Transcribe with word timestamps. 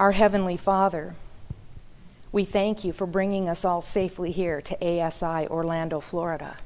Our 0.00 0.12
Heavenly 0.12 0.56
Father, 0.56 1.14
we 2.32 2.46
thank 2.46 2.84
you 2.84 2.92
for 2.94 3.06
bringing 3.06 3.50
us 3.50 3.66
all 3.66 3.82
safely 3.82 4.32
here 4.32 4.62
to 4.62 4.74
ASI 4.82 5.46
Orlando, 5.48 6.00
Florida. 6.00 6.56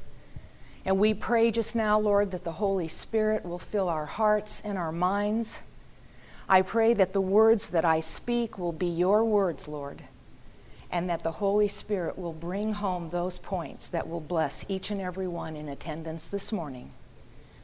And 0.85 1.01
we 1.01 1.15
pray 1.15 1.51
just 1.51 1.75
now, 1.75 1.99
Lord, 1.99 2.31
that 2.31 2.45
the 2.45 2.53
Holy 2.53 2.87
Spirit 2.87 3.45
will 3.45 3.59
fill 3.59 3.89
our 3.89 4.07
hearts 4.07 4.63
and 4.65 4.79
our 4.79 4.93
minds. 4.93 5.59
I 6.49 6.63
pray 6.63 6.95
that 6.95 7.13
the 7.13 7.21
words 7.21 7.71
that 7.71 7.85
I 7.85 7.99
speak 7.99 8.57
will 8.57 8.71
be 8.71 8.87
your 8.87 9.25
words, 9.25 9.67
Lord, 9.67 10.05
and 10.89 11.11
that 11.11 11.25
the 11.25 11.33
Holy 11.33 11.67
Spirit 11.67 12.17
will 12.17 12.33
bring 12.33 12.75
home 12.75 13.11
those 13.11 13.41
points 13.41 13.89
that 13.89 14.09
will 14.09 14.21
bless 14.21 14.65
each 14.69 14.93
and 14.93 15.01
every 15.01 15.27
one 15.27 15.57
in 15.57 15.69
attendance 15.69 16.29
this 16.29 16.53
morning. 16.53 16.93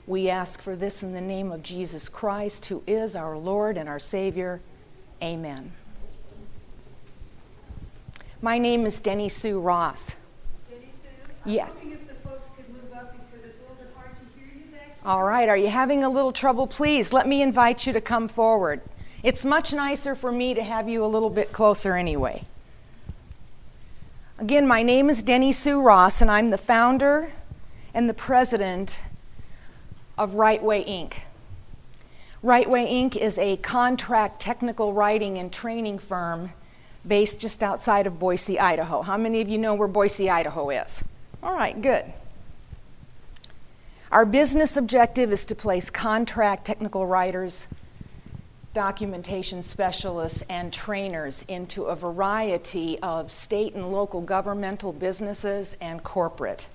We 0.05 0.29
ask 0.29 0.61
for 0.61 0.75
this 0.75 1.05
in 1.05 1.12
the 1.12 1.21
name 1.21 1.52
of 1.52 1.62
Jesus 1.62 2.09
Christ, 2.09 2.64
who 2.64 2.82
is 2.89 3.14
our 3.14 3.39
Lord 3.39 3.77
and 3.77 3.89
our 3.89 4.00
Savior. 4.00 4.62
Amen. 5.23 5.73
My 8.42 8.59
name 8.59 8.87
is 8.87 8.98
Dene 9.01 9.28
Sue 9.28 9.61
Ross. 9.61 10.12
Jenny 10.70 10.88
Sue? 10.92 11.09
Yes. 11.45 11.73
I'm 11.73 11.77
hoping 11.77 11.92
if 11.92 12.09
the 12.09 12.15
folks 12.28 12.47
could 12.56 12.69
move 12.70 12.91
up 12.95 13.12
because 13.12 13.47
it's 13.47 13.59
a 13.59 13.62
little 13.62 13.77
bit 13.77 13.92
hard 13.95 14.16
to 14.16 14.23
hear 14.34 14.47
you 14.47 14.73
back 14.73 14.83
here. 14.83 14.95
All 15.05 15.25
right, 15.25 15.47
are 15.47 15.59
you 15.59 15.69
having 15.69 16.02
a 16.02 16.09
little 16.09 16.33
trouble? 16.33 16.66
Please 16.66 17.12
let 17.12 17.28
me 17.28 17.42
invite 17.42 17.87
you 17.87 17.92
to 17.92 18.01
come 18.01 18.28
forward. 18.28 18.80
It's 19.23 19.45
much 19.45 19.75
nicer 19.75 20.14
for 20.14 20.33
me 20.33 20.55
to 20.55 20.62
have 20.62 20.88
you 20.88 21.05
a 21.05 21.06
little 21.06 21.28
bit 21.28 21.52
closer 21.52 21.97
anyway. 21.97 22.45
Again, 24.39 24.66
my 24.66 24.83
name 24.83 25.11
is 25.11 25.23
Dene 25.23 25.52
Sue 25.52 25.83
Ross, 25.83 26.23
and 26.23 26.30
I'm 26.30 26.48
the 26.48 26.56
founder 26.56 27.33
and 27.92 28.09
the 28.09 28.14
president 28.14 29.00
of 30.16 30.33
Right 30.33 30.62
Way 30.62 30.83
Inc. 30.84 31.12
Right 32.43 32.71
Way 32.71 32.87
Inc. 32.87 33.17
is 33.17 33.37
a 33.37 33.59
contract 33.59 34.41
technical 34.41 34.95
writing 34.95 35.37
and 35.37 35.53
training 35.53 35.98
firm 35.98 36.53
based 37.07 37.39
just 37.39 37.62
outside 37.62 38.07
of 38.07 38.19
Boise, 38.19 38.59
Idaho. 38.59 39.03
How 39.03 39.19
many 39.19 39.42
of 39.42 39.48
you 39.48 39.59
know 39.59 39.75
where 39.75 39.89
Boise, 39.89 40.31
Idaho 40.31 40.70
is? 40.70 41.03
All 41.42 41.55
right, 41.55 41.81
good. 41.81 42.06
Our 44.11 44.25
business 44.25 44.75
objective 44.75 45.31
is 45.33 45.45
to 45.47 45.55
place 45.55 45.91
contract 45.91 46.64
technical 46.64 47.06
writers, 47.06 47.69
documentation 48.73 49.62
specialists, 49.62 50.42
and 50.48 50.73
trainers 50.73 51.45
into 51.47 51.84
a 51.84 51.95
variety 51.95 52.98
of 53.01 53.31
state 53.31 53.75
and 53.75 53.92
local 53.92 54.23
governmental 54.23 54.95
businesses 54.95 55.77
and 55.79 56.03
corporate. 56.03 56.69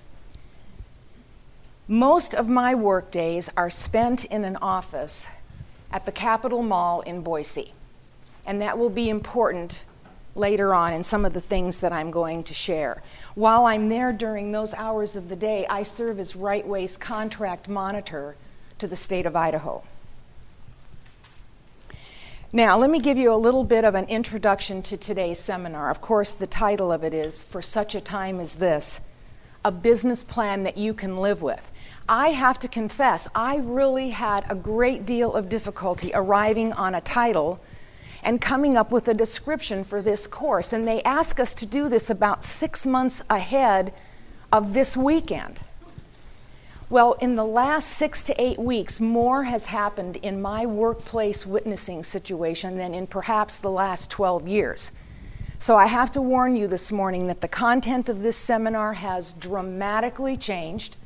Most 1.87 2.35
of 2.35 2.47
my 2.47 2.75
work 2.75 3.09
days 3.09 3.49
are 3.57 3.71
spent 3.71 4.25
in 4.25 4.45
an 4.45 4.57
office 4.57 5.25
at 5.95 6.05
the 6.05 6.11
Capitol 6.11 6.61
Mall 6.61 6.99
in 6.99 7.21
Boise, 7.21 7.71
and 8.45 8.61
that 8.61 8.77
will 8.77 8.89
be 8.89 9.07
important 9.07 9.79
later 10.35 10.73
on 10.73 10.91
in 10.91 11.01
some 11.05 11.23
of 11.23 11.33
the 11.33 11.39
things 11.39 11.79
that 11.79 11.93
I'm 11.93 12.11
going 12.11 12.43
to 12.43 12.53
share. 12.53 13.01
While 13.33 13.65
I'm 13.65 13.87
there 13.87 14.11
during 14.11 14.51
those 14.51 14.73
hours 14.73 15.15
of 15.15 15.29
the 15.29 15.37
day, 15.37 15.65
I 15.67 15.83
serve 15.83 16.19
as 16.19 16.35
Right 16.35 16.67
Way's 16.67 16.97
contract 16.97 17.69
monitor 17.69 18.35
to 18.77 18.87
the 18.87 18.97
state 18.97 19.25
of 19.25 19.37
Idaho. 19.37 19.83
Now, 22.51 22.77
let 22.77 22.89
me 22.89 22.99
give 22.99 23.17
you 23.17 23.33
a 23.33 23.37
little 23.37 23.63
bit 23.63 23.85
of 23.85 23.95
an 23.95 24.05
introduction 24.09 24.83
to 24.83 24.97
today's 24.97 25.39
seminar. 25.39 25.89
Of 25.89 26.01
course, 26.01 26.33
the 26.33 26.45
title 26.45 26.91
of 26.91 27.05
it 27.05 27.13
is 27.13 27.45
For 27.45 27.61
Such 27.61 27.95
a 27.95 28.01
Time 28.01 28.41
as 28.41 28.55
This 28.55 28.99
A 29.63 29.71
Business 29.71 30.23
Plan 30.23 30.63
That 30.63 30.77
You 30.77 30.93
Can 30.93 31.15
Live 31.15 31.41
With. 31.41 31.71
I 32.07 32.29
have 32.29 32.59
to 32.59 32.67
confess, 32.67 33.27
I 33.33 33.57
really 33.57 34.11
had 34.11 34.45
a 34.47 34.55
great 34.55 35.07
deal 35.07 35.33
of 35.33 35.49
difficulty 35.49 36.11
arriving 36.13 36.71
on 36.73 36.93
a 36.93 37.01
title 37.01 37.59
and 38.21 38.39
coming 38.39 38.77
up 38.77 38.91
with 38.91 39.07
a 39.07 39.13
description 39.13 39.83
for 39.83 40.03
this 40.03 40.27
course. 40.27 40.71
And 40.71 40.87
they 40.87 41.01
ask 41.01 41.39
us 41.39 41.55
to 41.55 41.65
do 41.65 41.89
this 41.89 42.09
about 42.09 42.43
six 42.43 42.85
months 42.85 43.23
ahead 43.27 43.91
of 44.51 44.73
this 44.73 44.95
weekend. 44.95 45.61
Well, 46.91 47.13
in 47.13 47.35
the 47.35 47.45
last 47.45 47.89
six 47.89 48.21
to 48.23 48.41
eight 48.41 48.59
weeks, 48.59 48.99
more 48.99 49.45
has 49.45 49.65
happened 49.65 50.17
in 50.17 50.39
my 50.39 50.67
workplace 50.67 51.43
witnessing 51.43 52.03
situation 52.03 52.77
than 52.77 52.93
in 52.93 53.07
perhaps 53.07 53.57
the 53.57 53.71
last 53.71 54.11
12 54.11 54.47
years. 54.47 54.91
So 55.57 55.75
I 55.75 55.87
have 55.87 56.11
to 56.11 56.21
warn 56.21 56.55
you 56.55 56.67
this 56.67 56.91
morning 56.91 57.25
that 57.25 57.41
the 57.41 57.47
content 57.47 58.09
of 58.09 58.21
this 58.21 58.37
seminar 58.37 58.93
has 58.93 59.33
dramatically 59.33 60.37
changed 60.37 60.97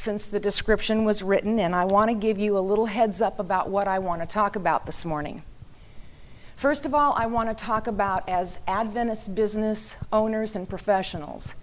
since 0.00 0.24
the 0.24 0.40
description 0.40 1.04
was 1.04 1.22
written, 1.22 1.58
and 1.58 1.74
I 1.74 1.84
want 1.84 2.08
to 2.08 2.14
give 2.14 2.38
you 2.38 2.56
a 2.56 2.60
little 2.60 2.86
heads 2.86 3.20
up 3.20 3.38
about 3.38 3.68
what 3.68 3.86
I 3.86 3.98
want 3.98 4.22
to 4.22 4.26
talk 4.26 4.56
about 4.56 4.86
this 4.86 5.04
morning. 5.04 5.42
First 6.56 6.86
of 6.86 6.94
all, 6.94 7.12
I 7.18 7.26
want 7.26 7.50
to 7.50 7.64
talk 7.64 7.86
about 7.86 8.26
as 8.26 8.60
Adventist 8.66 9.34
business 9.34 9.96
owners 10.10 10.56
and 10.56 10.68
professionals 10.68 11.54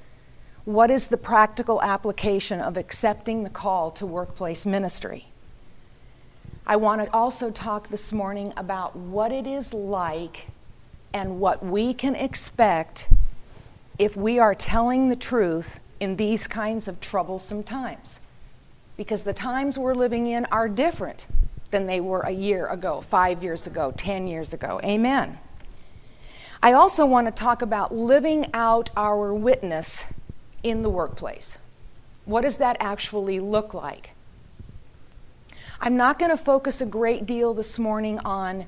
what 0.66 0.92
is 0.92 1.08
the 1.08 1.18
practical 1.18 1.82
application 1.82 2.60
of 2.60 2.76
accepting 2.76 3.44
the 3.44 3.50
call 3.50 3.90
to 3.90 4.06
workplace 4.06 4.66
ministry? 4.66 5.28
I 6.66 6.76
want 6.76 7.02
to 7.02 7.14
also 7.14 7.52
talk 7.52 7.88
this 7.88 8.12
morning 8.12 8.52
about 8.58 8.94
what 8.94 9.32
it 9.32 9.48
is 9.48 9.74
like 9.74 10.48
and 11.14 11.40
what 11.40 11.66
we 11.66 11.94
can 11.94 12.16
expect 12.16 13.08
if 13.98 14.18
we 14.18 14.38
are 14.40 14.54
telling 14.54 15.08
the 15.08 15.16
truth 15.16 15.80
in 16.02 16.18
these 16.18 16.48
kinds 16.48 16.90
of 16.90 17.00
troublesome 17.00 17.64
times. 17.64 18.20
Because 18.98 19.24
the 19.24 19.34
times 19.34 19.78
we're 19.78 19.96
living 19.96 20.26
in 20.26 20.46
are 20.46 20.68
different 20.68 21.28
than 21.72 21.88
they 21.88 22.00
were 22.00 22.22
a 22.22 22.32
year 22.32 22.68
ago, 22.68 23.02
five 23.02 23.44
years 23.44 23.68
ago, 23.68 23.94
10 23.96 24.28
years 24.28 24.54
ago. 24.54 24.82
Amen. 24.84 25.38
I 26.62 26.74
also 26.74 27.06
want 27.06 27.28
to 27.28 27.32
talk 27.32 27.62
about 27.62 27.94
living 27.94 28.48
out 28.54 28.90
our 28.98 29.34
witness 29.34 30.04
in 30.64 30.82
the 30.82 30.90
workplace. 30.90 31.58
What 32.26 32.42
does 32.42 32.58
that 32.58 32.78
actually 32.80 33.40
look 33.40 33.74
like? 33.74 34.12
I'm 35.80 35.96
not 35.96 36.18
going 36.18 36.32
to 36.32 36.38
focus 36.38 36.82
a 36.82 36.86
great 36.86 37.26
deal 37.26 37.54
this 37.54 37.78
morning 37.78 38.18
on 38.20 38.66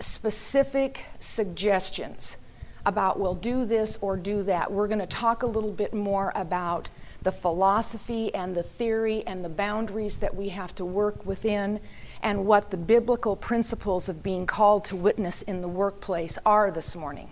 specific 0.00 1.04
suggestions 1.20 2.36
about, 2.84 3.20
well, 3.20 3.34
do 3.34 3.64
this 3.64 3.96
or 4.00 4.16
do 4.16 4.42
that. 4.42 4.72
We're 4.72 4.88
going 4.88 4.98
to 4.98 5.06
talk 5.06 5.42
a 5.42 5.46
little 5.46 5.70
bit 5.70 5.94
more 5.94 6.32
about 6.34 6.90
the 7.22 7.32
philosophy 7.32 8.34
and 8.34 8.56
the 8.56 8.62
theory 8.62 9.22
and 9.26 9.44
the 9.44 9.48
boundaries 9.48 10.16
that 10.16 10.34
we 10.34 10.48
have 10.50 10.74
to 10.76 10.84
work 10.84 11.24
within 11.26 11.80
and 12.22 12.46
what 12.46 12.70
the 12.70 12.76
biblical 12.76 13.36
principles 13.36 14.08
of 14.08 14.22
being 14.22 14.46
called 14.46 14.84
to 14.84 14.96
witness 14.96 15.42
in 15.42 15.60
the 15.60 15.68
workplace 15.68 16.38
are 16.44 16.70
this 16.70 16.96
morning. 16.96 17.30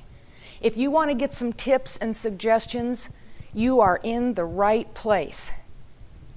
If 0.61 0.77
you 0.77 0.91
want 0.91 1.11
to 1.11 1.15
get 1.15 1.33
some 1.33 1.53
tips 1.53 1.97
and 1.97 2.17
suggestions, 2.17 3.09
you 3.55 3.81
are 3.81 4.01
in 4.03 4.35
the 4.35 4.45
right 4.45 4.93
place 4.95 5.53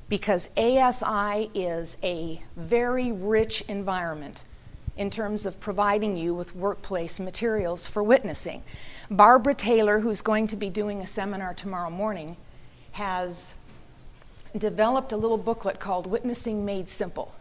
because 0.07 0.49
ASI 0.57 1.49
is 1.53 1.97
a 2.03 2.41
very 2.55 3.11
rich 3.11 3.61
environment 3.67 4.43
in 4.97 5.09
terms 5.09 5.45
of 5.45 5.59
providing 5.59 6.17
you 6.17 6.33
with 6.33 6.55
workplace 6.55 7.19
materials 7.19 7.87
for 7.87 8.03
witnessing. 8.03 8.61
Barbara 9.09 9.55
Taylor, 9.55 10.01
who's 10.01 10.21
going 10.21 10.47
to 10.47 10.55
be 10.55 10.69
doing 10.69 11.01
a 11.01 11.07
seminar 11.07 11.53
tomorrow 11.53 11.89
morning, 11.89 12.35
has 12.91 13.55
developed 14.57 15.11
a 15.11 15.17
little 15.17 15.37
booklet 15.37 15.79
called 15.79 16.07
Witnessing 16.07 16.65
Made 16.65 16.89
Simple. 16.89 17.33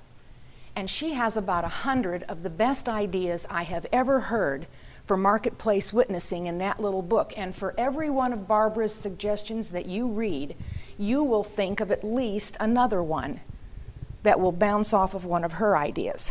And 0.76 0.88
she 0.88 1.14
has 1.14 1.36
about 1.36 1.64
a 1.64 1.68
hundred 1.68 2.22
of 2.24 2.42
the 2.42 2.50
best 2.50 2.88
ideas 2.88 3.46
I 3.50 3.64
have 3.64 3.86
ever 3.92 4.20
heard 4.20 4.66
for 5.04 5.16
marketplace 5.16 5.92
witnessing 5.92 6.46
in 6.46 6.58
that 6.58 6.80
little 6.80 7.02
book. 7.02 7.32
And 7.36 7.54
for 7.54 7.74
every 7.76 8.08
one 8.08 8.32
of 8.32 8.46
Barbara's 8.46 8.94
suggestions 8.94 9.70
that 9.70 9.86
you 9.86 10.06
read, 10.06 10.54
you 10.96 11.24
will 11.24 11.42
think 11.42 11.80
of 11.80 11.90
at 11.90 12.04
least 12.04 12.56
another 12.60 13.02
one 13.02 13.40
that 14.22 14.38
will 14.38 14.52
bounce 14.52 14.92
off 14.92 15.14
of 15.14 15.24
one 15.24 15.42
of 15.42 15.54
her 15.54 15.76
ideas. 15.76 16.30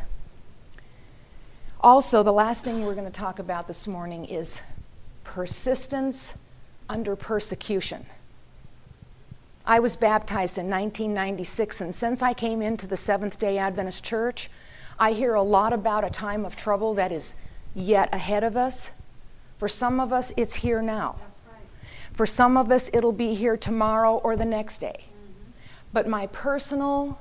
Also, 1.82 2.24
the 2.24 2.34
last 2.34 2.64
thing 2.64 2.86
we're 2.86 2.94
going 2.94 3.06
to 3.06 3.12
talk 3.12 3.40
about 3.40 3.68
this 3.68 3.88
morning 3.88 4.26
is 4.26 4.62
persistence 5.24 6.36
under 6.88 7.16
persecution. 7.16 8.06
I 9.70 9.78
was 9.78 9.96
baptized 9.96 10.58
in 10.58 10.68
1996, 10.68 11.80
and 11.80 11.94
since 11.94 12.24
I 12.24 12.34
came 12.34 12.60
into 12.60 12.88
the 12.88 12.98
Seventh 12.98 13.38
day 13.38 13.60
Adventist 13.60 14.04
Church, 14.04 14.50
I 14.98 15.12
hear 15.12 15.36
a 15.36 15.44
lot 15.44 15.74
about 15.74 16.04
a 16.04 16.10
time 16.10 16.44
of 16.44 16.56
trouble 16.56 16.96
that 16.96 17.12
is 17.12 17.36
yet 17.76 18.10
ahead 18.12 18.44
of 18.44 18.58
us. 18.58 18.90
For 19.60 19.68
some 19.68 20.00
of 20.00 20.12
us, 20.12 20.34
it's 20.36 20.56
here 20.56 20.82
now. 20.82 21.18
For 22.14 22.26
some 22.26 22.58
of 22.58 22.72
us, 22.72 22.90
it'll 22.94 23.12
be 23.12 23.36
here 23.36 23.56
tomorrow 23.56 24.16
or 24.16 24.36
the 24.36 24.44
next 24.44 24.80
day. 24.80 25.06
But 25.94 26.08
my 26.08 26.26
personal 26.26 27.20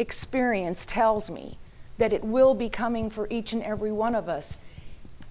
experience 0.00 0.84
tells 0.84 1.30
me 1.30 1.58
that 1.96 2.12
it 2.12 2.24
will 2.24 2.54
be 2.54 2.68
coming 2.68 3.08
for 3.08 3.28
each 3.30 3.52
and 3.52 3.62
every 3.62 3.92
one 3.92 4.16
of 4.16 4.28
us. 4.28 4.56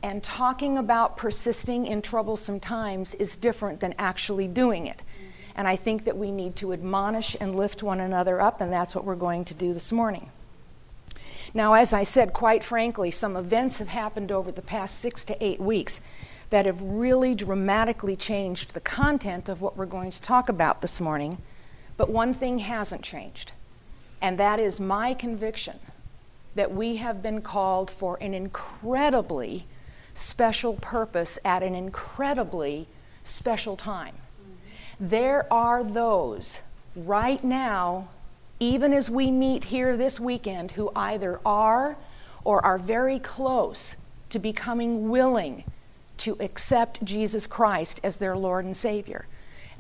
And 0.01 0.23
talking 0.23 0.77
about 0.77 1.17
persisting 1.17 1.85
in 1.85 2.01
troublesome 2.01 2.61
times 2.61 3.15
is 3.15 3.35
different 3.35 3.81
than 3.81 3.93
actually 3.97 4.47
doing 4.47 4.88
it. 4.88 5.01
And 5.57 5.68
I 5.68 5.75
think 5.75 6.06
that 6.06 6.18
we 6.18 6.31
need 6.31 6.56
to 6.57 6.71
admonish 6.71 7.36
and 7.42 7.56
lift 7.56 7.81
one 7.81 8.00
another 8.00 8.39
up, 8.39 8.62
and 8.62 8.71
that's 8.71 8.94
what 8.94 9.04
we're 9.04 9.15
going 9.15 9.44
to 9.45 9.56
do 9.56 9.74
this 9.74 9.92
morning. 9.92 10.30
Now, 11.54 11.74
as 11.74 11.94
I 11.94 12.04
said, 12.04 12.31
quite 12.31 12.63
frankly, 12.63 13.09
some 13.09 13.36
events 13.36 13.80
have 13.80 13.88
happened 13.88 14.31
over 14.31 14.51
the 14.51 14.62
past 14.62 15.00
six 15.00 15.24
to 15.25 15.44
eight 15.44 15.59
weeks 15.59 16.00
that 16.51 16.68
have 16.68 16.81
really 16.81 17.33
dramatically 17.33 18.15
changed 18.15 18.74
the 18.74 18.80
content 18.80 19.50
of 19.50 19.59
what 19.59 19.75
we're 19.75 19.88
going 19.88 20.12
to 20.12 20.21
talk 20.21 20.48
about 20.48 20.81
this 20.81 21.01
morning. 21.01 21.42
But 21.98 22.10
one 22.10 22.36
thing 22.36 22.60
hasn't 22.60 23.01
changed, 23.01 23.51
and 24.21 24.38
that 24.38 24.60
is 24.60 24.80
my 24.80 25.15
conviction 25.15 25.80
that 26.53 26.71
we 26.71 26.98
have 26.98 27.24
been 27.24 27.42
called 27.42 27.89
for 27.89 28.18
an 28.21 28.33
incredibly 28.33 29.65
special 30.13 30.74
purpose 30.74 31.39
at 31.44 31.63
an 31.63 31.74
incredibly 31.74 32.88
special 33.24 33.75
time. 33.75 34.15
There 34.99 35.51
are 35.53 35.83
those 35.83 36.61
right 36.95 37.44
now, 37.44 38.09
even 38.59 38.94
as 38.94 39.09
we 39.09 39.29
meet 39.29 39.65
here 39.65 39.95
this 39.95 40.19
weekend, 40.19 40.71
who 40.71 40.91
either 40.95 41.39
are 41.45 41.97
or 42.44 42.65
are 42.65 42.79
very 42.79 43.19
close 43.19 43.95
to 44.29 44.39
becoming 44.39 45.09
willing 45.09 45.63
to 46.17 46.35
accept 46.39 47.05
Jesus 47.05 47.45
Christ 47.45 47.99
as 48.03 48.17
their 48.17 48.35
Lord 48.35 48.65
and 48.65 48.75
Savior. 48.75 49.27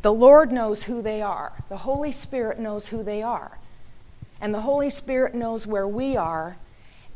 The 0.03 0.13
Lord 0.13 0.51
knows 0.51 0.83
who 0.83 1.01
they 1.01 1.21
are, 1.21 1.63
the 1.69 1.77
Holy 1.77 2.11
Spirit 2.11 2.59
knows 2.59 2.89
who 2.89 3.01
they 3.03 3.23
are. 3.23 3.57
And 4.39 4.53
the 4.53 4.61
Holy 4.61 4.91
Spirit 4.91 5.33
knows 5.33 5.65
where 5.65 5.87
we 5.87 6.15
are, 6.15 6.57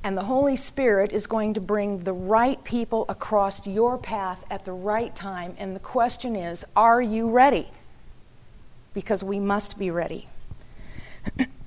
and 0.04 0.18
the 0.18 0.24
Holy 0.24 0.56
Spirit 0.56 1.12
is 1.12 1.28
going 1.28 1.54
to 1.54 1.62
bring 1.62 2.00
the 2.00 2.14
right 2.14 2.64
people 2.64 3.06
across 3.08 3.68
your 3.68 4.00
path 4.00 4.44
at 4.50 4.66
the 4.66 4.74
right 4.74 5.16
time. 5.16 5.54
And 5.60 5.76
the 5.76 5.80
question 5.80 6.36
is 6.36 6.66
are 6.76 7.00
you 7.00 7.30
ready? 7.30 7.70
Because 8.94 9.24
we 9.24 9.40
must 9.40 9.80
be 9.80 9.90
ready. 9.90 10.28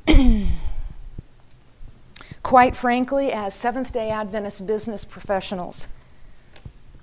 Quite 2.42 2.76
frankly, 2.76 3.32
as 3.32 3.54
Seventh 3.54 3.92
day 3.92 4.10
Adventist 4.10 4.66
business 4.66 5.04
professionals, 5.04 5.88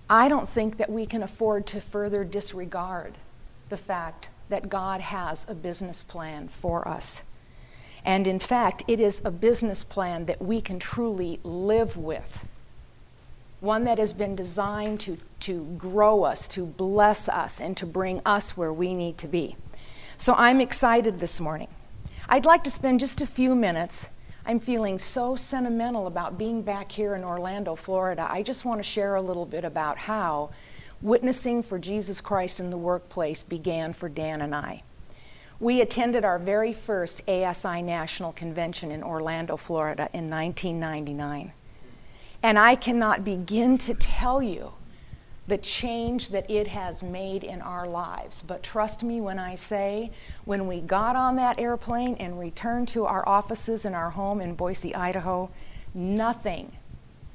I 0.09 0.27
don't 0.27 0.47
think 0.49 0.77
that 0.77 0.91
we 0.91 1.05
can 1.05 1.23
afford 1.23 1.65
to 1.67 1.81
further 1.81 2.23
disregard 2.23 3.13
the 3.69 3.77
fact 3.77 4.29
that 4.49 4.69
God 4.69 5.01
has 5.01 5.45
a 5.49 5.55
business 5.55 6.03
plan 6.03 6.47
for 6.47 6.87
us. 6.87 7.23
And 8.03 8.27
in 8.27 8.39
fact, 8.39 8.83
it 8.87 8.99
is 8.99 9.21
a 9.23 9.31
business 9.31 9.83
plan 9.83 10.25
that 10.25 10.41
we 10.41 10.61
can 10.61 10.79
truly 10.79 11.39
live 11.43 11.95
with. 11.97 12.49
One 13.61 13.83
that 13.85 13.97
has 13.97 14.13
been 14.13 14.35
designed 14.35 14.99
to, 15.01 15.17
to 15.41 15.75
grow 15.77 16.23
us, 16.23 16.47
to 16.49 16.65
bless 16.65 17.29
us, 17.29 17.61
and 17.61 17.77
to 17.77 17.85
bring 17.85 18.21
us 18.25 18.57
where 18.57 18.73
we 18.73 18.93
need 18.93 19.17
to 19.19 19.27
be. 19.27 19.55
So 20.21 20.35
I'm 20.35 20.61
excited 20.61 21.19
this 21.19 21.39
morning. 21.39 21.67
I'd 22.29 22.45
like 22.45 22.63
to 22.65 22.69
spend 22.69 22.99
just 22.99 23.21
a 23.21 23.25
few 23.25 23.55
minutes. 23.55 24.07
I'm 24.45 24.59
feeling 24.59 24.99
so 24.99 25.35
sentimental 25.35 26.05
about 26.05 26.37
being 26.37 26.61
back 26.61 26.91
here 26.91 27.15
in 27.15 27.23
Orlando, 27.23 27.75
Florida. 27.75 28.27
I 28.29 28.43
just 28.43 28.63
want 28.63 28.77
to 28.77 28.83
share 28.83 29.15
a 29.15 29.21
little 29.23 29.47
bit 29.47 29.65
about 29.65 29.97
how 29.97 30.51
witnessing 31.01 31.63
for 31.63 31.79
Jesus 31.79 32.21
Christ 32.21 32.59
in 32.59 32.69
the 32.69 32.77
workplace 32.77 33.41
began 33.41 33.93
for 33.93 34.09
Dan 34.09 34.43
and 34.43 34.53
I. 34.53 34.83
We 35.59 35.81
attended 35.81 36.23
our 36.23 36.37
very 36.37 36.71
first 36.71 37.27
ASI 37.27 37.81
National 37.81 38.31
Convention 38.31 38.91
in 38.91 39.01
Orlando, 39.01 39.57
Florida 39.57 40.07
in 40.13 40.29
1999. 40.29 41.51
And 42.43 42.59
I 42.59 42.75
cannot 42.75 43.25
begin 43.25 43.79
to 43.79 43.95
tell 43.95 44.43
you 44.43 44.73
the 45.51 45.57
change 45.57 46.29
that 46.29 46.49
it 46.49 46.67
has 46.67 47.03
made 47.03 47.43
in 47.43 47.61
our 47.61 47.85
lives. 47.85 48.41
But 48.41 48.63
trust 48.63 49.03
me 49.03 49.19
when 49.19 49.37
I 49.37 49.55
say, 49.55 50.11
when 50.45 50.65
we 50.65 50.79
got 50.79 51.17
on 51.17 51.35
that 51.35 51.59
airplane 51.59 52.15
and 52.15 52.39
returned 52.39 52.87
to 52.89 53.05
our 53.05 53.27
offices 53.27 53.83
in 53.83 53.93
our 53.93 54.11
home 54.11 54.39
in 54.39 54.55
Boise, 54.55 54.95
Idaho, 54.95 55.49
nothing 55.93 56.71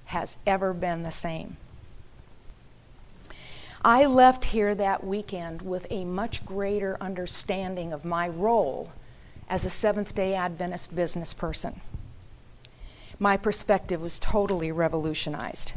has 0.06 0.38
ever 0.46 0.72
been 0.72 1.02
the 1.02 1.10
same. 1.10 1.58
I 3.84 4.06
left 4.06 4.46
here 4.46 4.74
that 4.74 5.04
weekend 5.04 5.60
with 5.60 5.86
a 5.90 6.06
much 6.06 6.42
greater 6.46 6.96
understanding 7.02 7.92
of 7.92 8.02
my 8.02 8.26
role 8.30 8.92
as 9.46 9.66
a 9.66 9.70
Seventh 9.70 10.14
day 10.14 10.32
Adventist 10.34 10.96
business 10.96 11.34
person. 11.34 11.82
My 13.18 13.36
perspective 13.36 14.00
was 14.00 14.18
totally 14.18 14.72
revolutionized. 14.72 15.74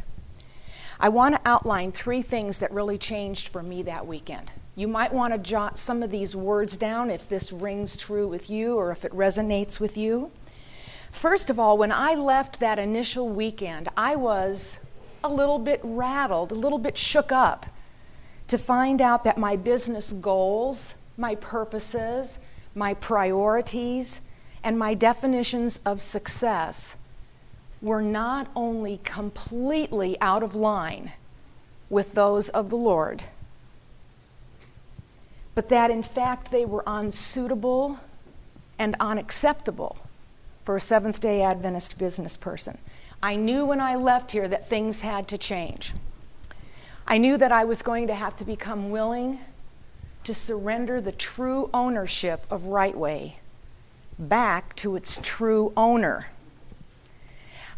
I 1.02 1.08
want 1.08 1.34
to 1.34 1.40
outline 1.48 1.92
three 1.92 2.20
things 2.20 2.58
that 2.58 2.70
really 2.70 2.98
changed 2.98 3.48
for 3.48 3.62
me 3.62 3.82
that 3.84 4.06
weekend. 4.06 4.50
You 4.76 4.86
might 4.86 5.14
want 5.14 5.32
to 5.32 5.38
jot 5.38 5.78
some 5.78 6.02
of 6.02 6.10
these 6.10 6.36
words 6.36 6.76
down 6.76 7.08
if 7.08 7.26
this 7.26 7.50
rings 7.50 7.96
true 7.96 8.28
with 8.28 8.50
you 8.50 8.76
or 8.76 8.90
if 8.90 9.02
it 9.02 9.12
resonates 9.12 9.80
with 9.80 9.96
you. 9.96 10.30
First 11.10 11.48
of 11.48 11.58
all, 11.58 11.78
when 11.78 11.90
I 11.90 12.14
left 12.14 12.60
that 12.60 12.78
initial 12.78 13.30
weekend, 13.30 13.88
I 13.96 14.14
was 14.14 14.78
a 15.24 15.28
little 15.30 15.58
bit 15.58 15.80
rattled, 15.82 16.52
a 16.52 16.54
little 16.54 16.78
bit 16.78 16.98
shook 16.98 17.32
up 17.32 17.64
to 18.48 18.58
find 18.58 19.00
out 19.00 19.24
that 19.24 19.38
my 19.38 19.56
business 19.56 20.12
goals, 20.12 20.96
my 21.16 21.34
purposes, 21.34 22.40
my 22.74 22.92
priorities, 22.92 24.20
and 24.62 24.78
my 24.78 24.92
definitions 24.92 25.80
of 25.86 26.02
success 26.02 26.94
were 27.82 28.02
not 28.02 28.48
only 28.54 29.00
completely 29.04 30.16
out 30.20 30.42
of 30.42 30.54
line 30.54 31.12
with 31.88 32.12
those 32.12 32.48
of 32.50 32.70
the 32.70 32.76
Lord, 32.76 33.22
but 35.54 35.68
that 35.68 35.90
in 35.90 36.02
fact 36.02 36.50
they 36.50 36.64
were 36.64 36.84
unsuitable 36.86 37.98
and 38.78 38.94
unacceptable 39.00 39.96
for 40.64 40.76
a 40.76 40.80
Seventh 40.80 41.20
day 41.20 41.42
Adventist 41.42 41.98
business 41.98 42.36
person. 42.36 42.78
I 43.22 43.36
knew 43.36 43.66
when 43.66 43.80
I 43.80 43.96
left 43.96 44.32
here 44.32 44.48
that 44.48 44.68
things 44.68 45.02
had 45.02 45.28
to 45.28 45.38
change. 45.38 45.92
I 47.06 47.18
knew 47.18 47.36
that 47.36 47.52
I 47.52 47.64
was 47.64 47.82
going 47.82 48.06
to 48.06 48.14
have 48.14 48.36
to 48.36 48.44
become 48.44 48.90
willing 48.90 49.40
to 50.24 50.32
surrender 50.32 51.00
the 51.00 51.12
true 51.12 51.68
ownership 51.74 52.46
of 52.50 52.64
Right 52.64 52.96
Way 52.96 53.36
back 54.18 54.76
to 54.76 54.96
its 54.96 55.18
true 55.22 55.72
owner. 55.76 56.28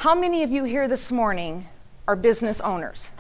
How 0.03 0.17
many 0.17 0.43
of 0.43 0.51
you 0.51 0.65
here 0.65 0.89
this 0.89 1.13
morning 1.13 1.69
are 2.09 2.17
business 2.17 2.61
owners? 2.61 3.11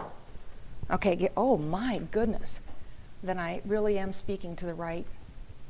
Okay, 0.90 1.14
get, 1.14 1.32
oh 1.36 1.56
my 1.56 2.00
goodness. 2.10 2.58
Then 3.22 3.38
I 3.38 3.62
really 3.64 4.00
am 4.00 4.12
speaking 4.12 4.56
to 4.56 4.66
the 4.66 4.74
right 4.74 5.06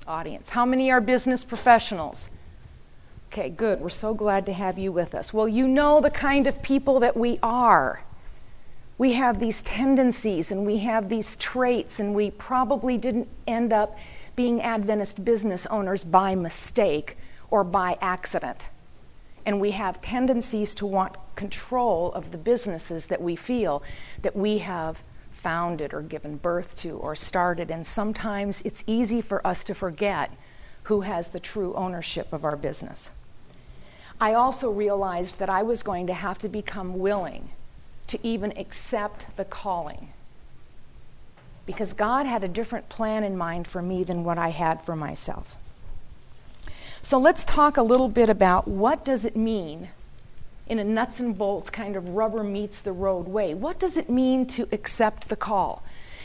audience. 0.06 0.48
How 0.48 0.64
many 0.64 0.90
are 0.90 1.02
business 1.02 1.44
professionals? 1.44 2.30
Okay, 3.30 3.50
good. 3.50 3.82
We're 3.82 3.90
so 3.90 4.14
glad 4.14 4.46
to 4.46 4.54
have 4.54 4.78
you 4.78 4.90
with 4.90 5.14
us. 5.14 5.34
Well, 5.34 5.46
you 5.46 5.68
know 5.68 6.00
the 6.00 6.08
kind 6.08 6.46
of 6.46 6.62
people 6.62 6.98
that 7.00 7.14
we 7.14 7.38
are 7.42 8.04
we 8.96 9.12
have 9.12 9.38
these 9.38 9.60
tendencies 9.60 10.50
and 10.50 10.64
we 10.64 10.78
have 10.78 11.10
these 11.10 11.36
traits, 11.36 12.00
and 12.00 12.14
we 12.14 12.30
probably 12.30 12.96
didn't 12.96 13.28
end 13.46 13.70
up 13.70 13.98
being 14.34 14.62
Adventist 14.62 15.26
business 15.26 15.66
owners 15.66 16.04
by 16.04 16.34
mistake 16.34 17.18
or 17.50 17.64
by 17.64 17.98
accident. 18.00 18.68
And 19.44 19.60
we 19.60 19.72
have 19.72 20.00
tendencies 20.00 20.74
to 20.76 20.86
want 20.86 21.16
control 21.36 22.12
of 22.12 22.30
the 22.30 22.38
businesses 22.38 23.06
that 23.06 23.20
we 23.20 23.36
feel 23.36 23.82
that 24.22 24.36
we 24.36 24.58
have 24.58 25.02
founded 25.30 25.92
or 25.92 26.02
given 26.02 26.36
birth 26.36 26.76
to 26.76 26.90
or 26.98 27.16
started. 27.16 27.70
And 27.70 27.84
sometimes 27.84 28.62
it's 28.62 28.84
easy 28.86 29.20
for 29.20 29.44
us 29.46 29.64
to 29.64 29.74
forget 29.74 30.30
who 30.84 31.02
has 31.02 31.28
the 31.28 31.40
true 31.40 31.74
ownership 31.74 32.32
of 32.32 32.44
our 32.44 32.56
business. 32.56 33.10
I 34.20 34.34
also 34.34 34.70
realized 34.70 35.40
that 35.40 35.50
I 35.50 35.64
was 35.64 35.82
going 35.82 36.06
to 36.06 36.14
have 36.14 36.38
to 36.38 36.48
become 36.48 36.98
willing 36.98 37.50
to 38.06 38.18
even 38.22 38.56
accept 38.56 39.36
the 39.36 39.44
calling. 39.44 40.12
Because 41.66 41.92
God 41.92 42.26
had 42.26 42.44
a 42.44 42.48
different 42.48 42.88
plan 42.88 43.24
in 43.24 43.36
mind 43.36 43.66
for 43.66 43.82
me 43.82 44.04
than 44.04 44.22
what 44.22 44.38
I 44.38 44.50
had 44.50 44.84
for 44.84 44.94
myself. 44.94 45.56
So 47.04 47.18
let's 47.18 47.44
talk 47.44 47.76
a 47.76 47.82
little 47.82 48.08
bit 48.08 48.28
about 48.28 48.68
what 48.68 49.04
does 49.04 49.24
it 49.24 49.34
mean 49.34 49.88
in 50.68 50.78
a 50.78 50.84
nuts 50.84 51.18
and 51.18 51.36
bolts 51.36 51.68
kind 51.68 51.96
of 51.96 52.10
rubber 52.10 52.44
meets 52.44 52.80
the 52.80 52.92
road 52.92 53.26
way. 53.26 53.54
What 53.54 53.80
does 53.80 53.96
it 53.96 54.08
mean 54.08 54.46
to 54.46 54.68
accept 54.70 55.28
the 55.28 55.34
call? 55.34 55.82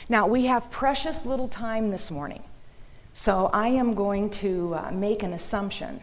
Now, 0.08 0.28
we 0.28 0.46
have 0.46 0.70
precious 0.70 1.26
little 1.26 1.48
time 1.48 1.90
this 1.90 2.12
morning. 2.12 2.44
So 3.16 3.50
I 3.52 3.70
am 3.70 3.96
going 3.96 4.30
to 4.30 4.76
uh, 4.76 4.92
make 4.92 5.24
an 5.24 5.34
assumption 5.34 6.02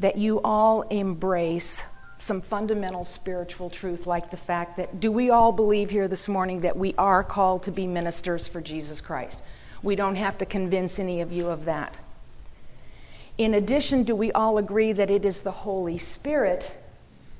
that 0.00 0.18
you 0.18 0.40
all 0.42 0.82
embrace 0.82 1.84
some 2.18 2.40
fundamental 2.40 3.04
spiritual 3.04 3.70
truth, 3.70 4.04
like 4.04 4.30
the 4.32 4.36
fact 4.36 4.76
that 4.78 4.98
do 4.98 5.12
we 5.12 5.30
all 5.30 5.52
believe 5.52 5.90
here 5.90 6.08
this 6.08 6.26
morning 6.26 6.62
that 6.62 6.76
we 6.76 6.92
are 6.98 7.22
called 7.22 7.62
to 7.62 7.70
be 7.70 7.86
ministers 7.86 8.48
for 8.48 8.60
Jesus 8.60 9.00
Christ? 9.00 9.44
We 9.80 9.94
don't 9.94 10.16
have 10.16 10.38
to 10.38 10.46
convince 10.46 10.98
any 10.98 11.20
of 11.20 11.30
you 11.30 11.46
of 11.48 11.66
that. 11.66 11.96
In 13.36 13.54
addition, 13.54 14.04
do 14.04 14.14
we 14.14 14.30
all 14.32 14.58
agree 14.58 14.92
that 14.92 15.10
it 15.10 15.24
is 15.24 15.42
the 15.42 15.50
Holy 15.50 15.98
Spirit 15.98 16.70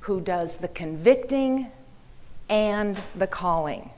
who 0.01 0.19
does 0.19 0.57
the 0.57 0.67
convicting 0.67 1.71
and 2.49 3.01
the 3.15 3.27
calling? 3.27 3.91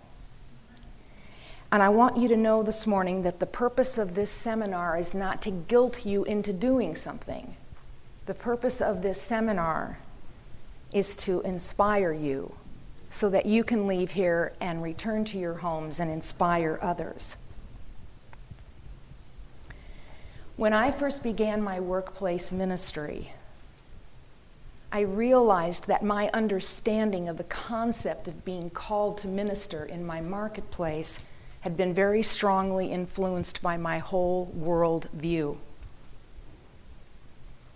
And 1.72 1.82
I 1.82 1.89
want 1.89 2.18
you 2.18 2.27
to 2.27 2.38
know 2.38 2.62
this 2.62 2.86
morning 2.86 3.24
that 3.24 3.39
the 3.39 3.46
purpose 3.48 3.98
of 3.98 4.13
this 4.13 4.32
seminar 4.32 4.98
is 4.98 5.13
not 5.13 5.42
to 5.42 5.51
guilt 5.51 6.06
you 6.06 6.24
into 6.24 6.54
doing 6.54 6.96
something. 6.96 7.58
The 8.27 8.36
purpose 8.36 8.80
of 8.80 9.01
this 9.01 9.20
seminar 9.20 9.98
is 10.94 11.16
to 11.18 11.42
inspire 11.42 12.13
you 12.13 12.54
so 13.10 13.30
that 13.30 13.46
you 13.46 13.63
can 13.63 13.88
leave 13.88 14.12
here 14.12 14.54
and 14.62 14.84
return 14.84 15.25
to 15.25 15.39
your 15.39 15.56
homes 15.56 16.00
and 16.00 16.12
inspire 16.12 16.77
others. 16.82 17.38
When 20.58 20.74
I 20.74 20.90
first 20.90 21.22
began 21.22 21.62
my 21.62 21.80
workplace 21.80 22.52
ministry, 22.52 23.32
I 24.92 25.02
realized 25.02 25.86
that 25.86 26.04
my 26.04 26.32
understanding 26.34 27.30
of 27.30 27.38
the 27.38 27.44
concept 27.44 28.28
of 28.28 28.44
being 28.44 28.72
called 28.72 29.20
to 29.20 29.28
minister 29.28 29.86
in 29.86 30.04
my 30.04 30.20
marketplace 30.20 31.20
had 31.60 31.78
been 31.78 31.94
very 31.94 32.24
strongly 32.24 32.92
influenced 32.92 33.62
by 33.62 33.78
my 33.78 34.00
whole 34.00 34.46
world 34.46 35.08
view. 35.14 35.60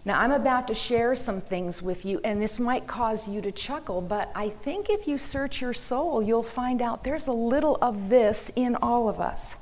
Now, 0.04 0.20
I'm 0.20 0.32
about 0.32 0.68
to 0.70 0.74
share 0.74 1.14
some 1.14 1.40
things 1.40 1.84
with 1.84 2.04
you, 2.04 2.20
and 2.24 2.42
this 2.42 2.60
might 2.60 2.88
cause 2.88 3.30
you 3.30 3.42
to 3.42 3.52
chuckle, 3.52 4.02
but 4.02 4.32
I 4.34 4.50
think 4.50 4.90
if 4.90 5.08
you 5.08 5.20
search 5.20 5.62
your 5.62 5.76
soul, 5.76 6.24
you'll 6.24 6.42
find 6.42 6.82
out 6.82 7.04
there's 7.04 7.28
a 7.28 7.32
little 7.32 7.78
of 7.80 8.10
this 8.10 8.52
in 8.56 8.76
all 8.78 9.08
of 9.08 9.20
us. 9.20 9.58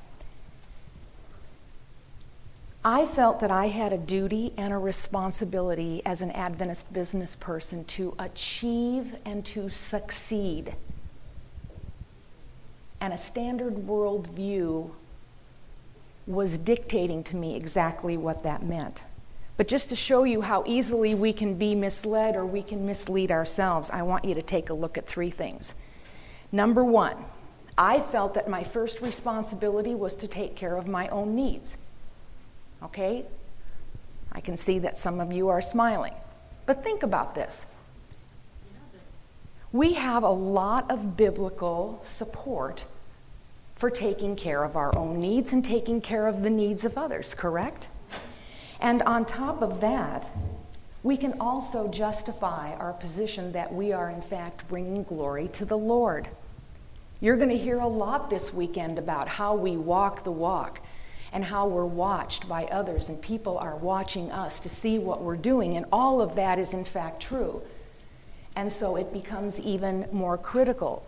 I 2.84 3.06
felt 3.06 3.42
that 3.42 3.52
I 3.52 3.68
had 3.68 3.92
a 3.92 3.98
duty 3.98 4.54
and 4.58 4.72
a 4.72 4.78
responsibility 4.78 6.02
as 6.06 6.22
an 6.22 6.32
Adventist 6.32 6.94
business 6.94 7.36
person 7.36 7.84
to 7.86 8.16
achieve 8.18 9.16
and 9.26 9.46
to 9.48 9.70
succeed. 9.70 10.76
And 13.02 13.12
a 13.12 13.18
standard 13.18 13.76
worldview 13.76 14.92
was 16.26 16.58
dictating 16.58 17.22
to 17.26 17.36
me 17.36 17.58
exactly 17.58 18.16
what 18.16 18.44
that 18.44 18.64
meant. 18.64 19.04
But 19.58 19.68
just 19.68 19.90
to 19.90 19.96
show 19.96 20.24
you 20.24 20.40
how 20.40 20.64
easily 20.66 21.14
we 21.14 21.34
can 21.34 21.56
be 21.56 21.76
misled 21.76 22.38
or 22.38 22.46
we 22.46 22.64
can 22.64 22.86
mislead 22.86 23.30
ourselves, 23.30 23.90
I 23.90 24.04
want 24.04 24.24
you 24.24 24.36
to 24.36 24.42
take 24.42 24.70
a 24.70 24.74
look 24.74 24.98
at 24.98 25.06
three 25.06 25.32
things. 25.32 25.76
Number 26.50 26.86
one, 26.86 27.18
I 27.78 28.00
felt 28.00 28.36
that 28.36 28.50
my 28.50 28.64
first 28.64 29.02
responsibility 29.02 29.96
was 29.96 30.16
to 30.16 30.30
take 30.30 30.56
care 30.56 30.78
of 30.78 30.88
my 30.88 31.10
own 31.10 31.36
needs. 31.36 31.76
Okay? 32.84 33.26
I 34.32 34.42
can 34.42 34.58
see 34.58 34.80
that 34.80 34.98
some 34.98 35.20
of 35.20 35.32
you 35.32 35.50
are 35.50 35.62
smiling. 35.62 36.14
But 36.66 36.84
think 36.84 37.04
about 37.04 37.36
this. 37.36 37.66
We 39.72 39.94
have 39.94 40.24
a 40.24 40.30
lot 40.30 40.90
of 40.90 41.16
biblical 41.16 42.02
support 42.04 42.86
for 43.76 43.90
taking 43.90 44.36
care 44.36 44.64
of 44.64 44.76
our 44.76 44.96
own 44.98 45.22
needs 45.22 45.54
and 45.54 45.64
taking 45.64 46.02
care 46.02 46.28
of 46.28 46.42
the 46.42 46.50
needs 46.50 46.86
of 46.86 46.98
others, 46.98 47.34
correct? 47.34 47.88
And 48.80 49.02
on 49.04 49.26
top 49.26 49.62
of 49.62 49.80
that, 49.82 50.30
we 51.02 51.16
can 51.16 51.40
also 51.40 51.88
justify 51.88 52.74
our 52.74 52.94
position 52.94 53.52
that 53.54 53.74
we 53.74 53.94
are, 53.94 54.10
in 54.10 54.22
fact, 54.22 54.68
bringing 54.68 55.04
glory 55.04 55.48
to 55.54 55.66
the 55.66 55.78
Lord. 55.78 56.28
You're 57.22 57.38
going 57.38 57.50
to 57.50 57.58
hear 57.58 57.80
a 57.80 57.88
lot 57.88 58.30
this 58.30 58.54
weekend 58.54 58.98
about 58.98 59.28
how 59.28 59.56
we 59.56 59.78
walk 59.78 60.24
the 60.24 60.32
walk 60.32 60.82
and 61.32 61.44
how 61.44 61.68
we're 61.68 61.86
watched 61.86 62.48
by 62.48 62.66
others, 62.66 63.10
and 63.10 63.22
people 63.22 63.58
are 63.58 63.76
watching 63.76 64.32
us 64.32 64.60
to 64.62 64.70
see 64.70 64.98
what 64.98 65.22
we're 65.22 65.36
doing, 65.36 65.78
and 65.78 65.86
all 65.92 66.22
of 66.22 66.36
that 66.36 66.58
is 66.58 66.74
in 66.74 66.86
fact 66.86 67.22
true. 67.22 67.62
And 68.56 68.72
so 68.72 68.96
it 68.96 69.14
becomes 69.14 69.60
even 69.60 70.08
more 70.12 70.38
critical. 70.38 71.06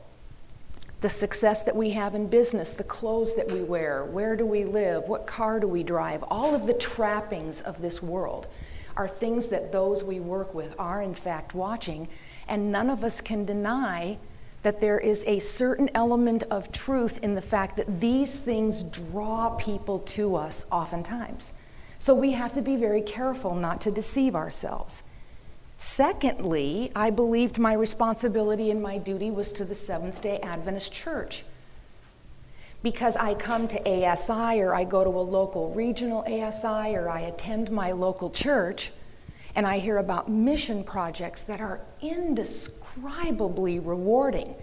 The 1.01 1.09
success 1.09 1.63
that 1.63 1.75
we 1.75 1.89
have 1.91 2.13
in 2.13 2.27
business, 2.27 2.73
the 2.73 2.83
clothes 2.83 3.35
that 3.35 3.51
we 3.51 3.63
wear, 3.63 4.05
where 4.05 4.35
do 4.35 4.45
we 4.45 4.63
live, 4.63 5.03
what 5.05 5.25
car 5.25 5.59
do 5.59 5.67
we 5.67 5.81
drive, 5.81 6.23
all 6.27 6.53
of 6.53 6.67
the 6.67 6.73
trappings 6.73 7.59
of 7.61 7.81
this 7.81 8.03
world 8.03 8.45
are 8.95 9.07
things 9.07 9.47
that 9.47 9.71
those 9.71 10.03
we 10.03 10.19
work 10.19 10.53
with 10.53 10.75
are 10.77 11.01
in 11.01 11.15
fact 11.15 11.55
watching, 11.55 12.07
and 12.47 12.71
none 12.71 12.89
of 12.89 13.03
us 13.03 13.21
can 13.21 13.45
deny 13.45 14.17
that 14.63 14.79
there 14.79 14.99
is 14.99 15.23
a 15.25 15.39
certain 15.39 15.89
element 15.95 16.43
of 16.51 16.71
truth 16.71 17.17
in 17.23 17.33
the 17.35 17.41
fact 17.41 17.75
that 17.77 17.99
these 17.99 18.37
things 18.37 18.83
draw 18.83 19.49
people 19.51 19.99
to 19.99 20.35
us 20.35 20.65
oftentimes. 20.71 21.53
So 21.97 22.13
we 22.15 22.31
have 22.31 22.53
to 22.53 22.61
be 22.61 22.75
very 22.75 23.01
careful 23.01 23.55
not 23.55 23.81
to 23.81 23.91
deceive 23.91 24.35
ourselves. 24.35 25.03
Secondly, 25.77 26.91
I 26.95 27.09
believed 27.09 27.57
my 27.57 27.73
responsibility 27.73 28.69
and 28.69 28.81
my 28.81 28.99
duty 28.99 29.31
was 29.31 29.51
to 29.53 29.65
the 29.65 29.73
Seventh 29.73 30.21
day 30.21 30.39
Adventist 30.43 30.91
Church. 30.91 31.43
Because 32.83 33.15
I 33.15 33.33
come 33.33 33.67
to 33.67 33.79
ASI 33.87 34.61
or 34.61 34.75
I 34.75 34.83
go 34.83 35.03
to 35.03 35.09
a 35.09 35.21
local 35.21 35.71
regional 35.73 36.21
ASI 36.27 36.95
or 36.95 37.09
I 37.09 37.21
attend 37.21 37.71
my 37.71 37.91
local 37.91 38.29
church 38.29 38.91
and 39.55 39.65
I 39.65 39.79
hear 39.79 39.97
about 39.97 40.29
mission 40.29 40.83
projects 40.83 41.41
that 41.43 41.61
are 41.61 41.81
indescribable 42.01 42.80
indescribably 42.95 43.79
rewarding. 43.79 44.55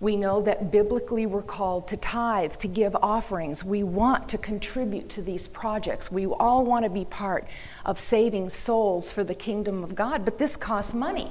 We 0.00 0.16
know 0.16 0.42
that 0.42 0.70
biblically 0.70 1.24
we're 1.24 1.42
called 1.42 1.88
to 1.88 1.96
tithe, 1.96 2.54
to 2.56 2.68
give 2.68 2.94
offerings. 2.96 3.64
We 3.64 3.82
want 3.82 4.28
to 4.30 4.38
contribute 4.38 5.08
to 5.10 5.22
these 5.22 5.48
projects. 5.48 6.10
We 6.10 6.26
all 6.26 6.64
want 6.64 6.84
to 6.84 6.90
be 6.90 7.04
part 7.04 7.46
of 7.84 7.98
saving 7.98 8.50
souls 8.50 9.12
for 9.12 9.24
the 9.24 9.34
kingdom 9.34 9.82
of 9.82 9.94
God, 9.94 10.24
but 10.24 10.38
this 10.38 10.56
costs 10.56 10.94
money. 10.94 11.30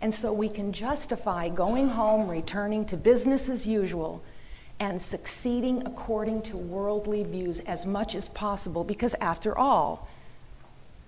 And 0.00 0.14
so 0.14 0.32
we 0.32 0.48
can 0.48 0.72
justify 0.72 1.48
going 1.48 1.90
home, 1.90 2.28
returning 2.28 2.86
to 2.86 2.96
business 2.96 3.48
as 3.48 3.66
usual, 3.66 4.22
and 4.80 5.00
succeeding 5.00 5.86
according 5.86 6.42
to 6.42 6.56
worldly 6.56 7.22
views 7.22 7.60
as 7.60 7.84
much 7.86 8.14
as 8.14 8.28
possible 8.28 8.82
because, 8.82 9.14
after 9.20 9.56
all, 9.56 10.08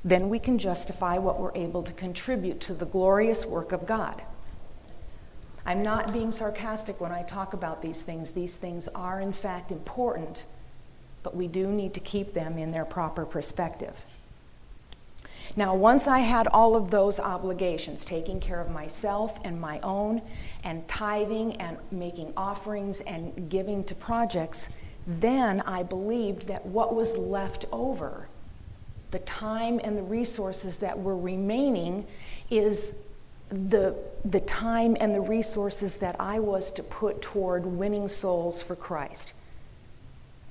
then 0.04 0.28
we 0.28 0.38
can 0.38 0.58
justify 0.58 1.16
what 1.16 1.40
we're 1.40 1.56
able 1.56 1.82
to 1.82 1.92
contribute 1.92 2.61
to 2.61 2.75
the 2.75 2.84
glorious 2.84 3.46
work 3.46 3.73
of 3.73 3.87
God. 3.87 4.23
I'm 5.64 5.82
not 5.82 6.12
being 6.12 6.30
sarcastic 6.30 7.00
when 7.00 7.11
I 7.11 7.23
talk 7.23 7.54
about 7.54 7.80
these 7.80 8.02
things. 8.02 8.32
These 8.32 8.54
things 8.54 8.87
are, 8.94 9.18
in 9.18 9.32
fact, 9.32 9.73
important, 9.73 10.44
but 11.23 11.34
we 11.34 11.49
do 11.49 11.68
need 11.68 11.94
to 11.94 12.00
keep 12.00 12.34
them 12.34 12.58
in 12.58 12.70
their 12.70 12.84
proper 12.84 13.25
perspective. 13.25 13.94
Now, 15.56 15.75
once 15.75 16.06
I 16.06 16.18
had 16.18 16.49
all 16.49 16.76
of 16.76 16.90
those 16.90 17.18
obligations, 17.18 18.04
taking 18.04 18.40
care 18.40 18.61
of 18.61 18.70
myself 18.70 19.38
and 19.42 19.58
my 19.58 19.78
own, 19.80 20.20
and 20.64 20.87
tithing 20.87 21.56
and 21.56 21.78
making 21.90 22.34
offerings 22.37 23.00
and 23.00 23.49
giving 23.49 23.84
to 23.84 23.94
projects, 23.94 24.68
then 25.06 25.62
I 25.62 25.82
believed 25.82 26.46
that 26.49 26.66
what 26.66 26.94
was 26.94 27.16
left 27.16 27.64
over 27.73 28.28
the 29.14 29.21
time 29.21 29.80
and 29.85 29.97
the 29.97 30.02
resources 30.02 30.78
that 30.78 30.99
were 30.99 31.16
remaining 31.16 32.04
is 32.50 32.97
the, 33.49 33.94
the 34.25 34.40
time 34.40 34.97
and 34.99 35.14
the 35.14 35.21
resources 35.21 35.99
that 35.99 36.16
I 36.18 36.40
was 36.40 36.73
to 36.73 36.83
put 36.83 37.23
toward 37.23 37.64
winning 37.64 38.09
souls 38.09 38.61
for 38.61 38.75
Christ. 38.75 39.35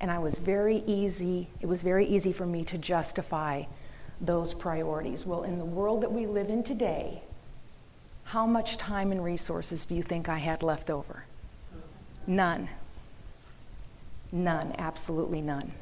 And 0.00 0.10
I 0.10 0.18
was 0.18 0.38
very 0.38 0.78
easy, 0.86 1.48
it 1.60 1.66
was 1.66 1.82
very 1.82 2.06
easy 2.06 2.32
for 2.32 2.46
me 2.46 2.64
to 2.64 2.78
justify 2.78 3.64
those 4.18 4.54
priorities. 4.54 5.26
Well, 5.26 5.42
in 5.42 5.58
the 5.58 5.66
world 5.66 6.00
that 6.00 6.10
we 6.10 6.24
live 6.24 6.48
in 6.48 6.62
today, 6.62 7.20
how 8.24 8.46
much 8.46 8.78
time 8.78 9.12
and 9.12 9.22
resources 9.22 9.84
do 9.84 9.94
you 9.94 10.02
think 10.02 10.26
I 10.26 10.38
had 10.38 10.62
left 10.62 10.88
over? 10.88 11.26
None. 12.26 12.70
None, 14.32 14.74
absolutely 14.78 15.42
none. 15.42 15.72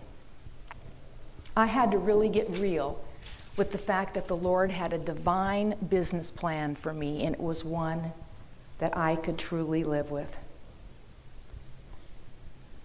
I 1.57 1.67
had 1.67 1.91
to 1.91 1.99
really 1.99 2.29
get 2.29 2.49
real 2.59 3.03
with 3.57 3.73
the 3.73 3.79
fact 3.79 4.15
that 4.15 4.29
the 4.29 4.37
Lord 4.37 4.71
had 4.71 4.93
a 4.93 4.99
divine 4.99 5.75
business 5.89 6.31
plan 6.31 6.75
for 6.75 6.95
me, 6.95 7.25
and 7.25 7.35
it 7.35 7.41
was 7.41 7.65
one 7.65 8.13
that 8.79 8.97
I 8.97 9.17
could 9.17 9.39
truly 9.39 9.85
live 9.85 10.11
with. 10.11 10.39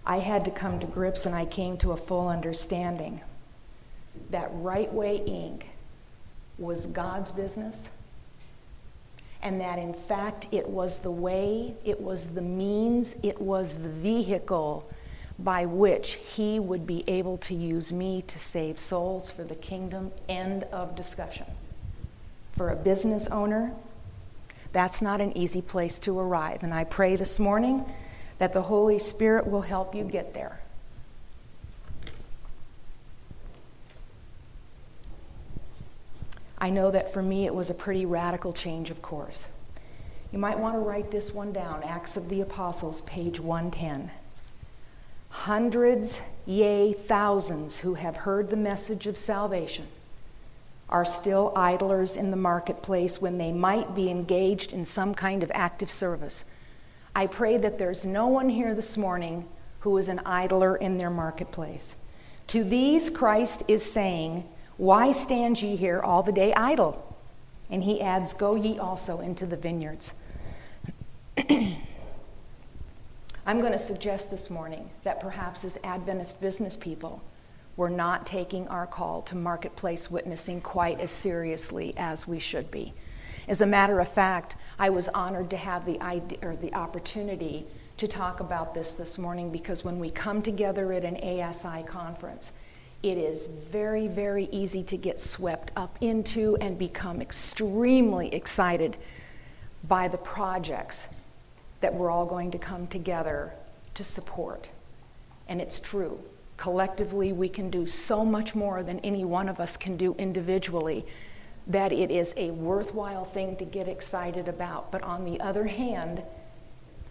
I 0.04 0.18
had 0.18 0.44
to 0.44 0.50
come 0.50 0.80
to 0.80 0.86
grips 0.86 1.26
and 1.26 1.34
I 1.34 1.44
came 1.44 1.76
to 1.78 1.92
a 1.92 1.96
full 1.96 2.28
understanding 2.28 3.20
that 4.30 4.48
Right 4.52 4.92
Way 4.92 5.20
Inc. 5.26 5.64
was 6.58 6.86
God's 6.86 7.30
business, 7.30 7.90
and 9.42 9.60
that 9.60 9.78
in 9.78 9.94
fact 9.94 10.46
it 10.50 10.68
was 10.68 10.98
the 10.98 11.10
way, 11.10 11.74
it 11.84 12.00
was 12.00 12.34
the 12.34 12.42
means, 12.42 13.16
it 13.22 13.40
was 13.40 13.78
the 13.78 13.88
vehicle 13.88 14.88
by 15.38 15.64
which 15.64 16.14
he 16.14 16.58
would 16.58 16.86
be 16.86 17.04
able 17.08 17.38
to 17.38 17.54
use 17.54 17.92
me 17.92 18.22
to 18.22 18.38
save 18.38 18.78
souls 18.78 19.30
for 19.30 19.44
the 19.44 19.54
kingdom. 19.54 20.10
End 20.28 20.64
of 20.64 20.96
discussion. 20.96 21.46
For 22.56 22.70
a 22.70 22.76
business 22.76 23.28
owner, 23.28 23.72
that's 24.72 25.00
not 25.00 25.20
an 25.20 25.36
easy 25.36 25.62
place 25.62 25.98
to 26.00 26.18
arrive. 26.18 26.64
And 26.64 26.74
I 26.74 26.84
pray 26.84 27.14
this 27.14 27.38
morning 27.38 27.84
that 28.38 28.52
the 28.52 28.62
Holy 28.62 28.98
Spirit 28.98 29.46
will 29.46 29.62
help 29.62 29.94
you 29.94 30.02
get 30.02 30.34
there. 30.34 30.60
I 36.60 36.70
know 36.70 36.90
that 36.90 37.12
for 37.12 37.22
me 37.22 37.46
it 37.46 37.54
was 37.54 37.70
a 37.70 37.74
pretty 37.74 38.04
radical 38.04 38.52
change 38.52 38.90
of 38.90 39.00
course. 39.00 39.46
You 40.32 40.40
might 40.40 40.58
want 40.58 40.74
to 40.74 40.80
write 40.80 41.12
this 41.12 41.32
one 41.32 41.52
down 41.52 41.84
Acts 41.84 42.16
of 42.16 42.28
the 42.28 42.40
Apostles, 42.40 43.02
page 43.02 43.38
110 43.38 44.10
hundreds, 45.30 46.20
yea, 46.46 46.92
thousands 46.92 47.78
who 47.78 47.94
have 47.94 48.16
heard 48.16 48.50
the 48.50 48.56
message 48.56 49.06
of 49.06 49.16
salvation, 49.16 49.86
are 50.88 51.04
still 51.04 51.52
idlers 51.54 52.16
in 52.16 52.30
the 52.30 52.36
marketplace 52.36 53.20
when 53.20 53.36
they 53.38 53.52
might 53.52 53.94
be 53.94 54.10
engaged 54.10 54.72
in 54.72 54.84
some 54.84 55.14
kind 55.14 55.42
of 55.42 55.50
active 55.54 55.90
service. 55.90 56.44
I 57.14 57.26
pray 57.26 57.58
that 57.58 57.78
there's 57.78 58.04
no 58.04 58.26
one 58.26 58.48
here 58.48 58.74
this 58.74 58.96
morning 58.96 59.46
who 59.80 59.96
is 59.98 60.08
an 60.08 60.20
idler 60.24 60.76
in 60.76 60.98
their 60.98 61.10
marketplace. 61.10 61.94
To 62.48 62.64
these, 62.64 63.10
Christ 63.10 63.62
is 63.68 63.90
saying, 63.90 64.48
Why 64.78 65.12
stand 65.12 65.60
ye 65.60 65.76
here 65.76 66.00
all 66.00 66.22
the 66.22 66.32
day 66.32 66.54
idle? 66.54 67.16
And 67.68 67.84
he 67.84 68.00
adds, 68.00 68.32
Go 68.32 68.54
ye 68.54 68.78
also 68.78 69.20
into 69.20 69.44
the 69.44 69.56
vineyards. 69.56 70.14
I'm 73.48 73.60
going 73.60 73.72
to 73.72 73.78
suggest 73.78 74.30
this 74.30 74.50
morning 74.50 74.90
that 75.04 75.20
perhaps 75.20 75.64
as 75.64 75.78
Adventist 75.82 76.38
business 76.38 76.76
people, 76.76 77.22
we're 77.78 77.88
not 77.88 78.26
taking 78.26 78.68
our 78.68 78.86
call 78.86 79.22
to 79.22 79.34
marketplace 79.34 80.10
witnessing 80.10 80.60
quite 80.60 81.00
as 81.00 81.10
seriously 81.10 81.94
as 81.96 82.28
we 82.28 82.40
should 82.40 82.70
be. 82.70 82.92
As 83.48 83.62
a 83.62 83.66
matter 83.66 84.00
of 84.00 84.08
fact, 84.08 84.56
I 84.78 84.90
was 84.90 85.08
honored 85.08 85.48
to 85.48 85.56
have 85.56 85.86
the 85.86 85.98
idea, 86.02 86.38
or 86.42 86.56
the 86.56 86.74
opportunity 86.74 87.64
to 87.96 88.06
talk 88.06 88.40
about 88.40 88.74
this 88.74 88.92
this 88.92 89.16
morning 89.16 89.50
because 89.50 89.82
when 89.82 89.98
we 89.98 90.10
come 90.10 90.42
together 90.42 90.92
at 90.92 91.02
an 91.02 91.16
ASI 91.16 91.84
conference, 91.84 92.60
it 93.02 93.16
is 93.16 93.46
very, 93.46 94.08
very 94.08 94.44
easy 94.52 94.82
to 94.82 94.98
get 94.98 95.22
swept 95.22 95.72
up 95.74 95.96
into 96.02 96.58
and 96.60 96.78
become 96.78 97.22
extremely 97.22 98.28
excited 98.34 98.98
by 99.84 100.06
the 100.06 100.18
projects 100.18 101.14
that 101.80 101.94
we're 101.94 102.10
all 102.10 102.26
going 102.26 102.50
to 102.50 102.58
come 102.58 102.86
together 102.86 103.52
to 103.94 104.04
support. 104.04 104.70
And 105.48 105.60
it's 105.60 105.80
true. 105.80 106.20
Collectively, 106.56 107.32
we 107.32 107.48
can 107.48 107.70
do 107.70 107.86
so 107.86 108.24
much 108.24 108.54
more 108.54 108.82
than 108.82 108.98
any 109.00 109.24
one 109.24 109.48
of 109.48 109.60
us 109.60 109.76
can 109.76 109.96
do 109.96 110.14
individually 110.18 111.06
that 111.66 111.92
it 111.92 112.10
is 112.10 112.34
a 112.36 112.50
worthwhile 112.50 113.24
thing 113.24 113.56
to 113.56 113.64
get 113.64 113.88
excited 113.88 114.48
about. 114.48 114.90
But 114.90 115.02
on 115.02 115.24
the 115.24 115.40
other 115.40 115.66
hand, 115.66 116.22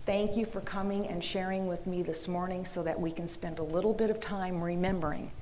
Thank 0.08 0.38
you 0.38 0.46
for 0.46 0.62
coming 0.62 1.06
and 1.08 1.22
sharing 1.22 1.68
with 1.68 1.86
me 1.86 2.02
this 2.02 2.30
morning 2.30 2.64
so 2.64 2.82
that 2.82 2.98
we 2.98 3.12
can 3.12 3.28
spend 3.28 3.60
a 3.60 3.64
little 3.64 3.94
bit 3.94 4.10
of 4.10 4.22
time 4.22 4.64
remembering 4.64 5.34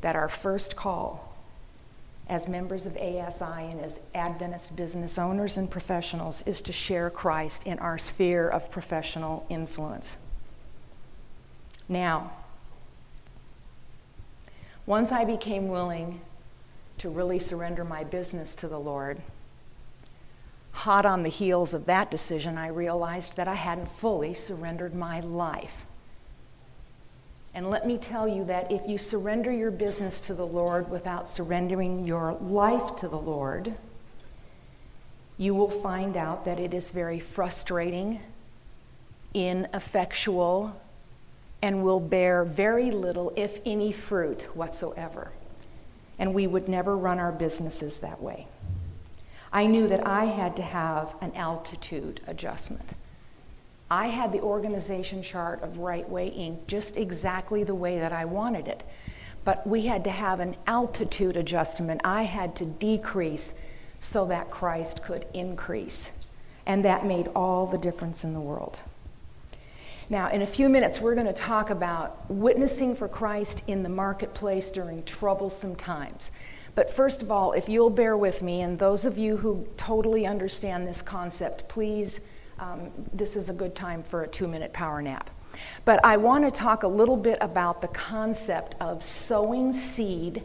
that 0.00 0.16
our 0.16 0.30
first 0.30 0.76
call 0.76 1.27
as 2.28 2.46
members 2.46 2.86
of 2.86 2.96
ASI 2.96 3.70
and 3.70 3.80
as 3.80 4.00
Adventist 4.14 4.76
business 4.76 5.18
owners 5.18 5.56
and 5.56 5.70
professionals 5.70 6.42
is 6.46 6.60
to 6.62 6.72
share 6.72 7.08
Christ 7.10 7.62
in 7.64 7.78
our 7.78 7.98
sphere 7.98 8.48
of 8.48 8.70
professional 8.70 9.46
influence. 9.48 10.18
Now, 11.88 12.32
once 14.84 15.10
I 15.10 15.24
became 15.24 15.68
willing 15.68 16.20
to 16.98 17.08
really 17.08 17.38
surrender 17.38 17.84
my 17.84 18.04
business 18.04 18.54
to 18.56 18.68
the 18.68 18.80
Lord, 18.80 19.22
hot 20.72 21.06
on 21.06 21.22
the 21.22 21.28
heels 21.28 21.72
of 21.72 21.86
that 21.86 22.10
decision, 22.10 22.58
I 22.58 22.68
realized 22.68 23.36
that 23.36 23.48
I 23.48 23.54
hadn't 23.54 23.90
fully 23.90 24.34
surrendered 24.34 24.94
my 24.94 25.20
life. 25.20 25.86
And 27.58 27.70
let 27.70 27.88
me 27.88 27.98
tell 27.98 28.28
you 28.28 28.44
that 28.44 28.70
if 28.70 28.82
you 28.86 28.98
surrender 28.98 29.50
your 29.50 29.72
business 29.72 30.20
to 30.20 30.32
the 30.32 30.46
Lord 30.46 30.88
without 30.88 31.28
surrendering 31.28 32.06
your 32.06 32.34
life 32.34 32.94
to 32.98 33.08
the 33.08 33.18
Lord, 33.18 33.74
you 35.38 35.56
will 35.56 35.68
find 35.68 36.16
out 36.16 36.44
that 36.44 36.60
it 36.60 36.72
is 36.72 36.92
very 36.92 37.18
frustrating, 37.18 38.20
ineffectual, 39.34 40.80
and 41.60 41.82
will 41.82 41.98
bear 41.98 42.44
very 42.44 42.92
little, 42.92 43.32
if 43.34 43.58
any, 43.66 43.90
fruit 43.90 44.42
whatsoever. 44.54 45.32
And 46.16 46.34
we 46.34 46.46
would 46.46 46.68
never 46.68 46.96
run 46.96 47.18
our 47.18 47.32
businesses 47.32 47.98
that 47.98 48.22
way. 48.22 48.46
I 49.52 49.66
knew 49.66 49.88
that 49.88 50.06
I 50.06 50.26
had 50.26 50.54
to 50.58 50.62
have 50.62 51.12
an 51.20 51.34
altitude 51.34 52.20
adjustment. 52.28 52.94
I 53.90 54.08
had 54.08 54.32
the 54.32 54.40
organization 54.40 55.22
chart 55.22 55.62
of 55.62 55.78
Right 55.78 56.08
Way 56.08 56.30
Inc. 56.30 56.66
just 56.66 56.96
exactly 56.96 57.64
the 57.64 57.74
way 57.74 57.98
that 57.98 58.12
I 58.12 58.24
wanted 58.26 58.68
it. 58.68 58.84
But 59.44 59.66
we 59.66 59.86
had 59.86 60.04
to 60.04 60.10
have 60.10 60.40
an 60.40 60.56
altitude 60.66 61.36
adjustment. 61.36 62.02
I 62.04 62.24
had 62.24 62.54
to 62.56 62.66
decrease 62.66 63.54
so 63.98 64.26
that 64.26 64.50
Christ 64.50 65.02
could 65.02 65.26
increase. 65.32 66.12
And 66.66 66.84
that 66.84 67.06
made 67.06 67.28
all 67.28 67.66
the 67.66 67.78
difference 67.78 68.24
in 68.24 68.34
the 68.34 68.40
world. 68.40 68.78
Now, 70.10 70.30
in 70.30 70.42
a 70.42 70.46
few 70.46 70.68
minutes, 70.68 71.00
we're 71.00 71.14
going 71.14 71.26
to 71.26 71.32
talk 71.32 71.70
about 71.70 72.30
witnessing 72.30 72.94
for 72.94 73.08
Christ 73.08 73.62
in 73.68 73.82
the 73.82 73.88
marketplace 73.88 74.70
during 74.70 75.02
troublesome 75.04 75.76
times. 75.76 76.30
But 76.74 76.92
first 76.92 77.22
of 77.22 77.30
all, 77.30 77.52
if 77.52 77.68
you'll 77.68 77.90
bear 77.90 78.16
with 78.16 78.40
me, 78.42 78.60
and 78.60 78.78
those 78.78 79.04
of 79.04 79.18
you 79.18 79.38
who 79.38 79.66
totally 79.76 80.26
understand 80.26 80.86
this 80.86 81.02
concept, 81.02 81.68
please, 81.68 82.20
um, 82.58 82.90
this 83.12 83.36
is 83.36 83.48
a 83.48 83.52
good 83.52 83.74
time 83.74 84.02
for 84.02 84.22
a 84.22 84.28
two 84.28 84.48
minute 84.48 84.72
power 84.72 85.00
nap. 85.02 85.30
But 85.84 86.04
I 86.04 86.16
want 86.16 86.44
to 86.44 86.50
talk 86.50 86.82
a 86.82 86.88
little 86.88 87.16
bit 87.16 87.38
about 87.40 87.82
the 87.82 87.88
concept 87.88 88.76
of 88.80 89.02
sowing 89.02 89.72
seed 89.72 90.42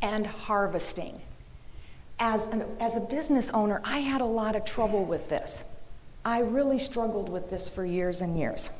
and 0.00 0.26
harvesting. 0.26 1.20
As, 2.18 2.48
an, 2.48 2.64
as 2.80 2.94
a 2.94 3.00
business 3.00 3.50
owner, 3.50 3.80
I 3.84 3.98
had 3.98 4.20
a 4.20 4.26
lot 4.26 4.56
of 4.56 4.64
trouble 4.64 5.04
with 5.04 5.28
this. 5.28 5.64
I 6.24 6.40
really 6.40 6.78
struggled 6.78 7.28
with 7.28 7.50
this 7.50 7.68
for 7.68 7.84
years 7.84 8.20
and 8.20 8.38
years. 8.38 8.70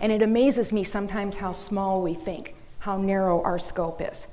And 0.00 0.10
it 0.10 0.22
amazes 0.22 0.72
me 0.72 0.82
sometimes 0.82 1.36
how 1.36 1.52
small 1.52 2.02
we 2.02 2.14
think, 2.14 2.54
how 2.80 2.96
narrow 2.96 3.42
our 3.42 3.58
scope 3.58 4.00
is. 4.00 4.26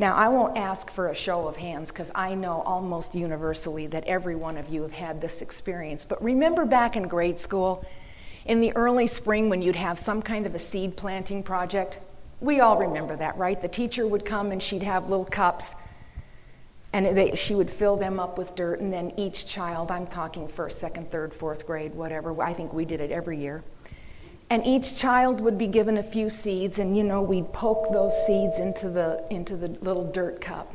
Now, 0.00 0.14
I 0.14 0.28
won't 0.28 0.56
ask 0.56 0.90
for 0.90 1.10
a 1.10 1.14
show 1.14 1.46
of 1.46 1.58
hands 1.58 1.92
because 1.92 2.10
I 2.14 2.34
know 2.34 2.62
almost 2.62 3.14
universally 3.14 3.86
that 3.88 4.04
every 4.04 4.34
one 4.34 4.56
of 4.56 4.70
you 4.70 4.80
have 4.80 4.94
had 4.94 5.20
this 5.20 5.42
experience. 5.42 6.06
But 6.06 6.24
remember 6.24 6.64
back 6.64 6.96
in 6.96 7.06
grade 7.06 7.38
school, 7.38 7.84
in 8.46 8.62
the 8.62 8.74
early 8.76 9.06
spring 9.06 9.50
when 9.50 9.60
you'd 9.60 9.76
have 9.76 9.98
some 9.98 10.22
kind 10.22 10.46
of 10.46 10.54
a 10.54 10.58
seed 10.58 10.96
planting 10.96 11.42
project? 11.42 11.98
We 12.40 12.60
all 12.60 12.78
remember 12.78 13.14
that, 13.16 13.36
right? 13.36 13.60
The 13.60 13.68
teacher 13.68 14.08
would 14.08 14.24
come 14.24 14.52
and 14.52 14.62
she'd 14.62 14.84
have 14.84 15.10
little 15.10 15.26
cups 15.26 15.74
and 16.94 17.14
they, 17.14 17.34
she 17.34 17.54
would 17.54 17.70
fill 17.70 17.96
them 17.96 18.18
up 18.18 18.38
with 18.38 18.56
dirt, 18.56 18.80
and 18.80 18.92
then 18.92 19.12
each 19.16 19.46
child, 19.46 19.92
I'm 19.92 20.08
talking 20.08 20.48
first, 20.48 20.80
second, 20.80 21.12
third, 21.12 21.32
fourth 21.32 21.64
grade, 21.64 21.94
whatever, 21.94 22.42
I 22.42 22.52
think 22.52 22.72
we 22.72 22.84
did 22.84 23.00
it 23.00 23.12
every 23.12 23.38
year 23.38 23.62
and 24.50 24.66
each 24.66 24.98
child 24.98 25.40
would 25.40 25.56
be 25.56 25.68
given 25.68 25.96
a 25.96 26.02
few 26.02 26.28
seeds 26.28 26.78
and 26.78 26.96
you 26.96 27.04
know 27.04 27.22
we'd 27.22 27.52
poke 27.52 27.90
those 27.92 28.12
seeds 28.26 28.58
into 28.58 28.90
the 28.90 29.24
into 29.30 29.56
the 29.56 29.68
little 29.68 30.10
dirt 30.10 30.40
cup. 30.40 30.74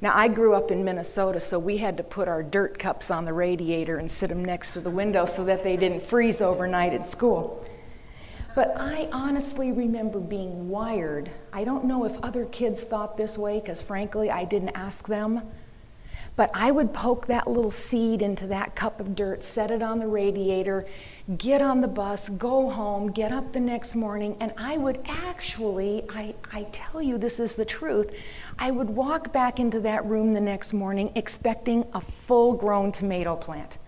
Now 0.00 0.12
i 0.14 0.26
grew 0.28 0.54
up 0.54 0.70
in 0.70 0.82
minnesota 0.84 1.38
so 1.38 1.58
we 1.58 1.76
had 1.76 1.98
to 1.98 2.02
put 2.02 2.26
our 2.26 2.42
dirt 2.42 2.78
cups 2.78 3.10
on 3.10 3.26
the 3.26 3.34
radiator 3.34 3.98
and 3.98 4.10
sit 4.10 4.30
them 4.30 4.42
next 4.42 4.72
to 4.72 4.80
the 4.80 4.90
window 4.90 5.26
so 5.26 5.44
that 5.44 5.62
they 5.62 5.76
didn't 5.76 6.02
freeze 6.02 6.40
overnight 6.40 6.94
at 6.94 7.06
school. 7.06 7.62
But 8.54 8.74
i 8.80 9.08
honestly 9.12 9.70
remember 9.70 10.18
being 10.18 10.70
wired. 10.70 11.30
I 11.52 11.64
don't 11.64 11.84
know 11.84 12.04
if 12.04 12.18
other 12.22 12.46
kids 12.46 12.82
thought 12.82 13.18
this 13.18 13.36
way 13.36 13.60
because 13.60 13.82
frankly 13.82 14.30
i 14.30 14.44
didn't 14.44 14.70
ask 14.70 15.06
them. 15.06 15.42
But 16.36 16.50
I 16.54 16.70
would 16.70 16.94
poke 16.94 17.26
that 17.26 17.46
little 17.46 17.70
seed 17.70 18.22
into 18.22 18.46
that 18.46 18.74
cup 18.74 19.00
of 19.00 19.14
dirt, 19.14 19.42
set 19.42 19.70
it 19.70 19.82
on 19.82 19.98
the 19.98 20.06
radiator, 20.06 20.86
get 21.36 21.62
on 21.62 21.80
the 21.80 21.88
bus, 21.88 22.28
go 22.28 22.68
home, 22.68 23.10
get 23.12 23.30
up 23.30 23.52
the 23.52 23.60
next 23.60 23.94
morning, 23.94 24.36
and 24.40 24.52
I 24.56 24.76
would 24.76 24.98
actually, 25.06 26.04
I, 26.08 26.34
I 26.52 26.64
tell 26.72 27.00
you 27.00 27.18
this 27.18 27.38
is 27.38 27.54
the 27.54 27.64
truth, 27.64 28.10
I 28.58 28.70
would 28.70 28.90
walk 28.90 29.32
back 29.32 29.60
into 29.60 29.80
that 29.80 30.04
room 30.06 30.32
the 30.32 30.40
next 30.40 30.72
morning 30.72 31.12
expecting 31.14 31.84
a 31.94 32.00
full 32.00 32.54
grown 32.54 32.90
tomato 32.90 33.36
plant. 33.36 33.78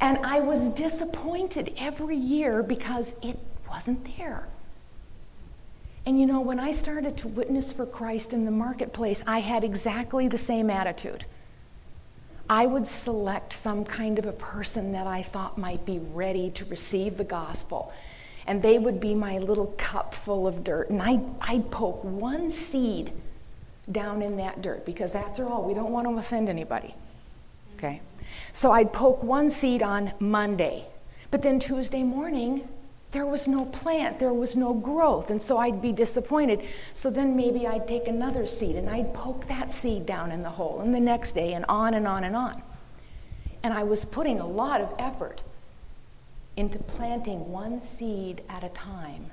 And 0.00 0.18
I 0.18 0.40
was 0.40 0.70
disappointed 0.70 1.74
every 1.76 2.16
year 2.16 2.62
because 2.62 3.14
it 3.22 3.38
wasn't 3.68 4.16
there. 4.16 4.48
And 6.06 6.18
you 6.18 6.24
know, 6.24 6.40
when 6.40 6.58
I 6.58 6.70
started 6.70 7.18
to 7.18 7.28
witness 7.28 7.70
for 7.72 7.84
Christ 7.84 8.32
in 8.32 8.46
the 8.46 8.50
marketplace, 8.50 9.22
I 9.26 9.40
had 9.40 9.62
exactly 9.62 10.26
the 10.26 10.38
same 10.38 10.70
attitude. 10.70 11.26
I 12.50 12.66
would 12.66 12.86
select 12.86 13.52
some 13.52 13.84
kind 13.84 14.18
of 14.18 14.24
a 14.24 14.32
person 14.32 14.92
that 14.92 15.06
I 15.06 15.22
thought 15.22 15.58
might 15.58 15.84
be 15.84 15.98
ready 15.98 16.50
to 16.52 16.64
receive 16.64 17.18
the 17.18 17.24
gospel. 17.24 17.92
And 18.46 18.62
they 18.62 18.78
would 18.78 19.00
be 19.00 19.14
my 19.14 19.38
little 19.38 19.74
cup 19.76 20.14
full 20.14 20.46
of 20.46 20.64
dirt. 20.64 20.88
And 20.88 21.02
I'd, 21.02 21.22
I'd 21.40 21.70
poke 21.70 22.02
one 22.02 22.50
seed 22.50 23.12
down 23.92 24.22
in 24.22 24.36
that 24.38 24.62
dirt 24.62 24.86
because 24.86 25.14
after 25.14 25.46
all, 25.46 25.64
we 25.64 25.74
don't 25.74 25.90
want 25.90 26.06
to 26.06 26.16
offend 26.16 26.48
anybody. 26.48 26.94
Okay? 27.76 28.00
So 28.52 28.72
I'd 28.72 28.92
poke 28.92 29.22
one 29.22 29.50
seed 29.50 29.82
on 29.82 30.12
Monday. 30.18 30.86
But 31.30 31.42
then 31.42 31.60
Tuesday 31.60 32.02
morning, 32.02 32.66
there 33.10 33.24
was 33.24 33.48
no 33.48 33.64
plant, 33.64 34.18
there 34.18 34.34
was 34.34 34.54
no 34.54 34.74
growth, 34.74 35.30
and 35.30 35.40
so 35.40 35.56
I'd 35.56 35.80
be 35.80 35.92
disappointed. 35.92 36.62
So 36.92 37.08
then 37.10 37.36
maybe 37.36 37.66
I'd 37.66 37.88
take 37.88 38.06
another 38.06 38.44
seed 38.44 38.76
and 38.76 38.88
I'd 38.90 39.14
poke 39.14 39.48
that 39.48 39.70
seed 39.70 40.04
down 40.04 40.30
in 40.30 40.42
the 40.42 40.50
hole, 40.50 40.80
and 40.80 40.94
the 40.94 41.00
next 41.00 41.32
day, 41.32 41.54
and 41.54 41.64
on 41.68 41.94
and 41.94 42.06
on 42.06 42.24
and 42.24 42.36
on. 42.36 42.62
And 43.62 43.72
I 43.72 43.82
was 43.82 44.04
putting 44.04 44.40
a 44.40 44.46
lot 44.46 44.80
of 44.80 44.94
effort 44.98 45.42
into 46.56 46.78
planting 46.78 47.50
one 47.50 47.80
seed 47.80 48.42
at 48.48 48.62
a 48.62 48.68
time. 48.68 49.30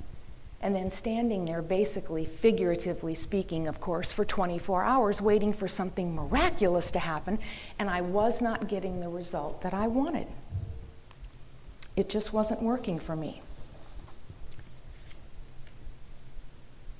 and 0.61 0.75
then 0.75 0.89
standing 0.89 1.45
there, 1.45 1.61
basically, 1.61 2.25
figuratively 2.25 3.13
speaking, 3.13 3.67
of 3.67 3.79
course, 3.79 4.11
for 4.11 4.25
24 4.25 4.83
hours, 4.83 5.21
waiting 5.21 5.53
for 5.53 5.67
something 5.67 6.15
miraculous 6.15 6.89
to 6.89 6.97
happen, 6.97 7.37
and 7.77 7.87
I 7.87 8.01
was 8.01 8.41
not 8.41 8.67
getting 8.67 8.99
the 8.99 9.09
result 9.09 9.61
that 9.61 9.75
I 9.75 9.85
wanted. 9.85 10.25
It 11.95 12.09
just 12.09 12.33
wasn't 12.33 12.63
working 12.63 12.97
for 12.97 13.15
me. 13.15 13.43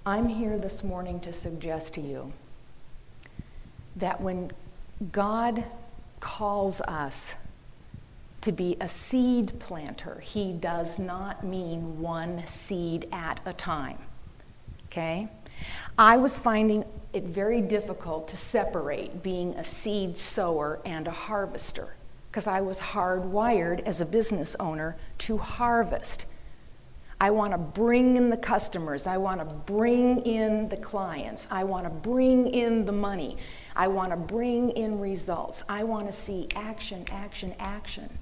I'm 0.08 0.28
here 0.28 0.60
this 0.60 0.84
morning 0.84 1.20
to 1.22 1.34
suggest 1.34 1.96
to 1.96 2.02
you 2.02 2.32
that 3.96 4.22
when 4.22 4.52
God 5.12 5.63
calls 6.20 6.80
us 6.82 7.34
to 8.41 8.52
be 8.52 8.78
a 8.80 8.88
seed 8.88 9.58
planter, 9.58 10.20
He 10.20 10.54
does 10.54 11.00
not 11.00 11.44
mean 11.44 12.00
one 12.00 12.46
seed 12.46 13.08
at 13.12 13.39
a 13.48 13.54
time. 13.54 13.98
Okay? 14.89 15.28
I 15.98 16.18
was 16.18 16.38
finding 16.38 16.86
it 17.12 17.24
very 17.24 17.62
difficult 17.62 18.28
to 18.28 18.38
separate 18.38 19.24
being 19.24 19.56
a 19.56 19.63
seed 19.63 20.20
sower 20.20 20.82
and 20.86 21.08
a 21.08 21.12
harvester 21.12 21.96
because 22.30 22.46
I 22.46 22.62
was 22.62 22.80
hardwired 22.80 23.80
as 23.80 24.02
a 24.02 24.06
business 24.06 24.56
owner 24.60 24.98
to 25.20 25.39
harvest. 25.39 26.28
I 27.19 27.32
want 27.32 27.54
to 27.54 27.58
bring 27.58 28.17
in 28.17 28.30
the 28.30 28.38
customers. 28.38 29.08
I 29.08 29.17
want 29.17 29.39
to 29.39 29.45
bring 29.45 30.19
in 30.25 30.67
the 30.69 30.78
clients. 30.78 31.47
I 31.49 31.63
want 31.63 31.86
to 31.86 31.89
bring 31.89 32.47
in 32.47 32.86
the 32.86 32.91
money. 32.91 33.38
I 33.75 33.88
want 33.88 34.12
to 34.12 34.17
bring 34.17 34.71
in 34.71 34.99
results. 34.99 35.63
I 35.69 35.84
want 35.84 36.08
to 36.08 36.13
see 36.13 36.47
action, 36.56 37.06
action, 37.12 37.56
action. 37.60 38.17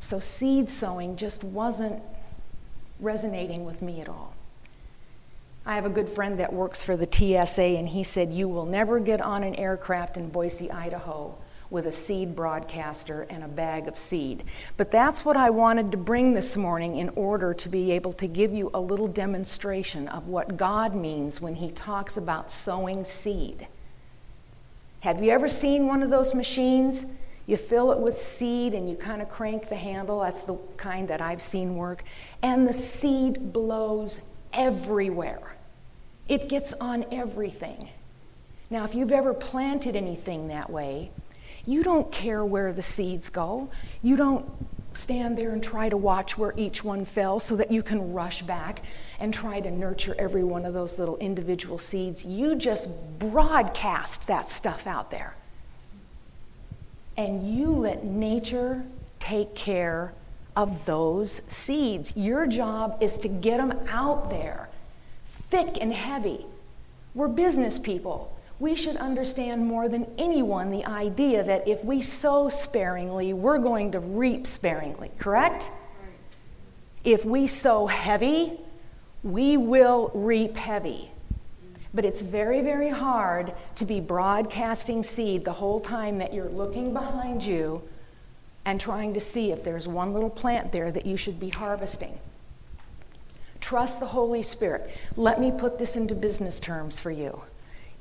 So 0.00 0.18
seed 0.20 0.70
sowing 0.70 1.16
just 1.16 1.44
wasn't 1.44 2.02
resonating 3.00 3.64
with 3.64 3.82
me 3.82 4.00
at 4.00 4.08
all. 4.08 4.34
I 5.66 5.74
have 5.74 5.86
a 5.86 5.90
good 5.90 6.08
friend 6.08 6.38
that 6.40 6.52
works 6.52 6.84
for 6.84 6.96
the 6.96 7.08
TSA, 7.10 7.62
and 7.62 7.88
he 7.88 8.02
said, 8.02 8.32
You 8.32 8.48
will 8.48 8.66
never 8.66 9.00
get 9.00 9.20
on 9.20 9.42
an 9.42 9.54
aircraft 9.54 10.16
in 10.16 10.28
Boise, 10.28 10.70
Idaho 10.70 11.36
with 11.70 11.86
a 11.86 11.92
seed 11.92 12.36
broadcaster 12.36 13.26
and 13.30 13.42
a 13.42 13.48
bag 13.48 13.88
of 13.88 13.98
seed. 13.98 14.44
But 14.76 14.90
that's 14.90 15.24
what 15.24 15.36
I 15.36 15.50
wanted 15.50 15.90
to 15.90 15.96
bring 15.96 16.34
this 16.34 16.56
morning 16.56 16.96
in 16.96 17.08
order 17.10 17.54
to 17.54 17.68
be 17.68 17.90
able 17.92 18.12
to 18.14 18.26
give 18.26 18.52
you 18.52 18.70
a 18.72 18.80
little 18.80 19.08
demonstration 19.08 20.08
of 20.08 20.28
what 20.28 20.56
God 20.56 20.94
means 20.94 21.40
when 21.40 21.56
He 21.56 21.70
talks 21.70 22.16
about 22.16 22.50
sowing 22.50 23.04
seed. 23.04 23.66
Have 25.00 25.22
you 25.22 25.30
ever 25.30 25.48
seen 25.48 25.86
one 25.86 26.02
of 26.02 26.10
those 26.10 26.34
machines? 26.34 27.06
You 27.46 27.56
fill 27.56 27.92
it 27.92 27.98
with 27.98 28.16
seed 28.16 28.72
and 28.72 28.88
you 28.88 28.96
kind 28.96 29.20
of 29.20 29.28
crank 29.28 29.68
the 29.68 29.76
handle. 29.76 30.20
That's 30.20 30.44
the 30.44 30.56
kind 30.76 31.08
that 31.08 31.20
I've 31.20 31.42
seen 31.42 31.76
work. 31.76 32.04
And 32.42 32.66
the 32.66 32.72
seed 32.72 33.52
blows 33.52 34.20
everywhere, 34.52 35.56
it 36.28 36.48
gets 36.48 36.72
on 36.74 37.04
everything. 37.12 37.90
Now, 38.70 38.84
if 38.84 38.94
you've 38.94 39.12
ever 39.12 39.34
planted 39.34 39.94
anything 39.94 40.48
that 40.48 40.70
way, 40.70 41.10
you 41.66 41.82
don't 41.82 42.10
care 42.12 42.44
where 42.44 42.72
the 42.72 42.82
seeds 42.82 43.28
go. 43.28 43.68
You 44.02 44.16
don't 44.16 44.46
stand 44.92 45.36
there 45.36 45.52
and 45.52 45.62
try 45.62 45.88
to 45.88 45.96
watch 45.96 46.38
where 46.38 46.54
each 46.56 46.84
one 46.84 47.04
fell 47.04 47.40
so 47.40 47.56
that 47.56 47.70
you 47.70 47.82
can 47.82 48.12
rush 48.12 48.42
back 48.42 48.82
and 49.18 49.32
try 49.32 49.60
to 49.60 49.70
nurture 49.70 50.14
every 50.18 50.44
one 50.44 50.64
of 50.64 50.74
those 50.74 50.98
little 50.98 51.16
individual 51.18 51.78
seeds. 51.78 52.24
You 52.24 52.54
just 52.54 52.88
broadcast 53.18 54.26
that 54.26 54.50
stuff 54.50 54.86
out 54.86 55.10
there. 55.10 55.34
And 57.16 57.46
you 57.54 57.70
let 57.70 58.04
nature 58.04 58.84
take 59.18 59.54
care 59.54 60.12
of 60.56 60.84
those 60.84 61.40
seeds. 61.46 62.16
Your 62.16 62.46
job 62.46 62.98
is 63.00 63.18
to 63.18 63.28
get 63.28 63.56
them 63.56 63.78
out 63.88 64.30
there, 64.30 64.68
thick 65.50 65.78
and 65.80 65.92
heavy. 65.92 66.46
We're 67.14 67.28
business 67.28 67.78
people 67.78 68.33
we 68.58 68.74
should 68.74 68.96
understand 68.96 69.66
more 69.66 69.88
than 69.88 70.06
anyone 70.16 70.70
the 70.70 70.84
idea 70.84 71.42
that 71.42 71.66
if 71.66 71.84
we 71.84 72.00
sow 72.00 72.48
sparingly, 72.48 73.32
we're 73.32 73.58
going 73.58 73.90
to 73.92 74.00
reap 74.00 74.46
sparingly, 74.46 75.10
correct? 75.18 75.68
If 77.02 77.24
we 77.24 77.46
sow 77.46 77.86
heavy, 77.86 78.60
we 79.22 79.56
will 79.56 80.10
reap 80.14 80.56
heavy. 80.56 81.10
But 81.92 82.04
it's 82.04 82.22
very, 82.22 82.60
very 82.60 82.88
hard 82.88 83.54
to 83.76 83.84
be 83.84 84.00
broadcasting 84.00 85.02
seed 85.02 85.44
the 85.44 85.52
whole 85.52 85.80
time 85.80 86.18
that 86.18 86.32
you're 86.32 86.48
looking 86.48 86.92
behind 86.92 87.44
you 87.44 87.82
and 88.64 88.80
trying 88.80 89.14
to 89.14 89.20
see 89.20 89.52
if 89.52 89.62
there's 89.62 89.86
one 89.86 90.12
little 90.12 90.30
plant 90.30 90.72
there 90.72 90.90
that 90.90 91.06
you 91.06 91.16
should 91.16 91.38
be 91.38 91.50
harvesting. 91.50 92.18
Trust 93.60 94.00
the 94.00 94.06
Holy 94.06 94.42
Spirit. 94.42 94.90
Let 95.16 95.40
me 95.40 95.52
put 95.52 95.78
this 95.78 95.96
into 95.96 96.14
business 96.14 96.58
terms 96.58 96.98
for 96.98 97.10
you. 97.10 97.42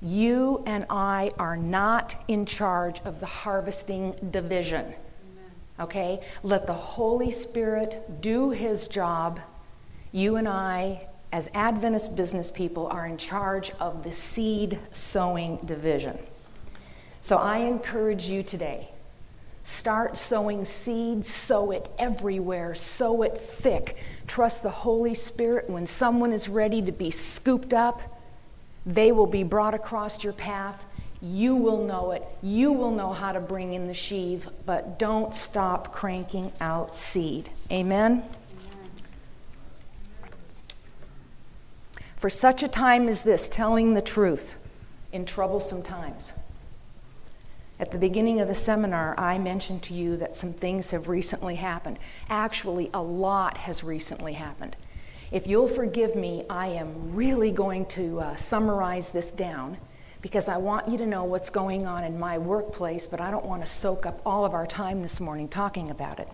You 0.03 0.61
and 0.65 0.85
I 0.89 1.31
are 1.39 1.55
not 1.55 2.21
in 2.27 2.45
charge 2.45 2.99
of 3.05 3.21
the 3.21 3.25
harvesting 3.25 4.13
division. 4.31 4.93
Okay? 5.79 6.19
Let 6.43 6.67
the 6.67 6.73
Holy 6.73 7.31
Spirit 7.31 8.21
do 8.21 8.49
his 8.49 8.89
job. 8.89 9.39
You 10.11 10.35
and 10.35 10.47
I, 10.47 11.07
as 11.31 11.49
Adventist 11.53 12.17
business 12.17 12.51
people, 12.51 12.87
are 12.87 13.07
in 13.07 13.17
charge 13.17 13.71
of 13.79 14.03
the 14.03 14.11
seed 14.11 14.77
sowing 14.91 15.57
division. 15.63 16.19
So 17.21 17.37
I 17.37 17.59
encourage 17.59 18.25
you 18.27 18.43
today 18.43 18.89
start 19.65 20.17
sowing 20.17 20.65
seeds, 20.65 21.29
sow 21.29 21.71
it 21.71 21.89
everywhere, 21.97 22.75
sow 22.75 23.21
it 23.21 23.39
thick. 23.39 23.95
Trust 24.27 24.61
the 24.61 24.69
Holy 24.69 25.15
Spirit 25.15 25.69
when 25.69 25.87
someone 25.87 26.33
is 26.33 26.49
ready 26.49 26.81
to 26.81 26.91
be 26.91 27.09
scooped 27.09 27.73
up 27.73 28.12
they 28.86 29.12
will 29.12 29.28
be 29.28 29.43
brought 29.43 29.74
across 29.74 30.24
your 30.24 30.34
path. 30.34 30.86
You 31.22 31.56
will 31.56 31.86
know 31.86 32.12
it. 32.12 32.24
You 32.41 32.74
will 32.74 32.91
know 32.91 33.13
how 33.13 33.32
to 33.32 33.39
bring 33.39 33.74
in 33.74 33.88
the 33.88 33.93
sheave, 33.93 34.50
but 34.65 35.00
don't 35.00 35.34
stop 35.34 35.93
cranking 35.93 36.52
out 36.60 36.98
seed. 36.98 37.50
Amen? 37.72 38.24
For 42.17 42.30
such 42.30 42.63
a 42.63 42.67
time 42.67 43.08
as 43.08 43.24
this, 43.24 43.50
telling 43.50 43.93
the 43.93 44.02
truth 44.02 44.56
in 45.12 45.26
troublesome 45.26 45.84
times. 45.84 46.34
At 47.80 47.91
the 47.91 47.98
beginning 47.98 48.39
of 48.39 48.48
the 48.48 48.56
seminar, 48.56 49.13
I 49.19 49.38
mentioned 49.38 49.84
to 49.84 49.93
you 49.93 50.15
that 50.17 50.36
some 50.36 50.54
things 50.54 50.91
have 50.91 51.08
recently 51.08 51.56
happened. 51.56 52.00
Actually, 52.30 52.89
a 52.93 53.02
lot 53.02 53.58
has 53.58 53.84
recently 53.84 54.34
happened. 54.34 54.76
If 55.34 55.48
you'll 55.48 55.67
forgive 55.67 56.15
me, 56.15 56.46
I 56.48 56.67
am 56.67 57.15
really 57.15 57.50
going 57.50 57.88
to 57.88 58.19
uh, 58.19 58.36
summarize 58.36 59.10
this 59.10 59.32
down 59.32 59.78
because 60.22 60.48
I 60.48 60.58
want 60.58 60.88
you 60.88 60.96
to 61.00 61.08
know 61.08 61.24
what's 61.24 61.50
going 61.50 61.88
on 61.88 62.04
in 62.04 62.19
my 62.19 62.38
workplace, 62.38 63.08
but 63.08 63.19
I 63.19 63.32
don't 63.32 63.43
want 63.43 63.65
to 63.65 63.67
soak 63.67 64.06
up 64.06 64.22
all 64.28 64.46
of 64.46 64.54
our 64.54 64.67
time 64.67 65.02
this 65.02 65.19
morning 65.19 65.48
talking 65.48 65.89
about 65.89 66.19
it. 66.19 66.30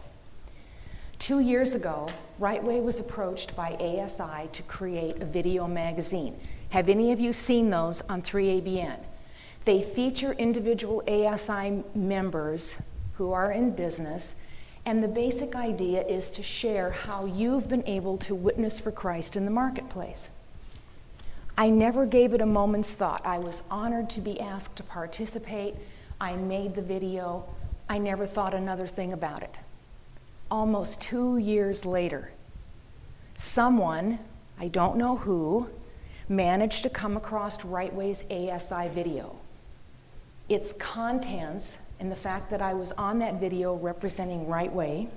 Two 1.18 1.40
years 1.40 1.74
ago, 1.74 2.10
Rightway 2.42 2.84
was 2.84 3.00
approached 3.00 3.56
by 3.56 3.72
ASI 3.76 4.50
to 4.52 4.64
create 4.64 5.22
a 5.22 5.26
video 5.26 5.66
magazine. 5.66 6.36
Have 6.72 6.90
any 6.90 7.14
of 7.14 7.22
you 7.22 7.32
seen 7.32 7.70
those 7.70 8.02
on 8.10 8.22
3ABN? 8.22 9.00
They 9.64 9.82
feature 9.82 10.34
individual 10.34 11.04
ASI 11.08 11.86
members 11.96 12.82
who 13.14 13.32
are 13.32 13.50
in 13.50 13.72
business 13.72 14.36
and 14.90 15.04
the 15.04 15.08
basic 15.08 15.56
idea 15.56 16.02
is 16.02 16.32
to 16.32 16.42
share 16.42 16.90
how 16.90 17.24
you've 17.24 17.70
been 17.70 17.86
able 17.86 18.18
to 18.18 18.34
witness 18.34 18.80
for 18.80 18.92
Christ 18.92 19.36
in 19.36 19.46
the 19.46 19.52
marketplace. 19.52 20.30
I 21.56 21.70
never 21.70 22.08
gave 22.08 22.34
it 22.34 22.42
a 22.42 22.48
moment's 22.48 22.96
thought. 22.96 23.24
I 23.24 23.38
was 23.38 23.62
honored 23.70 24.10
to 24.10 24.20
be 24.20 24.40
asked 24.40 24.78
to 24.78 24.84
participate. 24.84 25.76
I 26.20 26.38
made 26.38 26.74
the 26.74 26.82
video. 26.82 27.46
I 27.88 28.00
never 28.00 28.26
thought 28.26 28.56
another 28.56 28.88
thing 28.88 29.14
about 29.14 29.44
it. 29.44 29.60
Almost 30.50 31.00
two 31.00 31.38
years 31.38 31.86
later, 31.86 32.32
someone, 33.38 34.18
I 34.60 34.70
don't 34.70 34.98
know 34.98 35.18
who, 35.18 35.70
managed 36.28 36.82
to 36.82 36.90
come 36.90 37.16
across 37.16 37.60
Rightway's 37.60 38.24
ASI 38.32 38.88
video. 38.88 39.36
Its 40.48 40.74
contents 40.74 41.89
and 42.00 42.12
the 42.12 42.16
fact 42.16 42.50
that 42.50 42.62
I 42.62 42.74
was 42.74 42.92
on 42.94 43.20
that 43.20 43.40
video 43.40 43.76
representing 43.76 44.48
Right 44.48 44.72
Way 44.72 45.10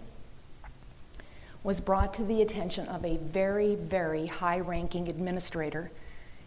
was 1.62 1.80
brought 1.80 2.12
to 2.14 2.24
the 2.24 2.42
attention 2.42 2.88
of 2.88 3.04
a 3.04 3.18
very, 3.18 3.76
very 3.76 4.26
high 4.26 4.58
ranking 4.58 5.08
administrator 5.08 5.90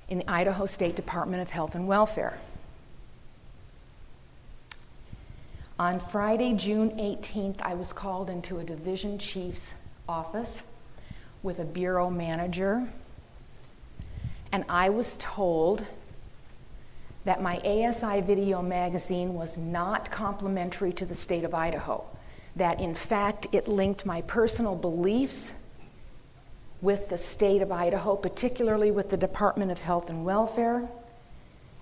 in 0.10 0.20
the 0.20 0.30
Idaho 0.30 0.66
State 0.66 0.96
Department 0.96 1.42
of 1.42 1.52
Health 1.52 1.74
and 1.74 1.88
Welfare. 1.88 2.38
On 5.80 6.00
Friday, 6.00 6.54
June 6.54 6.92
18th, 6.92 7.62
I 7.62 7.74
was 7.74 7.92
called 7.92 8.30
into 8.30 8.60
a 8.60 8.64
division 8.64 9.18
chief's 9.18 9.74
office 10.08 10.70
with 11.44 11.60
a 11.60 11.66
bureau 11.66 12.10
manager, 12.10 12.88
and 14.52 14.64
I 14.70 14.90
was 14.90 15.18
told 15.18 15.86
that 17.26 17.42
my 17.42 17.58
ASI 17.58 18.22
video 18.22 18.62
magazine 18.62 19.34
was 19.34 19.58
not 19.58 20.12
complimentary 20.12 20.94
to 20.94 21.06
the 21.06 21.16
state 21.16 21.44
of 21.44 21.54
Idaho, 21.54 22.06
that 22.56 22.80
in 22.80 22.96
fact 22.96 23.48
it 23.52 23.68
linked 23.68 24.06
my 24.06 24.22
personal 24.22 24.76
beliefs 24.76 25.64
with 26.82 27.10
the 27.10 27.18
state 27.18 27.62
of 27.62 27.72
Idaho, 27.72 28.16
particularly 28.16 28.92
with 28.92 29.10
the 29.10 29.18
Department 29.18 29.72
of 29.72 29.80
Health 29.80 30.10
and 30.10 30.24
Welfare, 30.24 30.88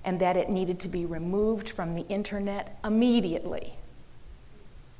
and 0.06 0.19
that 0.19 0.38
it 0.38 0.49
needed 0.49 0.79
to 0.79 0.88
be 0.88 1.06
removed 1.06 1.69
from 1.69 1.93
the 1.93 2.08
internet 2.08 2.77
immediately. 2.84 3.73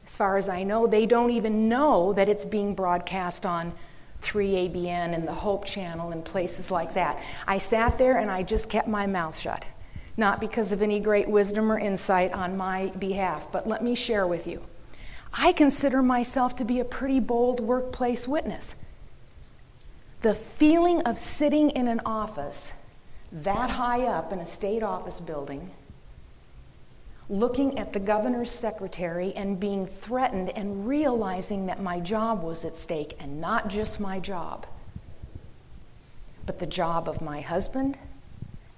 As 0.06 0.16
far 0.18 0.36
as 0.36 0.50
I 0.50 0.64
know, 0.64 0.88
they 0.88 1.06
don't 1.06 1.32
even 1.32 1.70
know 1.70 2.12
that 2.14 2.28
it's 2.28 2.44
being 2.44 2.76
broadcast 2.76 3.46
on 3.46 3.74
3ABN 4.22 5.14
and 5.14 5.26
the 5.26 5.34
Hope 5.34 5.66
Channel 5.66 6.12
and 6.12 6.24
places 6.24 6.70
like 6.70 6.94
that. 6.96 7.22
I 7.48 7.58
sat 7.58 7.98
there 7.98 8.18
and 8.18 8.30
I 8.30 8.44
just 8.44 8.70
kept 8.70 8.88
my 8.88 9.08
mouth 9.08 9.38
shut. 9.38 9.64
Not 10.16 10.40
because 10.40 10.72
of 10.72 10.82
any 10.82 11.00
great 11.00 11.28
wisdom 11.28 11.72
or 11.72 11.80
insight 11.80 12.32
on 12.34 12.56
my 12.56 12.88
behalf, 13.00 13.48
but 13.52 13.68
let 13.68 13.84
me 13.84 13.96
share 13.96 14.28
with 14.28 14.46
you. 14.46 14.62
I 15.34 15.52
consider 15.52 16.04
myself 16.04 16.56
to 16.58 16.66
be 16.66 16.80
a 16.80 16.86
pretty 16.86 17.20
bold 17.20 17.60
workplace 17.60 18.28
witness. 18.28 18.76
The 20.22 20.36
feeling 20.36 21.02
of 21.02 21.18
sitting 21.18 21.72
in 21.72 21.88
an 21.88 22.02
office 22.06 22.74
that 23.32 23.72
high 23.72 24.06
up 24.06 24.32
in 24.32 24.40
a 24.40 24.46
state 24.46 24.84
office 24.84 25.20
building, 25.20 25.72
looking 27.28 27.80
at 27.80 27.94
the 27.94 28.00
governor's 28.00 28.52
secretary 28.52 29.34
and 29.36 29.60
being 29.60 29.88
threatened 29.88 30.52
and 30.52 30.88
realizing 30.88 31.66
that 31.66 31.82
my 31.82 32.00
job 32.00 32.44
was 32.44 32.64
at 32.64 32.78
stake, 32.78 33.16
and 33.20 33.42
not 33.42 33.70
just 33.70 34.00
my 34.00 34.20
job, 34.20 34.68
but 36.46 36.60
the 36.60 36.68
job 36.68 37.10
of 37.10 37.22
my 37.22 37.42
husband 37.42 37.98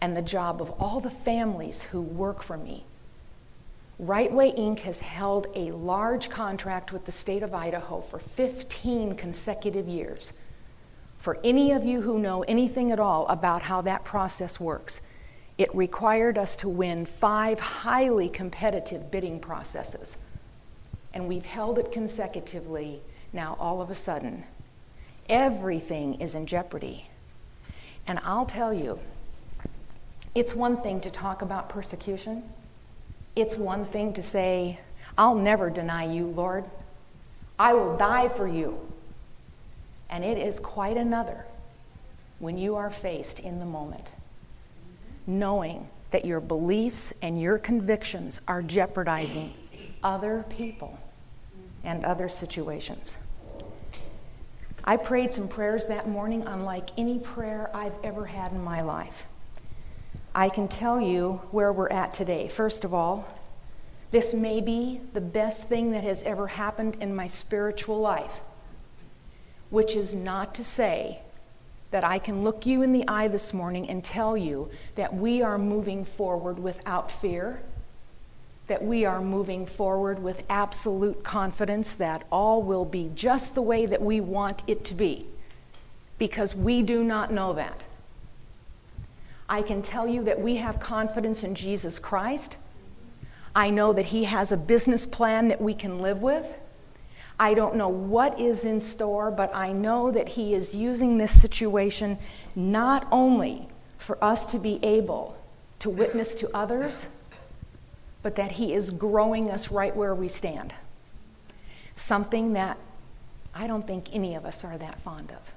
and 0.02 0.16
the 0.16 0.22
job 0.22 0.62
of 0.62 0.72
all 0.72 1.00
the 1.00 1.10
families 1.10 1.84
who 1.84 2.02
work 2.02 2.44
for 2.44 2.58
me. 2.58 2.86
Rightway 4.02 4.58
Inc. 4.58 4.80
has 4.80 5.00
held 5.00 5.48
a 5.56 5.72
large 5.72 6.30
contract 6.30 6.92
with 6.92 7.06
the 7.06 7.12
state 7.12 7.44
of 7.44 7.54
Idaho 7.54 8.02
for 8.02 8.20
15 8.20 9.16
consecutive 9.16 9.88
years 9.88 10.34
for 11.26 11.40
any 11.44 11.72
of 11.72 11.84
you 11.84 12.02
who 12.02 12.20
know 12.20 12.44
anything 12.44 12.92
at 12.92 13.00
all 13.00 13.26
about 13.30 13.64
how 13.64 13.82
that 13.82 14.04
process 14.04 14.60
works, 14.60 15.02
it 15.58 15.74
required 15.74 16.38
us 16.38 16.56
to 16.58 16.70
win 16.70 17.04
five 17.04 17.60
highly 17.60 18.30
competitive 18.30 19.10
bidding 19.10 19.40
processes. 19.40 20.24
And 21.16 21.28
we've 21.28 21.48
held 21.48 21.80
it 21.80 21.92
consecutively. 21.92 23.02
Now, 23.34 23.58
all 23.60 23.82
of 23.82 23.90
a 23.90 23.96
sudden, 23.96 24.44
everything 25.28 26.22
is 26.22 26.36
in 26.36 26.46
jeopardy. 26.46 27.10
And 28.06 28.20
I'll 28.24 28.46
tell 28.46 28.72
you, 28.72 29.00
it's 30.36 30.54
one 30.54 30.78
thing 30.78 31.00
to 31.02 31.10
talk 31.10 31.42
about 31.42 31.70
persecution, 31.70 32.44
it's 33.36 33.56
one 33.58 33.86
thing 33.86 34.14
to 34.14 34.22
say, 34.22 34.80
I'll 35.18 35.36
never 35.36 35.70
deny 35.70 36.12
you, 36.12 36.28
Lord. 36.28 36.66
I 37.58 37.74
will 37.74 37.96
die 37.96 38.28
for 38.28 38.48
you. 38.48 38.78
And 40.10 40.24
it 40.24 40.38
is 40.38 40.60
quite 40.60 40.98
another 40.98 41.46
when 42.40 42.58
you 42.58 42.76
are 42.76 42.90
faced 42.90 43.40
in 43.40 43.60
the 43.60 43.66
moment, 43.66 44.12
knowing 45.26 45.88
that 46.12 46.26
your 46.26 46.42
beliefs 46.42 47.14
and 47.22 47.42
your 47.42 47.58
convictions 47.58 48.42
are 48.48 48.62
jeopardizing 48.62 49.54
other 50.04 50.46
people 50.50 51.00
and 51.84 52.04
other 52.06 52.30
situations. 52.30 53.16
I 54.84 54.98
prayed 54.98 55.34
some 55.34 55.48
prayers 55.48 55.88
that 55.88 56.08
morning 56.08 56.44
unlike 56.46 56.90
any 56.98 57.20
prayer 57.20 57.72
I've 57.74 57.96
ever 58.04 58.26
had 58.26 58.52
in 58.52 58.64
my 58.64 58.82
life. 58.82 59.26
I 60.36 60.50
can 60.50 60.68
tell 60.68 61.02
you 61.02 61.42
where 61.52 61.74
we're 61.74 61.90
at 61.90 62.14
today. 62.14 62.48
First 62.50 62.84
of 62.84 62.94
all, 62.94 63.28
this 64.12 64.34
may 64.34 64.62
be 64.62 65.02
the 65.14 65.22
best 65.22 65.68
thing 65.68 65.92
that 65.92 66.04
has 66.04 66.22
ever 66.24 66.48
happened 66.48 66.98
in 67.00 67.16
my 67.16 67.28
spiritual 67.28 68.00
life 68.00 68.42
which 69.70 69.96
is 69.96 70.16
not 70.16 70.56
to 70.56 70.64
say 70.64 71.20
that 71.92 72.04
I 72.04 72.20
can 72.20 72.44
look 72.44 72.66
you 72.66 72.82
in 72.82 72.92
the 72.92 73.08
eye 73.08 73.28
this 73.28 73.54
morning 73.54 73.90
and 73.90 74.04
tell 74.04 74.36
you 74.36 74.70
that 74.96 75.14
we 75.14 75.42
are 75.42 75.58
moving 75.58 76.06
forward 76.06 76.60
without 76.60 77.12
fear, 77.12 77.62
that 78.68 78.84
we 78.84 79.06
are 79.06 79.22
moving 79.22 79.66
forward 79.66 80.22
with 80.22 80.44
absolute 80.50 81.24
confidence 81.24 81.94
that 81.94 82.24
all 82.32 82.64
will 82.64 82.86
be 82.86 83.12
just 83.16 83.56
the 83.56 83.62
way 83.62 83.86
that 83.86 84.02
we 84.02 84.20
want 84.20 84.62
it 84.68 84.84
to 84.86 84.94
be, 84.94 85.28
because 86.18 86.56
we 86.56 86.82
do 86.82 87.04
not 87.04 87.32
know 87.32 87.54
that. 87.54 87.86
I 89.48 89.62
can 89.62 89.82
tell 89.82 90.08
you 90.08 90.24
that 90.24 90.42
we 90.42 90.56
have 90.56 90.80
confidence 90.80 91.44
in 91.44 91.56
Jesus 91.56 92.00
Christ. 92.00 92.58
I 93.56 93.70
know 93.70 93.94
that 93.94 94.08
He 94.08 94.26
has 94.26 94.52
a 94.52 94.58
business 94.58 95.06
plan 95.06 95.48
that 95.50 95.62
we 95.62 95.74
can 95.74 96.02
live 96.02 96.22
with. 96.22 96.46
I 97.40 97.54
don't 97.54 97.76
know 97.76 97.90
what 97.90 98.40
is 98.40 98.66
in 98.66 98.82
store, 98.82 99.30
but 99.30 99.54
I 99.54 99.72
know 99.72 100.12
that 100.12 100.30
He 100.30 100.54
is 100.54 100.74
using 100.74 101.18
this 101.18 101.40
situation 101.40 102.18
not 102.56 103.08
only 103.12 103.68
for 103.98 104.22
us 104.24 104.46
to 104.48 104.60
be 104.60 104.84
able 104.84 105.38
to 105.80 105.90
witness 105.90 106.34
to 106.36 106.50
others, 106.56 107.08
but 108.24 108.36
that 108.36 108.54
He 108.54 108.74
is 108.74 108.90
growing 108.90 109.52
us 109.52 109.70
right 109.70 109.96
where 109.96 110.16
we 110.16 110.28
stand. 110.28 110.74
Something 111.96 112.54
that 112.54 112.78
I 113.54 113.68
don't 113.68 113.86
think 113.86 114.14
any 114.14 114.36
of 114.36 114.46
us 114.46 114.64
are 114.64 114.78
that 114.78 115.00
fond 115.02 115.32
of. 115.32 115.54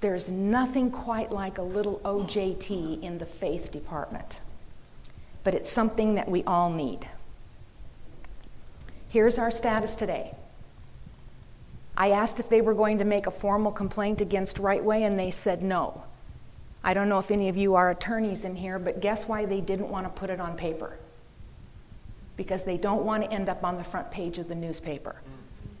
There's 0.00 0.30
nothing 0.30 0.90
quite 0.90 1.30
like 1.30 1.58
a 1.58 1.62
little 1.62 2.00
OJT 2.04 3.02
in 3.02 3.18
the 3.18 3.26
faith 3.26 3.70
department, 3.70 4.38
but 5.44 5.54
it's 5.54 5.70
something 5.70 6.14
that 6.14 6.28
we 6.28 6.42
all 6.44 6.70
need. 6.70 7.08
Here's 9.10 9.36
our 9.36 9.50
status 9.50 9.96
today. 9.96 10.34
I 11.96 12.10
asked 12.10 12.40
if 12.40 12.48
they 12.48 12.62
were 12.62 12.72
going 12.72 12.98
to 12.98 13.04
make 13.04 13.26
a 13.26 13.30
formal 13.30 13.72
complaint 13.72 14.22
against 14.22 14.56
Rightway, 14.56 15.06
and 15.06 15.18
they 15.18 15.30
said 15.30 15.62
no. 15.62 16.04
I 16.82 16.94
don't 16.94 17.10
know 17.10 17.18
if 17.18 17.30
any 17.30 17.50
of 17.50 17.58
you 17.58 17.74
are 17.74 17.90
attorneys 17.90 18.46
in 18.46 18.56
here, 18.56 18.78
but 18.78 19.00
guess 19.00 19.28
why 19.28 19.44
they 19.44 19.60
didn't 19.60 19.90
want 19.90 20.06
to 20.06 20.10
put 20.18 20.30
it 20.30 20.40
on 20.40 20.56
paper? 20.56 20.96
Because 22.38 22.64
they 22.64 22.78
don't 22.78 23.04
want 23.04 23.24
to 23.24 23.30
end 23.30 23.50
up 23.50 23.64
on 23.64 23.76
the 23.76 23.84
front 23.84 24.10
page 24.10 24.38
of 24.38 24.48
the 24.48 24.54
newspaper. 24.54 25.16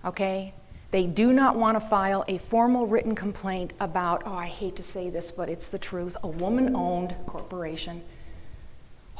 Okay? 0.04 0.52
They 0.90 1.06
do 1.06 1.32
not 1.32 1.56
want 1.56 1.80
to 1.80 1.86
file 1.86 2.24
a 2.26 2.38
formal 2.38 2.86
written 2.86 3.14
complaint 3.14 3.72
about, 3.78 4.22
oh, 4.26 4.34
I 4.34 4.46
hate 4.46 4.74
to 4.76 4.82
say 4.82 5.08
this, 5.08 5.30
but 5.30 5.48
it's 5.48 5.68
the 5.68 5.78
truth, 5.78 6.16
a 6.22 6.28
woman 6.28 6.74
owned 6.74 7.14
corporation 7.26 8.02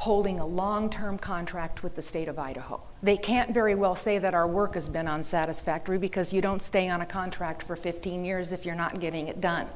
holding 0.01 0.39
a 0.39 0.45
long 0.45 0.89
term 0.89 1.15
contract 1.15 1.83
with 1.83 1.95
the 1.95 2.01
state 2.01 2.27
of 2.27 2.39
Idaho. 2.39 2.81
They 3.03 3.17
can't 3.17 3.53
very 3.53 3.75
well 3.75 3.95
say 3.95 4.17
that 4.17 4.33
our 4.33 4.47
work 4.47 4.73
has 4.73 4.89
been 4.89 5.07
unsatisfactory 5.07 5.99
because 5.99 6.33
you 6.33 6.41
don't 6.41 6.61
stay 6.61 6.89
on 6.89 7.01
a 7.01 7.05
contract 7.05 7.61
for 7.61 7.75
15 7.75 8.25
years 8.25 8.51
if 8.51 8.65
you're 8.65 8.73
not 8.73 8.99
getting 8.99 9.27
it 9.27 9.39
done. 9.39 9.67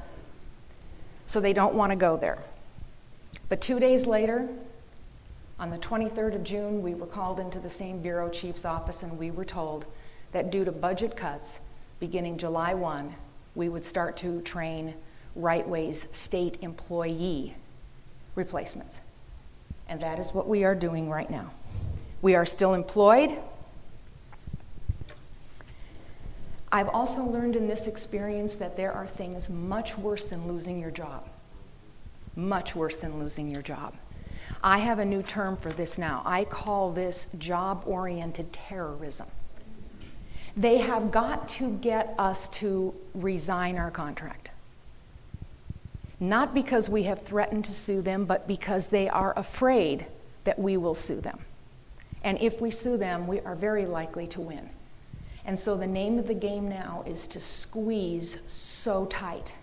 So 1.28 1.40
they 1.40 1.54
don't 1.54 1.76
want 1.76 1.92
to 1.92 1.96
go 1.96 2.18
there. 2.18 2.40
But 3.50 3.62
two 3.62 3.80
days 3.80 4.08
later, 4.08 4.50
on 5.60 5.70
the 5.70 5.78
23rd 5.78 6.34
of 6.34 6.44
June, 6.44 6.82
we 6.82 6.96
were 6.96 7.06
called 7.06 7.40
into 7.40 7.60
the 7.60 7.70
same 7.70 8.02
bureau 8.02 8.28
chief's 8.28 8.66
office 8.66 9.04
and 9.04 9.20
we 9.20 9.30
were 9.30 9.46
told 9.46 9.86
that 10.32 10.52
due 10.52 10.66
to 10.66 10.72
budget 10.72 11.16
cuts 11.16 11.60
beginning 12.06 12.38
July 12.38 12.76
1, 12.76 13.16
we 13.56 13.68
would 13.68 13.84
start 13.84 14.16
to 14.16 14.40
train 14.42 14.94
Rightway's 15.36 16.06
state 16.12 16.60
employee 16.62 17.56
replacements. 18.36 19.02
And 19.90 20.00
that 20.02 20.20
is 20.20 20.32
what 20.32 20.48
we 20.48 20.64
are 20.66 20.76
doing 20.76 21.10
right 21.10 21.32
now. 21.32 21.50
We 22.22 22.36
are 22.36 22.46
still 22.46 22.76
employed. 22.76 23.36
I've 26.72 26.90
also 26.90 27.24
learned 27.24 27.56
in 27.56 27.68
this 27.68 27.88
experience 27.88 28.54
that 28.54 28.78
there 28.78 28.92
are 28.92 29.08
things 29.08 29.50
much 29.50 29.98
worse 29.98 30.26
than 30.26 30.48
losing 30.48 30.80
your 30.80 30.92
job. 30.92 31.28
Much 32.36 32.76
worse 32.76 32.98
than 32.98 33.18
losing 33.18 33.50
your 33.50 33.64
job. 33.64 33.96
I 34.64 34.78
have 34.78 35.00
a 35.00 35.06
new 35.06 35.24
term 35.24 35.58
for 35.58 35.72
this 35.72 35.98
now. 35.98 36.22
I 36.24 36.46
call 36.46 36.92
this 36.92 37.26
job 37.40 37.82
oriented 37.88 38.54
terrorism. 38.54 39.26
They 40.58 40.78
have 40.78 41.12
got 41.12 41.50
to 41.50 41.72
get 41.78 42.16
us 42.18 42.48
to 42.50 42.94
resign 43.14 43.78
our 43.78 43.92
contract 43.92 44.52
not 46.20 46.54
because 46.54 46.90
we 46.90 47.04
have 47.04 47.22
threatened 47.22 47.66
to 47.66 47.74
sue 47.74 48.02
them, 48.02 48.26
but 48.26 48.48
because 48.48 48.88
they 48.88 49.10
are 49.10 49.38
afraid 49.38 50.06
that 50.44 50.58
we 50.58 50.78
will 50.78 50.96
sue 50.96 51.20
them. 51.20 51.40
And 52.24 52.40
if 52.42 52.62
we 52.62 52.72
sue 52.72 52.98
them, 52.98 53.28
we 53.28 53.42
are 53.42 53.56
very 53.56 53.86
likely 53.86 54.28
to 54.28 54.42
win. 54.42 54.70
And 55.46 55.60
so 55.60 55.76
the 55.76 55.88
name 55.88 56.18
of 56.18 56.28
the 56.28 56.34
game 56.34 56.70
now 56.70 57.04
is 57.06 57.28
to 57.28 57.40
squeeze 57.40 58.38
so 58.48 59.06
tight 59.06 59.54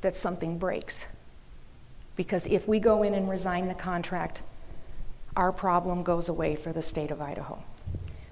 that 0.00 0.16
something 0.16 0.58
breaks. 0.58 1.06
Because 2.16 2.46
if 2.46 2.66
we 2.66 2.80
go 2.80 3.02
in 3.02 3.12
and 3.14 3.28
resign 3.28 3.68
the 3.68 3.74
contract, 3.74 4.42
our 5.36 5.52
problem 5.52 6.02
goes 6.02 6.28
away 6.28 6.54
for 6.54 6.72
the 6.72 6.82
state 6.82 7.10
of 7.10 7.20
Idaho. 7.20 7.62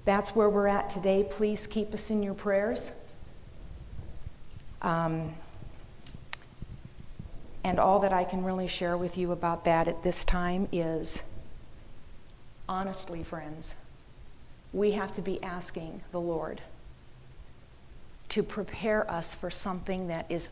That's 0.05 0.35
where 0.35 0.49
we're 0.49 0.67
at 0.67 0.89
today. 0.89 1.25
Please 1.29 1.67
keep 1.67 1.93
us 1.93 2.09
in 2.09 2.23
your 2.23 2.33
prayers. 2.33 2.91
Um, 4.81 5.33
and 7.63 7.79
all 7.79 7.99
that 7.99 8.11
I 8.11 8.23
can 8.23 8.43
really 8.43 8.67
share 8.67 8.97
with 8.97 9.17
you 9.17 9.31
about 9.31 9.65
that 9.65 9.87
at 9.87 10.01
this 10.03 10.25
time 10.25 10.67
is 10.71 11.29
honestly, 12.67 13.23
friends, 13.23 13.75
we 14.73 14.91
have 14.91 15.13
to 15.15 15.21
be 15.21 15.41
asking 15.43 16.01
the 16.11 16.19
Lord 16.19 16.61
to 18.29 18.41
prepare 18.41 19.09
us 19.11 19.35
for 19.35 19.51
something 19.51 20.07
that 20.07 20.25
is 20.29 20.49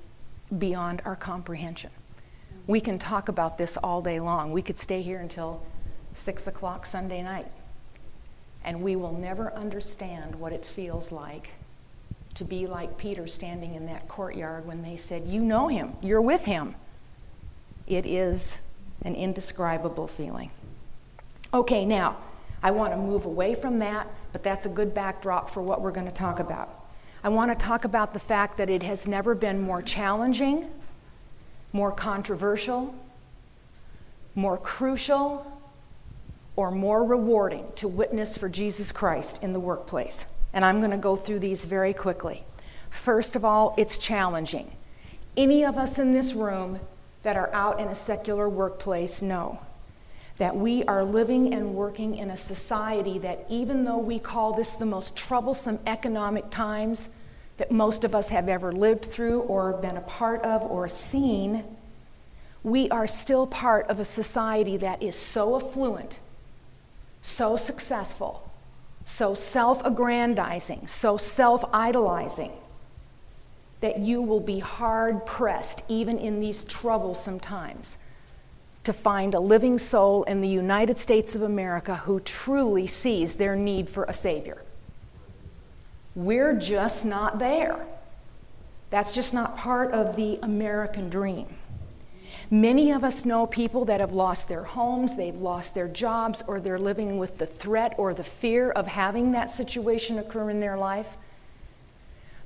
beyond 0.58 1.02
our 1.06 1.16
comprehension. 1.16 1.90
We 2.68 2.82
can 2.82 3.00
talk 3.00 3.30
about 3.30 3.58
this 3.58 3.78
all 3.78 4.02
day 4.02 4.20
long. 4.20 4.52
We 4.52 4.62
could 4.62 4.78
stay 4.78 5.02
here 5.02 5.20
until 5.20 5.66
6 6.14 6.46
o'clock 6.48 6.86
Sunday 6.86 7.24
night, 7.24 7.48
and 8.64 8.82
we 8.82 8.96
will 8.96 9.14
never 9.14 9.54
understand 9.54 10.36
what 10.36 10.54
it 10.54 10.66
feels 10.66 11.12
like 11.12 11.52
to 12.36 12.44
be 12.44 12.68
like 12.68 12.98
Peter 12.98 13.28
standing 13.28 13.76
in 13.76 13.86
that 13.88 14.08
courtyard 14.08 14.66
when 14.66 14.82
they 14.82 14.96
said, 14.96 15.26
You 15.26 15.42
know 15.42 15.68
him, 15.68 15.94
you're 16.02 16.22
with 16.22 16.46
him. 16.46 16.76
It 17.88 18.06
is 18.06 18.60
an 19.02 19.16
indescribable 19.16 20.08
feeling. 20.08 20.52
Okay, 21.54 21.86
now, 21.86 22.18
I 22.62 22.72
want 22.72 22.92
to 22.92 22.98
move 22.98 23.26
away 23.26 23.56
from 23.56 23.80
that, 23.80 24.08
but 24.32 24.44
that's 24.44 24.66
a 24.66 24.70
good 24.70 24.94
backdrop 24.94 25.50
for 25.52 25.62
what 25.62 25.82
we're 25.82 25.92
going 25.92 26.06
to 26.06 26.12
talk 26.12 26.40
about. 26.40 26.70
I 27.24 27.30
want 27.30 27.52
to 27.52 27.66
talk 27.66 27.84
about 27.84 28.14
the 28.14 28.20
fact 28.20 28.58
that 28.58 28.70
it 28.70 28.84
has 28.84 29.08
never 29.08 29.34
been 29.36 29.60
more 29.60 29.82
challenging, 29.82 30.68
more 31.74 31.92
controversial, 31.92 32.94
more 34.36 34.58
crucial, 34.58 35.59
or 36.60 36.72
more 36.72 37.06
rewarding 37.06 37.66
to 37.74 37.88
witness 37.88 38.38
for 38.38 38.50
Jesus 38.50 38.92
Christ 38.92 39.42
in 39.42 39.54
the 39.54 39.60
workplace. 39.62 40.26
And 40.52 40.66
I'm 40.66 40.80
going 40.80 40.92
to 40.92 40.98
go 40.98 41.16
through 41.16 41.40
these 41.40 41.64
very 41.64 41.94
quickly. 41.94 42.44
First 42.90 43.38
of 43.38 43.46
all, 43.46 43.74
it's 43.78 43.98
challenging. 43.98 44.70
Any 45.38 45.64
of 45.64 45.78
us 45.78 45.98
in 45.98 46.12
this 46.12 46.34
room 46.34 46.82
that 47.24 47.38
are 47.38 47.50
out 47.54 47.80
in 47.80 47.88
a 47.88 47.96
secular 47.96 48.50
workplace 48.50 49.22
know 49.22 49.62
that 50.38 50.54
we 50.54 50.84
are 50.84 51.02
living 51.02 51.54
and 51.54 51.76
working 51.76 52.16
in 52.16 52.30
a 52.30 52.36
society 52.36 53.18
that, 53.20 53.46
even 53.50 53.86
though 53.86 53.98
we 53.98 54.20
call 54.20 54.52
this 54.52 54.74
the 54.74 54.86
most 54.86 55.16
troublesome 55.16 55.80
economic 55.88 56.50
times 56.50 57.08
that 57.56 57.72
most 57.72 58.04
of 58.04 58.14
us 58.14 58.28
have 58.28 58.50
ever 58.50 58.74
lived 58.74 59.06
through 59.06 59.40
or 59.44 59.72
been 59.72 59.96
a 59.96 60.02
part 60.02 60.42
of 60.42 60.62
or 60.64 60.90
seen, 60.90 61.64
we 62.64 62.90
are 62.90 63.08
still 63.08 63.48
part 63.48 63.88
of 63.88 63.98
a 63.98 64.04
society 64.04 64.76
that 64.76 65.02
is 65.02 65.16
so 65.16 65.56
affluent, 65.56 66.20
so 67.30 67.56
successful, 67.56 68.52
so 69.06 69.34
self 69.34 69.86
aggrandizing, 69.86 70.88
so 70.88 71.18
self 71.18 71.64
idolizing, 71.72 72.52
that 73.82 74.00
you 74.00 74.22
will 74.22 74.40
be 74.40 74.60
hard 74.60 75.26
pressed, 75.26 75.84
even 75.88 76.18
in 76.18 76.40
these 76.40 76.64
troublesome 76.64 77.40
times 77.40 77.98
to 78.84 78.94
find 78.94 79.34
a 79.34 79.40
living 79.40 79.78
soul 79.78 80.24
in 80.24 80.42
the 80.42 80.48
United 80.48 80.98
States 80.98 81.36
of 81.36 81.42
America 81.42 81.98
who 81.98 82.20
truly 82.22 82.88
sees 82.88 83.36
their 83.36 83.56
need 83.56 83.90
for 83.90 84.04
a 84.06 84.14
Savior. 84.14 84.64
We're 86.16 86.56
just 86.56 87.06
not 87.06 87.40
there. 87.40 87.86
That's 88.90 89.14
just 89.14 89.34
not 89.34 89.58
part 89.58 89.92
of 89.92 90.16
the 90.16 90.40
American 90.42 91.10
dream. 91.10 91.46
Many 92.52 92.92
of 92.92 93.04
us 93.04 93.26
know 93.26 93.46
people 93.46 93.86
that 93.86 94.00
have 94.00 94.12
lost 94.12 94.48
their 94.48 94.64
homes, 94.64 95.16
they've 95.16 95.36
lost 95.36 95.76
their 95.76 95.88
jobs, 95.88 96.44
or 96.48 96.60
they're 96.60 96.80
living 96.80 97.20
with 97.20 97.38
the 97.38 97.46
threat 97.46 97.94
or 97.98 98.14
the 98.14 98.24
fear 98.24 98.72
of 98.72 98.88
having 98.88 99.34
that 99.34 99.52
situation 99.52 100.18
occur 100.18 100.50
in 100.50 100.60
their 100.60 100.78
life. 100.78 101.16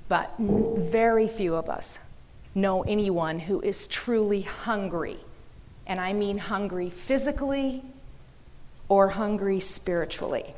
But 0.10 0.34
very 0.38 1.30
few 1.30 1.56
of 1.56 1.70
us 1.70 2.00
know 2.54 2.84
anyone 2.84 3.39
who 3.39 3.62
is 3.62 3.88
truly 3.88 4.42
hungry 4.42 5.18
and 5.88 6.00
I 6.00 6.13
mean 6.13 6.38
hungry 6.38 6.89
physically 6.89 7.84
or 8.89 9.10
hungry 9.10 9.60
spiritually. 9.62 10.54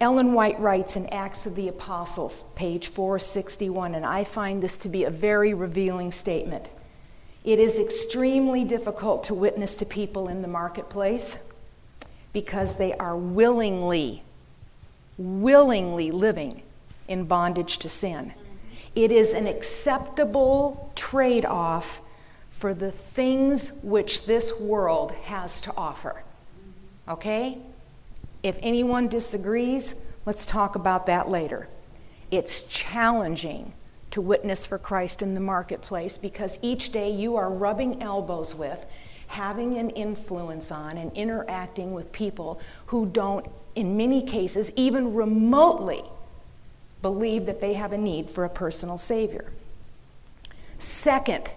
Ellen 0.00 0.32
White 0.32 0.58
writes 0.60 0.96
in 0.96 1.06
Acts 1.08 1.44
of 1.44 1.56
the 1.56 1.68
Apostles, 1.68 2.44
page 2.54 2.88
461, 2.88 3.94
and 3.94 4.06
I 4.06 4.24
find 4.24 4.62
this 4.62 4.78
to 4.78 4.88
be 4.88 5.04
a 5.04 5.10
very 5.10 5.52
revealing 5.52 6.10
statement. 6.10 6.68
It 7.44 7.58
is 7.58 7.78
extremely 7.78 8.64
difficult 8.64 9.24
to 9.24 9.34
witness 9.34 9.74
to 9.76 9.86
people 9.86 10.28
in 10.28 10.42
the 10.42 10.48
marketplace 10.48 11.38
because 12.32 12.76
they 12.76 12.94
are 12.94 13.16
willingly, 13.16 14.22
willingly 15.16 16.10
living 16.10 16.62
in 17.08 17.24
bondage 17.24 17.78
to 17.78 17.88
sin. 17.88 18.34
It 18.94 19.10
is 19.10 19.32
an 19.32 19.46
acceptable 19.46 20.92
trade 20.94 21.44
off 21.44 22.00
for 22.50 22.74
the 22.74 22.92
things 22.92 23.72
which 23.82 24.26
this 24.26 24.52
world 24.60 25.12
has 25.12 25.60
to 25.62 25.72
offer. 25.76 26.22
Okay? 27.08 27.58
If 28.42 28.58
anyone 28.60 29.08
disagrees, 29.08 29.94
let's 30.26 30.44
talk 30.44 30.74
about 30.74 31.06
that 31.06 31.30
later. 31.30 31.68
It's 32.30 32.62
challenging 32.62 33.72
to 34.10 34.20
witness 34.20 34.66
for 34.66 34.78
Christ 34.78 35.22
in 35.22 35.34
the 35.34 35.40
marketplace 35.40 36.18
because 36.18 36.58
each 36.62 36.92
day 36.92 37.10
you 37.10 37.36
are 37.36 37.50
rubbing 37.50 38.02
elbows 38.02 38.54
with, 38.54 38.84
having 39.28 39.78
an 39.78 39.90
influence 39.90 40.72
on, 40.72 40.96
and 40.98 41.12
interacting 41.16 41.92
with 41.92 42.10
people 42.12 42.60
who 42.86 43.06
don't, 43.06 43.46
in 43.74 43.96
many 43.96 44.22
cases, 44.22 44.72
even 44.74 45.14
remotely 45.14 46.02
believe 47.02 47.46
that 47.46 47.60
they 47.60 47.74
have 47.74 47.92
a 47.92 47.98
need 47.98 48.28
for 48.28 48.44
a 48.44 48.48
personal 48.48 48.98
Savior. 48.98 49.52
Second, 50.78 51.50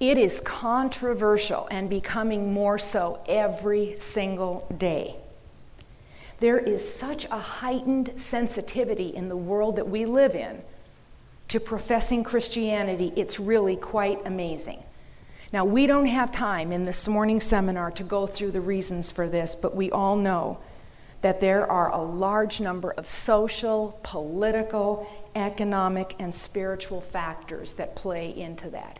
it 0.00 0.16
is 0.16 0.40
controversial 0.40 1.66
and 1.70 1.88
becoming 1.88 2.52
more 2.52 2.78
so 2.78 3.22
every 3.26 3.96
single 3.98 4.66
day. 4.76 5.16
There 6.40 6.58
is 6.58 6.88
such 6.88 7.24
a 7.26 7.38
heightened 7.38 8.12
sensitivity 8.16 9.14
in 9.14 9.28
the 9.28 9.36
world 9.36 9.76
that 9.76 9.88
we 9.88 10.06
live 10.06 10.34
in 10.34 10.62
to 11.48 11.58
professing 11.58 12.22
Christianity, 12.22 13.12
it's 13.16 13.40
really 13.40 13.76
quite 13.76 14.20
amazing. 14.26 14.82
Now, 15.52 15.64
we 15.64 15.86
don't 15.86 16.06
have 16.06 16.30
time 16.30 16.72
in 16.72 16.84
this 16.84 17.08
morning's 17.08 17.44
seminar 17.44 17.90
to 17.92 18.02
go 18.02 18.26
through 18.26 18.50
the 18.50 18.60
reasons 18.60 19.10
for 19.10 19.28
this, 19.28 19.54
but 19.54 19.74
we 19.74 19.90
all 19.90 20.16
know 20.16 20.58
that 21.22 21.40
there 21.40 21.68
are 21.70 21.90
a 21.90 22.02
large 22.02 22.60
number 22.60 22.90
of 22.92 23.08
social, 23.08 23.98
political, 24.02 25.10
economic, 25.34 26.14
and 26.18 26.34
spiritual 26.34 27.00
factors 27.00 27.74
that 27.74 27.96
play 27.96 28.36
into 28.36 28.68
that. 28.70 28.98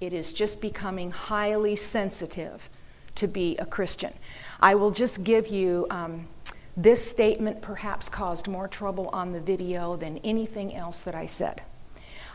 It 0.00 0.12
is 0.12 0.32
just 0.32 0.60
becoming 0.60 1.10
highly 1.10 1.74
sensitive 1.74 2.70
to 3.16 3.26
be 3.26 3.56
a 3.56 3.66
Christian. 3.66 4.12
I 4.60 4.76
will 4.76 4.92
just 4.92 5.24
give 5.24 5.48
you 5.48 5.88
um, 5.90 6.28
this 6.76 7.04
statement, 7.04 7.60
perhaps 7.60 8.08
caused 8.08 8.46
more 8.46 8.68
trouble 8.68 9.08
on 9.08 9.32
the 9.32 9.40
video 9.40 9.96
than 9.96 10.18
anything 10.18 10.74
else 10.76 11.00
that 11.00 11.16
I 11.16 11.26
said. 11.26 11.62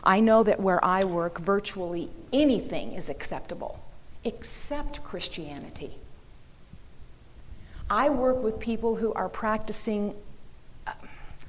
I 0.04 0.20
know 0.20 0.42
that 0.42 0.60
where 0.60 0.84
I 0.84 1.04
work, 1.04 1.38
virtually 1.38 2.10
anything 2.32 2.92
is 2.92 3.08
acceptable 3.08 3.80
except 4.22 5.02
Christianity. 5.02 5.96
I 7.90 8.08
work 8.10 8.42
with 8.42 8.58
people 8.58 8.96
who 8.96 9.12
are 9.14 9.28
practicing 9.28 10.14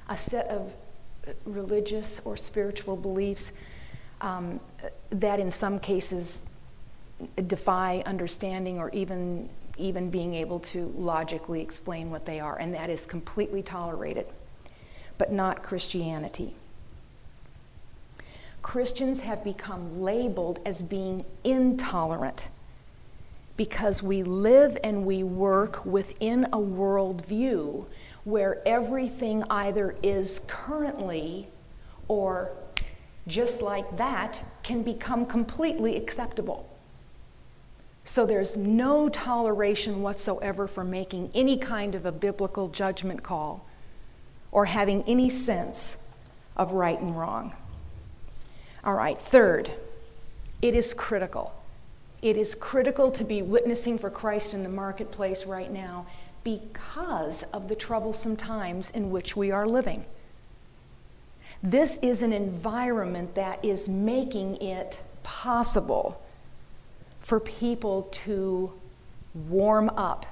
a 0.08 0.16
set 0.16 0.46
of 0.48 0.72
religious 1.44 2.20
or 2.24 2.36
spiritual 2.36 2.96
beliefs 2.96 3.52
um, 4.20 4.60
that 5.10 5.40
in 5.40 5.50
some 5.50 5.78
cases 5.78 6.50
defy 7.46 8.02
understanding 8.06 8.78
or 8.78 8.90
even 8.90 9.48
even 9.78 10.08
being 10.08 10.34
able 10.34 10.58
to 10.58 10.90
logically 10.96 11.60
explain 11.60 12.10
what 12.10 12.24
they 12.24 12.40
are, 12.40 12.56
and 12.58 12.72
that 12.72 12.88
is 12.88 13.04
completely 13.04 13.62
tolerated, 13.62 14.26
but 15.18 15.30
not 15.30 15.62
Christianity. 15.62 16.54
Christians 18.66 19.20
have 19.20 19.44
become 19.44 20.02
labeled 20.02 20.58
as 20.66 20.82
being 20.82 21.24
intolerant 21.44 22.48
because 23.56 24.02
we 24.02 24.24
live 24.24 24.76
and 24.82 25.06
we 25.06 25.22
work 25.22 25.86
within 25.86 26.46
a 26.46 26.58
worldview 26.58 27.86
where 28.24 28.60
everything 28.66 29.44
either 29.44 29.94
is 30.02 30.44
currently 30.48 31.46
or 32.08 32.50
just 33.28 33.62
like 33.62 33.98
that, 33.98 34.42
can 34.64 34.82
become 34.82 35.26
completely 35.26 35.96
acceptable. 35.96 36.68
So 38.04 38.26
there's 38.26 38.56
no 38.56 39.08
toleration 39.08 40.02
whatsoever 40.02 40.66
for 40.66 40.82
making 40.82 41.30
any 41.36 41.56
kind 41.56 41.94
of 41.94 42.04
a 42.04 42.10
biblical 42.10 42.68
judgment 42.68 43.22
call 43.22 43.64
or 44.50 44.64
having 44.64 45.04
any 45.04 45.30
sense 45.30 46.04
of 46.56 46.72
right 46.72 47.00
and 47.00 47.16
wrong. 47.16 47.54
All 48.86 48.94
right, 48.94 49.20
third, 49.20 49.72
it 50.62 50.72
is 50.74 50.94
critical. 50.94 51.52
It 52.22 52.36
is 52.36 52.54
critical 52.54 53.10
to 53.10 53.24
be 53.24 53.42
witnessing 53.42 53.98
for 53.98 54.10
Christ 54.10 54.54
in 54.54 54.62
the 54.62 54.68
marketplace 54.68 55.44
right 55.44 55.72
now 55.72 56.06
because 56.44 57.42
of 57.52 57.66
the 57.66 57.74
troublesome 57.74 58.36
times 58.36 58.90
in 58.90 59.10
which 59.10 59.36
we 59.36 59.50
are 59.50 59.66
living. 59.66 60.04
This 61.64 61.98
is 62.00 62.22
an 62.22 62.32
environment 62.32 63.34
that 63.34 63.64
is 63.64 63.88
making 63.88 64.62
it 64.62 65.00
possible 65.24 66.22
for 67.20 67.40
people 67.40 68.08
to 68.12 68.72
warm 69.48 69.90
up, 69.96 70.26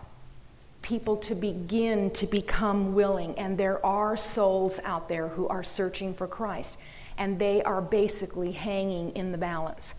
people 0.81 1.17
to 1.17 1.35
begin 1.35 2.09
to 2.13 2.27
become 2.29 2.95
willing. 2.95 3.37
And 3.37 3.59
there 3.59 3.85
are 3.85 4.17
souls 4.17 4.79
out 4.85 5.09
there 5.09 5.27
who 5.27 5.49
are 5.49 5.65
searching 5.65 6.15
for 6.15 6.29
Christ. 6.29 6.77
And 7.19 7.39
they 7.39 7.62
are 7.62 7.81
basically 7.81 8.53
hanging 8.53 9.11
in 9.17 9.33
the 9.33 9.39
balance. 9.39 9.95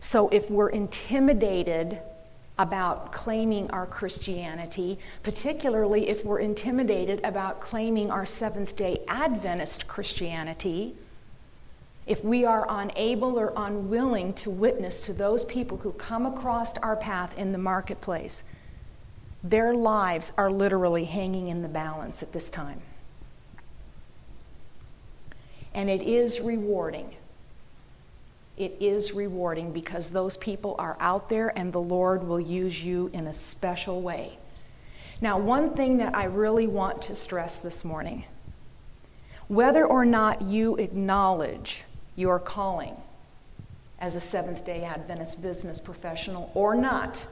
So 0.00 0.28
if 0.28 0.50
we're 0.50 0.68
intimidated 0.68 2.00
about 2.58 3.12
claiming 3.12 3.70
our 3.70 3.86
Christianity, 3.86 4.98
particularly 5.22 6.08
if 6.08 6.24
we're 6.24 6.38
intimidated 6.38 7.20
about 7.22 7.60
claiming 7.60 8.10
our 8.10 8.24
Seventh 8.24 8.76
day 8.76 9.02
Adventist 9.08 9.86
Christianity, 9.86 10.94
if 12.06 12.24
we 12.24 12.44
are 12.44 12.66
unable 12.68 13.38
or 13.38 13.52
unwilling 13.56 14.32
to 14.34 14.50
witness 14.50 15.04
to 15.06 15.12
those 15.12 15.44
people 15.44 15.76
who 15.78 15.92
come 15.92 16.24
across 16.24 16.76
our 16.78 16.96
path 16.96 17.36
in 17.36 17.52
the 17.52 17.58
marketplace, 17.58 18.44
their 19.42 19.74
lives 19.74 20.32
are 20.38 20.50
literally 20.50 21.04
hanging 21.04 21.48
in 21.48 21.62
the 21.62 21.68
balance 21.68 22.22
at 22.22 22.32
this 22.32 22.48
time. 22.48 22.80
And 25.76 25.88
it 25.88 26.00
is 26.00 26.40
rewarding. 26.40 27.14
It 28.56 28.76
is 28.80 29.12
rewarding 29.12 29.72
because 29.72 30.10
those 30.10 30.36
people 30.36 30.74
are 30.78 30.96
out 30.98 31.28
there 31.28 31.56
and 31.56 31.72
the 31.72 31.80
Lord 31.80 32.26
will 32.26 32.40
use 32.40 32.82
you 32.82 33.10
in 33.12 33.26
a 33.26 33.34
special 33.34 34.00
way. 34.00 34.38
Now, 35.20 35.38
one 35.38 35.74
thing 35.74 35.98
that 35.98 36.14
I 36.14 36.24
really 36.24 36.66
want 36.66 37.02
to 37.02 37.14
stress 37.14 37.60
this 37.60 37.84
morning 37.84 38.24
whether 39.48 39.86
or 39.86 40.04
not 40.04 40.42
you 40.42 40.74
acknowledge 40.74 41.84
your 42.16 42.40
calling 42.40 42.96
as 44.00 44.16
a 44.16 44.20
Seventh 44.20 44.64
day 44.64 44.82
Adventist 44.82 45.40
business 45.40 45.78
professional 45.78 46.50
or 46.54 46.74
not 46.74 47.24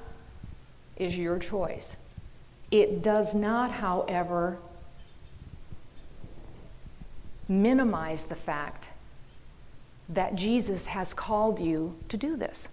is 0.96 1.18
your 1.18 1.38
choice. 1.38 1.96
It 2.70 3.02
does 3.02 3.34
not, 3.34 3.72
however, 3.72 4.58
minimize 7.48 8.24
the 8.24 8.36
fact 8.36 8.88
that 10.08 10.34
Jesus 10.34 10.86
has 10.86 11.14
called 11.14 11.60
you 11.60 11.96
to 12.08 12.16
do 12.16 12.36
this, 12.36 12.68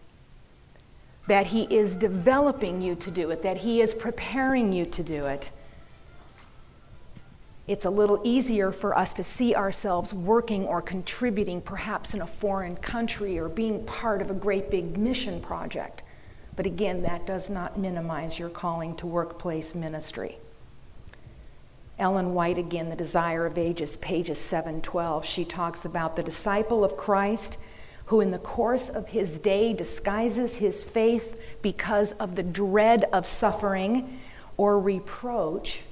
that 1.27 1.47
He 1.47 1.63
is 1.63 1.95
developing 1.95 2.81
you 2.81 2.95
to 2.95 3.11
do 3.11 3.29
it, 3.31 3.41
that 3.41 3.57
He 3.57 3.81
is 3.81 3.93
preparing 3.93 4.73
you 4.73 4.85
to 4.85 5.03
do 5.03 5.25
it. 5.25 5.49
It's 7.67 7.85
a 7.85 7.89
little 7.89 8.19
easier 8.23 8.71
for 8.71 8.97
us 8.97 9.13
to 9.13 9.23
see 9.23 9.55
ourselves 9.55 10.13
working 10.13 10.65
or 10.65 10.81
contributing, 10.81 11.61
perhaps 11.61 12.13
in 12.13 12.21
a 12.21 12.27
foreign 12.27 12.75
country 12.75 13.39
or 13.39 13.47
being 13.47 13.85
part 13.85 14.21
of 14.21 14.29
a 14.29 14.33
great 14.33 14.69
big 14.69 14.97
mission 14.97 15.39
project. 15.39 16.03
But 16.55 16.65
again, 16.65 17.03
that 17.03 17.25
does 17.25 17.49
not 17.49 17.79
minimize 17.79 18.37
your 18.37 18.49
calling 18.49 18.95
to 18.97 19.07
workplace 19.07 19.73
ministry. 19.73 20.37
Ellen 21.99 22.33
White 22.33 22.57
again, 22.57 22.89
The 22.89 22.95
Desire 22.95 23.45
of 23.45 23.57
Ages, 23.57 23.97
pages 23.97 24.39
712. 24.39 25.25
She 25.25 25.45
talks 25.45 25.85
about 25.85 26.15
the 26.15 26.23
disciple 26.23 26.83
of 26.83 26.97
Christ 26.97 27.57
who, 28.11 28.19
in 28.19 28.31
the 28.31 28.39
course 28.39 28.89
of 28.89 29.07
his 29.07 29.39
day, 29.39 29.71
disguises 29.71 30.57
his 30.57 30.83
faith 30.83 31.41
because 31.61 32.11
of 32.13 32.35
the 32.35 32.43
dread 32.43 33.05
of 33.13 33.25
suffering 33.25 34.19
or 34.57 34.77
reproach, 34.77 35.83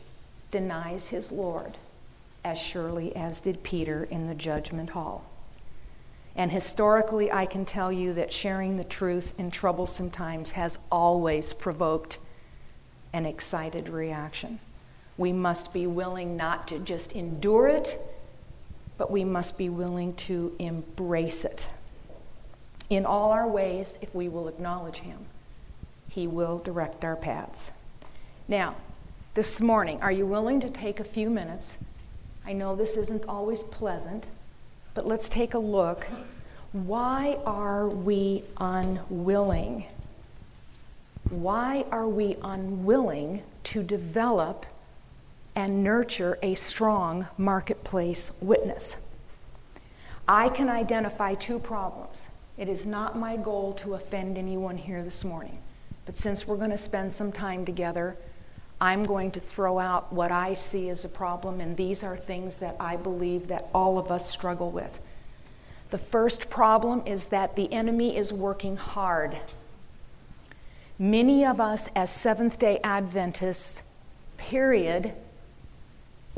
denies 0.52 1.08
his 1.08 1.32
Lord, 1.32 1.78
as 2.44 2.60
surely 2.60 3.16
as 3.16 3.40
did 3.40 3.64
Peter 3.64 4.04
in 4.04 4.28
the 4.28 4.36
judgment 4.36 4.90
hall. 4.90 5.24
And 6.36 6.52
historically, 6.52 7.32
I 7.32 7.46
can 7.46 7.64
tell 7.64 7.90
you 7.90 8.14
that 8.16 8.34
sharing 8.34 8.76
the 8.76 8.84
truth 8.84 9.34
in 9.38 9.50
troublesome 9.50 10.12
times 10.12 10.52
has 10.52 10.78
always 10.92 11.54
provoked 11.54 12.18
an 13.14 13.26
excited 13.26 13.88
reaction. 13.88 14.60
We 15.20 15.34
must 15.34 15.74
be 15.74 15.86
willing 15.86 16.38
not 16.38 16.70
to 16.70 16.80
just 16.80 17.12
endure 17.12 17.68
it, 17.68 17.98
but 18.98 19.12
we 19.12 19.26
must 19.26 19.58
be 19.58 19.68
willing 19.68 20.14
to 20.14 20.56
embrace 20.60 21.44
it. 21.44 21.68
In 22.90 23.06
all 23.06 23.34
our 23.34 23.46
ways, 23.46 23.98
if 24.02 24.16
we 24.16 24.30
will 24.30 24.48
acknowledge 24.48 25.00
Him, 25.00 25.18
He 26.08 26.26
will 26.26 26.60
direct 26.60 27.04
our 27.04 27.18
paths. 27.18 27.72
Now, 28.48 28.76
this 29.34 29.60
morning, 29.60 30.02
are 30.02 30.12
you 30.12 30.26
willing 30.26 30.62
to 30.62 30.70
take 30.70 31.02
a 31.02 31.04
few 31.04 31.30
minutes? 31.30 31.84
I 32.46 32.54
know 32.54 32.78
this 32.78 32.96
isn't 32.96 33.26
always 33.28 33.62
pleasant, 33.62 34.26
but 34.94 35.06
let's 35.06 35.28
take 35.28 35.54
a 35.54 35.60
look. 35.60 36.08
Why 36.72 37.40
are 37.46 37.90
we 37.90 38.44
unwilling? 38.56 39.84
Why 41.30 41.84
are 41.92 42.08
we 42.08 42.38
unwilling 42.42 43.44
to 43.66 43.84
develop 43.84 44.66
and 45.60 45.84
nurture 45.84 46.40
a 46.42 46.56
strong 46.56 47.28
marketplace 47.38 48.32
witness. 48.42 48.96
I 50.26 50.48
can 50.48 50.70
identify 50.70 51.36
two 51.36 51.60
problems. 51.60 52.30
It 52.58 52.70
is 52.70 52.86
not 52.86 53.18
my 53.18 53.36
goal 53.36 53.74
to 53.74 53.96
offend 53.96 54.38
anyone 54.38 54.78
here 54.78 55.04
this 55.04 55.26
morning, 55.26 55.58
but 56.06 56.18
since 56.18 56.48
we're 56.48 56.56
going 56.56 56.70
to 56.70 56.78
spend 56.78 57.14
some 57.14 57.34
time 57.34 57.66
together, 57.66 58.16
I'm 58.80 59.04
going 59.04 59.32
to 59.32 59.42
throw 59.42 59.80
out 59.80 60.14
what 60.14 60.32
I 60.32 60.54
see 60.54 60.90
as 60.90 61.04
a 61.04 61.10
problem, 61.10 61.60
and 61.60 61.76
these 61.76 62.06
are 62.06 62.16
things 62.16 62.56
that 62.58 62.78
I 62.80 62.96
believe 62.96 63.50
that 63.50 63.68
all 63.74 63.98
of 63.98 64.10
us 64.10 64.30
struggle 64.30 64.72
with. 64.72 65.02
The 65.90 65.98
first 65.98 66.50
problem 66.50 67.04
is 67.06 67.26
that 67.26 67.58
the 67.58 67.74
enemy 67.74 68.16
is 68.16 68.32
working 68.32 68.78
hard. 68.78 69.36
Many 70.98 71.46
of 71.46 71.60
us, 71.60 71.90
as 71.98 72.10
Seventh 72.10 72.60
day 72.60 72.80
Adventists, 72.82 73.84
period, 74.38 75.14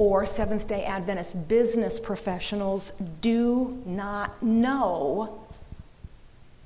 or 0.02 0.26
Seventh 0.26 0.68
day 0.68 0.84
Adventist 0.84 1.48
business 1.48 2.00
professionals 2.00 2.92
do 3.22 3.80
not 3.86 4.42
know, 4.42 5.46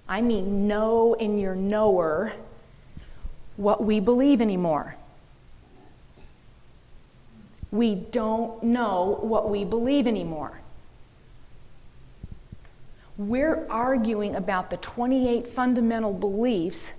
I 0.08 0.22
mean, 0.22 0.70
know 0.70 1.16
in 1.16 1.38
your 1.38 1.54
knower, 1.54 2.32
what 3.58 3.84
we 3.84 4.00
believe 4.00 4.40
anymore. 4.40 4.96
We 7.72 7.96
don't 7.96 8.64
know 8.64 9.20
what 9.20 9.50
we 9.50 9.66
believe 9.66 10.08
anymore. 10.08 10.62
We're 13.18 13.68
arguing 13.70 14.38
about 14.38 14.70
the 14.70 14.78
28 14.78 15.46
fundamental 15.46 16.14
beliefs 16.14 16.94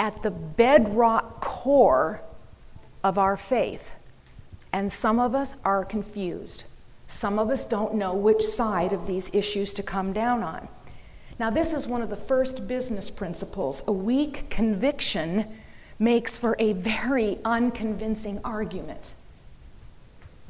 at 0.00 0.22
the 0.22 0.32
bedrock 0.32 1.40
core 1.40 2.22
of 3.04 3.18
our 3.18 3.36
faith. 3.36 3.94
And 4.72 4.90
some 4.90 5.18
of 5.18 5.34
us 5.34 5.54
are 5.64 5.84
confused. 5.84 6.64
Some 7.06 7.38
of 7.38 7.50
us 7.50 7.66
don't 7.66 7.94
know 7.94 8.14
which 8.14 8.42
side 8.44 8.92
of 8.92 9.06
these 9.06 9.34
issues 9.34 9.74
to 9.74 9.82
come 9.82 10.12
down 10.12 10.42
on. 10.42 10.68
Now, 11.38 11.50
this 11.50 11.72
is 11.72 11.86
one 11.86 12.02
of 12.02 12.10
the 12.10 12.16
first 12.16 12.68
business 12.68 13.10
principles. 13.10 13.82
A 13.86 13.92
weak 13.92 14.48
conviction 14.50 15.46
makes 15.98 16.38
for 16.38 16.54
a 16.58 16.72
very 16.74 17.38
unconvincing 17.44 18.40
argument. 18.44 19.14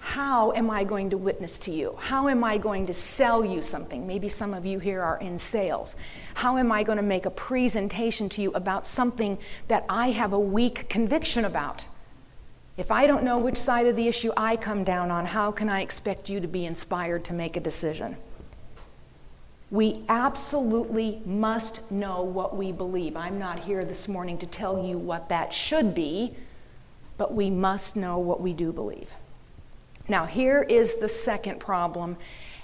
How 0.00 0.52
am 0.52 0.70
I 0.70 0.84
going 0.84 1.10
to 1.10 1.16
witness 1.16 1.58
to 1.60 1.70
you? 1.70 1.94
How 1.98 2.28
am 2.28 2.42
I 2.42 2.58
going 2.58 2.86
to 2.86 2.94
sell 2.94 3.44
you 3.44 3.62
something? 3.62 4.06
Maybe 4.06 4.28
some 4.28 4.54
of 4.54 4.66
you 4.66 4.78
here 4.78 5.02
are 5.02 5.18
in 5.18 5.38
sales. 5.38 5.94
How 6.34 6.56
am 6.56 6.72
I 6.72 6.82
going 6.82 6.96
to 6.96 7.02
make 7.02 7.26
a 7.26 7.30
presentation 7.30 8.28
to 8.30 8.42
you 8.42 8.50
about 8.52 8.86
something 8.86 9.38
that 9.68 9.84
I 9.88 10.10
have 10.10 10.32
a 10.32 10.40
weak 10.40 10.88
conviction 10.88 11.44
about? 11.44 11.84
If 12.80 12.90
I 12.90 13.06
don't 13.06 13.24
know 13.24 13.36
which 13.36 13.58
side 13.58 13.86
of 13.86 13.94
the 13.94 14.08
issue 14.08 14.32
I 14.38 14.56
come 14.56 14.84
down 14.84 15.10
on, 15.10 15.26
how 15.26 15.52
can 15.52 15.68
I 15.68 15.82
expect 15.82 16.30
you 16.30 16.40
to 16.40 16.48
be 16.48 16.64
inspired 16.64 17.26
to 17.26 17.34
make 17.34 17.54
a 17.54 17.60
decision? 17.60 18.16
We 19.70 20.02
absolutely 20.08 21.20
must 21.26 21.90
know 21.90 22.22
what 22.22 22.56
we 22.56 22.72
believe. 22.72 23.18
I'm 23.18 23.38
not 23.38 23.58
here 23.58 23.84
this 23.84 24.08
morning 24.08 24.38
to 24.38 24.46
tell 24.46 24.82
you 24.82 24.96
what 24.96 25.28
that 25.28 25.52
should 25.52 25.94
be, 25.94 26.34
but 27.18 27.34
we 27.34 27.50
must 27.50 27.96
know 27.96 28.18
what 28.18 28.40
we 28.40 28.54
do 28.54 28.72
believe. 28.72 29.10
Now, 30.08 30.24
here 30.24 30.62
is 30.62 30.94
the 30.94 31.08
second 31.10 31.60
problem, 31.60 32.16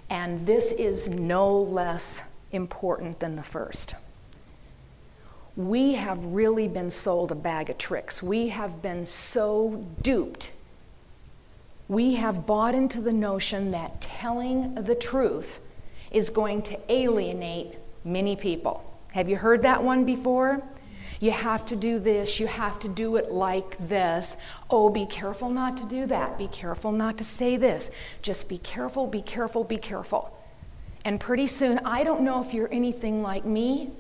and 0.09 0.47
this 0.47 0.73
is 0.73 1.11
no 1.11 1.55
less 1.61 2.23
important 2.53 3.21
than 3.21 3.37
the 3.37 3.43
first 3.43 3.95
we 5.57 5.95
have 5.95 6.23
really 6.23 6.69
been 6.69 6.91
sold 6.91 7.33
a 7.33 7.35
bag 7.35 7.71
of 7.71 7.79
tricks. 7.79 8.23
We 8.23 8.49
have 8.49 8.83
been 8.83 9.07
so 9.07 9.87
duped. 10.03 10.51
We 11.89 12.17
have 12.17 12.47
bought 12.47 12.75
into 12.75 13.01
the 13.01 13.13
notion 13.13 13.71
that 13.71 14.01
telling 14.01 14.75
the 14.75 14.95
truth 14.95 15.61
is 16.11 16.31
going 16.31 16.63
to 16.63 16.93
alienate 16.93 17.79
many 18.05 18.37
people. 18.37 18.83
Have 19.13 19.29
you 19.29 19.37
heard 19.37 19.63
that 19.63 19.83
one 19.83 20.05
before? 20.05 20.63
You 21.21 21.31
have 21.31 21.65
to 21.67 21.77
do 21.77 21.99
this, 21.99 22.39
you 22.39 22.47
have 22.47 22.79
to 22.81 22.89
do 22.89 23.17
it 23.17 23.33
like 23.33 23.89
this. 23.89 24.37
Oh, 24.69 24.91
be 24.91 25.07
careful 25.07 25.49
not 25.49 25.79
to 25.79 25.85
do 25.85 26.05
that. 26.07 26.37
Be 26.37 26.49
careful 26.49 26.93
not 26.93 27.17
to 27.17 27.25
say 27.25 27.57
this. 27.57 27.91
Just 28.21 28.51
be 28.51 28.59
careful, 28.59 29.07
be 29.07 29.23
careful, 29.23 29.65
be 29.65 29.79
careful. 29.79 30.37
And 31.07 31.19
pretty 31.19 31.47
soon, 31.47 31.79
I 31.85 32.05
don't 32.05 32.21
know 32.21 32.43
if 32.43 32.53
you're 32.53 32.73
anything 32.73 33.23
like 33.23 33.47
me, 33.47 33.93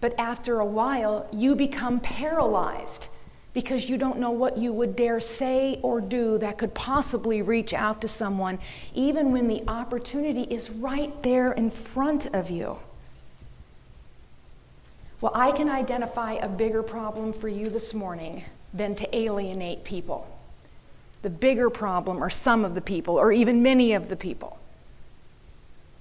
but 0.00 0.18
after 0.18 0.60
a 0.60 0.66
while, 0.66 1.28
you 1.32 1.54
become 1.54 2.00
paralyzed 2.00 3.08
because 3.52 3.88
you 3.88 3.96
don't 3.96 4.18
know 4.18 4.30
what 4.30 4.56
you 4.56 4.72
would 4.72 4.94
dare 4.94 5.18
say 5.18 5.80
or 5.82 6.00
do 6.00 6.38
that 6.38 6.58
could 6.58 6.74
possibly 6.74 7.42
reach 7.42 7.74
out 7.74 8.00
to 8.00 8.06
someone, 8.06 8.58
even 8.94 9.32
when 9.32 9.48
the 9.48 9.62
opportunity 9.66 10.42
is 10.42 10.70
right 10.70 11.22
there 11.22 11.52
in 11.52 11.70
front 11.70 12.26
of 12.26 12.50
you. 12.50 12.78
Well, 15.20 15.32
I 15.34 15.50
can 15.50 15.68
identify 15.68 16.34
a 16.34 16.48
bigger 16.48 16.84
problem 16.84 17.32
for 17.32 17.48
you 17.48 17.68
this 17.68 17.92
morning 17.92 18.44
than 18.72 18.94
to 18.94 19.16
alienate 19.16 19.82
people. 19.82 20.28
The 21.22 21.30
bigger 21.30 21.70
problem 21.70 22.22
are 22.22 22.30
some 22.30 22.64
of 22.64 22.76
the 22.76 22.80
people, 22.80 23.16
or 23.16 23.32
even 23.32 23.60
many 23.60 23.92
of 23.94 24.08
the 24.08 24.14
people. 24.14 24.60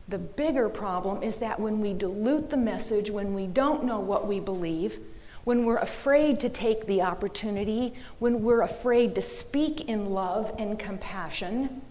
The 0.07 0.17
bigger 0.17 0.69
problem 0.69 1.21
is 1.21 1.37
that 1.37 1.59
when 1.59 1.81
we 1.81 1.93
dilute 1.93 2.49
the 2.49 2.57
message, 2.57 3.09
when 3.09 3.33
we 3.33 3.47
don't 3.47 3.83
know 3.83 3.99
what 3.99 4.27
we 4.27 4.39
believe, 4.39 4.99
when 5.43 5.65
we're 5.65 5.77
afraid 5.77 6.39
to 6.41 6.49
take 6.49 6.87
the 6.87 7.01
opportunity, 7.01 7.93
when 8.19 8.41
we're 8.41 8.61
afraid 8.61 9.15
to 9.15 9.21
speak 9.21 9.89
in 9.89 10.07
love 10.07 10.53
and 10.57 10.79
compassion, 10.79 11.81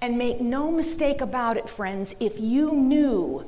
and 0.00 0.18
make 0.18 0.40
no 0.40 0.70
mistake 0.70 1.20
about 1.20 1.56
it, 1.56 1.68
friends, 1.68 2.14
if 2.18 2.40
you 2.40 2.72
knew 2.72 3.44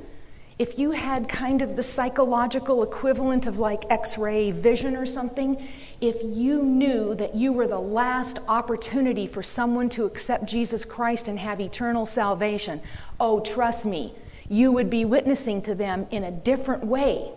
if 0.57 0.79
you 0.79 0.91
had 0.91 1.27
kind 1.27 1.61
of 1.61 1.75
the 1.75 1.83
psychological 1.83 2.81
equivalent 2.81 3.45
of 3.45 3.59
like 3.59 3.83
x 3.89 4.17
ray 4.17 4.51
vision 4.51 4.95
or 4.95 5.05
something, 5.05 5.67
if 6.01 6.17
you 6.23 6.61
knew 6.61 7.15
that 7.15 7.35
you 7.35 7.53
were 7.53 7.67
the 7.67 7.79
last 7.79 8.39
opportunity 8.47 9.27
for 9.27 9.43
someone 9.43 9.89
to 9.89 10.05
accept 10.05 10.45
Jesus 10.45 10.85
Christ 10.85 11.27
and 11.27 11.39
have 11.39 11.59
eternal 11.59 12.05
salvation, 12.05 12.81
oh, 13.19 13.39
trust 13.39 13.85
me, 13.85 14.13
you 14.49 14.71
would 14.71 14.89
be 14.89 15.05
witnessing 15.05 15.61
to 15.63 15.75
them 15.75 16.07
in 16.11 16.23
a 16.23 16.31
different 16.31 16.85
way. 16.85 17.31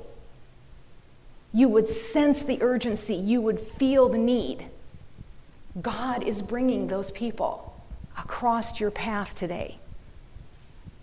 You 1.52 1.68
would 1.68 1.88
sense 1.88 2.42
the 2.42 2.62
urgency, 2.62 3.14
you 3.14 3.40
would 3.40 3.60
feel 3.60 4.08
the 4.08 4.18
need. 4.18 4.66
God 5.80 6.22
is 6.22 6.42
bringing 6.42 6.88
those 6.88 7.10
people 7.10 7.82
across 8.16 8.80
your 8.80 8.90
path 8.90 9.34
today. 9.34 9.78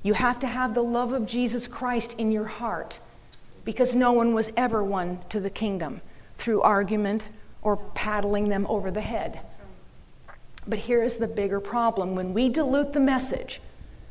You 0.04 0.14
have 0.14 0.40
to 0.42 0.48
have 0.48 0.76
the 0.76 0.84
love 0.84 1.14
of 1.14 1.26
Jesus 1.26 1.68
Christ 1.68 2.14
in 2.20 2.32
your 2.32 2.46
heart 2.46 3.00
because 3.64 3.96
no 3.96 4.12
one 4.12 4.36
was 4.36 4.52
ever 4.56 4.84
won 4.84 5.20
to 5.30 5.40
the 5.40 5.50
kingdom 5.50 6.02
through 6.36 6.62
argument 6.62 7.30
or 7.66 7.78
paddling 7.96 8.48
them 8.48 8.66
over 8.70 8.92
the 8.92 9.02
head. 9.02 9.40
But 10.68 10.80
here's 10.80 11.18
the 11.18 11.28
bigger 11.28 11.60
problem 11.60 12.16
when 12.16 12.32
we 12.34 12.48
dilute 12.48 12.94
the 12.94 13.00
message, 13.00 13.60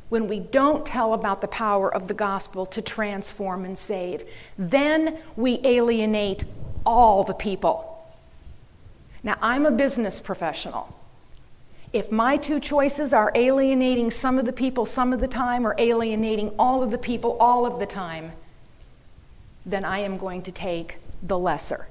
when 0.09 0.27
we 0.27 0.39
don't 0.39 0.85
tell 0.85 1.13
about 1.13 1.39
the 1.39 1.47
power 1.47 1.91
of 1.91 2.09
the 2.09 2.13
gospel 2.13 2.65
to 2.67 2.81
transform 2.81 3.63
and 3.63 3.77
save, 3.77 4.25
then 4.57 5.19
we 5.37 5.59
alienate 5.63 6.43
all 6.85 7.23
the 7.23 7.33
people. 7.33 8.05
Now, 9.23 9.37
I'm 9.41 9.65
a 9.65 9.71
business 9.71 10.19
professional. 10.19 10.93
If 11.93 12.11
my 12.11 12.35
two 12.35 12.59
choices 12.59 13.13
are 13.13 13.31
alienating 13.35 14.11
some 14.11 14.37
of 14.37 14.45
the 14.45 14.53
people 14.53 14.85
some 14.85 15.13
of 15.13 15.21
the 15.21 15.29
time 15.29 15.65
or 15.65 15.75
alienating 15.77 16.49
all 16.59 16.83
of 16.83 16.91
the 16.91 16.97
people 16.97 17.37
all 17.39 17.65
of 17.65 17.79
the 17.79 17.85
time, 17.85 18.33
then 19.65 19.85
I 19.85 19.99
am 19.99 20.17
going 20.17 20.41
to 20.43 20.51
take 20.51 20.97
the 21.23 21.39
lesser. 21.39 21.87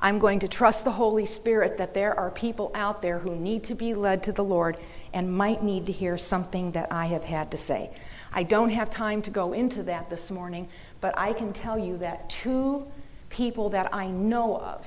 I'm 0.00 0.20
going 0.20 0.38
to 0.40 0.48
trust 0.48 0.84
the 0.84 0.92
Holy 0.92 1.26
Spirit 1.26 1.78
that 1.78 1.92
there 1.92 2.18
are 2.18 2.30
people 2.30 2.70
out 2.74 3.02
there 3.02 3.18
who 3.18 3.34
need 3.34 3.64
to 3.64 3.74
be 3.74 3.94
led 3.94 4.22
to 4.24 4.32
the 4.32 4.44
Lord 4.44 4.78
and 5.12 5.32
might 5.32 5.62
need 5.62 5.86
to 5.86 5.92
hear 5.92 6.16
something 6.16 6.72
that 6.72 6.92
I 6.92 7.06
have 7.06 7.24
had 7.24 7.50
to 7.50 7.56
say. 7.56 7.90
I 8.32 8.44
don't 8.44 8.70
have 8.70 8.90
time 8.90 9.22
to 9.22 9.30
go 9.30 9.52
into 9.52 9.82
that 9.84 10.08
this 10.08 10.30
morning, 10.30 10.68
but 11.00 11.18
I 11.18 11.32
can 11.32 11.52
tell 11.52 11.78
you 11.78 11.96
that 11.98 12.30
two 12.30 12.86
people 13.28 13.70
that 13.70 13.92
I 13.92 14.06
know 14.06 14.58
of 14.58 14.86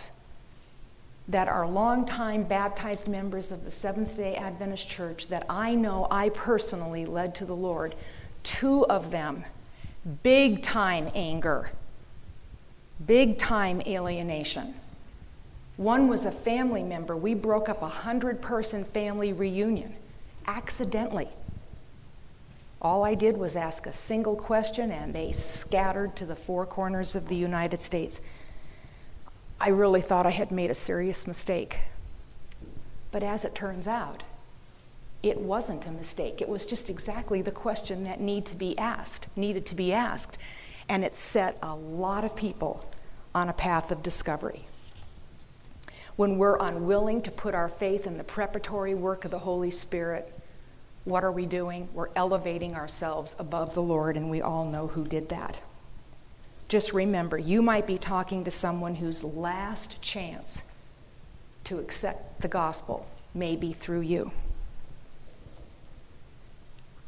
that 1.27 1.47
are 1.47 1.67
longtime 1.67 2.43
baptized 2.43 3.07
members 3.07 3.51
of 3.51 3.63
the 3.65 3.71
Seventh 3.71 4.15
day 4.15 4.35
Adventist 4.35 4.89
Church 4.89 5.27
that 5.27 5.45
I 5.49 5.75
know 5.75 6.07
I 6.09 6.29
personally 6.29 7.05
led 7.05 7.35
to 7.35 7.45
the 7.45 7.55
Lord, 7.55 7.95
two 8.43 8.85
of 8.87 9.11
them, 9.11 9.43
big 10.23 10.63
time 10.63 11.09
anger, 11.13 11.71
big 13.05 13.37
time 13.37 13.81
alienation. 13.85 14.73
One 15.81 16.07
was 16.07 16.25
a 16.25 16.31
family 16.31 16.83
member. 16.83 17.17
We 17.17 17.33
broke 17.33 17.67
up 17.67 17.81
a 17.81 17.87
hundred 17.87 18.39
person 18.39 18.83
family 18.83 19.33
reunion 19.33 19.95
accidentally. 20.45 21.27
All 22.79 23.03
I 23.03 23.15
did 23.15 23.35
was 23.35 23.55
ask 23.55 23.87
a 23.87 23.91
single 23.91 24.35
question, 24.35 24.91
and 24.91 25.11
they 25.11 25.31
scattered 25.31 26.15
to 26.17 26.27
the 26.27 26.35
four 26.35 26.67
corners 26.67 27.15
of 27.15 27.29
the 27.29 27.35
United 27.35 27.81
States. 27.81 28.21
I 29.59 29.69
really 29.69 30.01
thought 30.01 30.27
I 30.27 30.29
had 30.29 30.51
made 30.51 30.69
a 30.69 30.75
serious 30.75 31.25
mistake. 31.25 31.79
But 33.11 33.23
as 33.23 33.43
it 33.43 33.55
turns 33.55 33.87
out, 33.87 34.23
it 35.23 35.39
wasn't 35.39 35.87
a 35.87 35.91
mistake. 35.91 36.43
It 36.43 36.49
was 36.49 36.67
just 36.67 36.91
exactly 36.91 37.41
the 37.41 37.49
question 37.49 38.03
that 38.03 38.21
need 38.21 38.45
to 38.45 38.55
be 38.55 38.77
asked, 38.77 39.29
needed 39.35 39.65
to 39.65 39.73
be 39.73 39.91
asked. 39.91 40.37
And 40.87 41.03
it 41.03 41.15
set 41.15 41.57
a 41.63 41.73
lot 41.73 42.23
of 42.23 42.35
people 42.35 42.85
on 43.33 43.49
a 43.49 43.53
path 43.53 43.89
of 43.89 44.03
discovery. 44.03 44.67
When 46.15 46.37
we're 46.37 46.57
unwilling 46.59 47.21
to 47.23 47.31
put 47.31 47.55
our 47.55 47.69
faith 47.69 48.05
in 48.05 48.17
the 48.17 48.23
preparatory 48.23 48.93
work 48.93 49.25
of 49.25 49.31
the 49.31 49.39
Holy 49.39 49.71
Spirit, 49.71 50.33
what 51.05 51.23
are 51.23 51.31
we 51.31 51.45
doing? 51.45 51.87
We're 51.93 52.09
elevating 52.15 52.75
ourselves 52.75 53.35
above 53.39 53.73
the 53.73 53.81
Lord, 53.81 54.17
and 54.17 54.29
we 54.29 54.41
all 54.41 54.65
know 54.65 54.87
who 54.87 55.05
did 55.05 55.29
that. 55.29 55.59
Just 56.67 56.93
remember, 56.93 57.37
you 57.37 57.61
might 57.61 57.87
be 57.87 57.97
talking 57.97 58.43
to 58.43 58.51
someone 58.51 58.95
whose 58.95 59.23
last 59.23 60.01
chance 60.01 60.71
to 61.63 61.79
accept 61.79 62.41
the 62.41 62.47
gospel 62.47 63.07
may 63.33 63.55
be 63.55 63.73
through 63.73 64.01
you. 64.01 64.31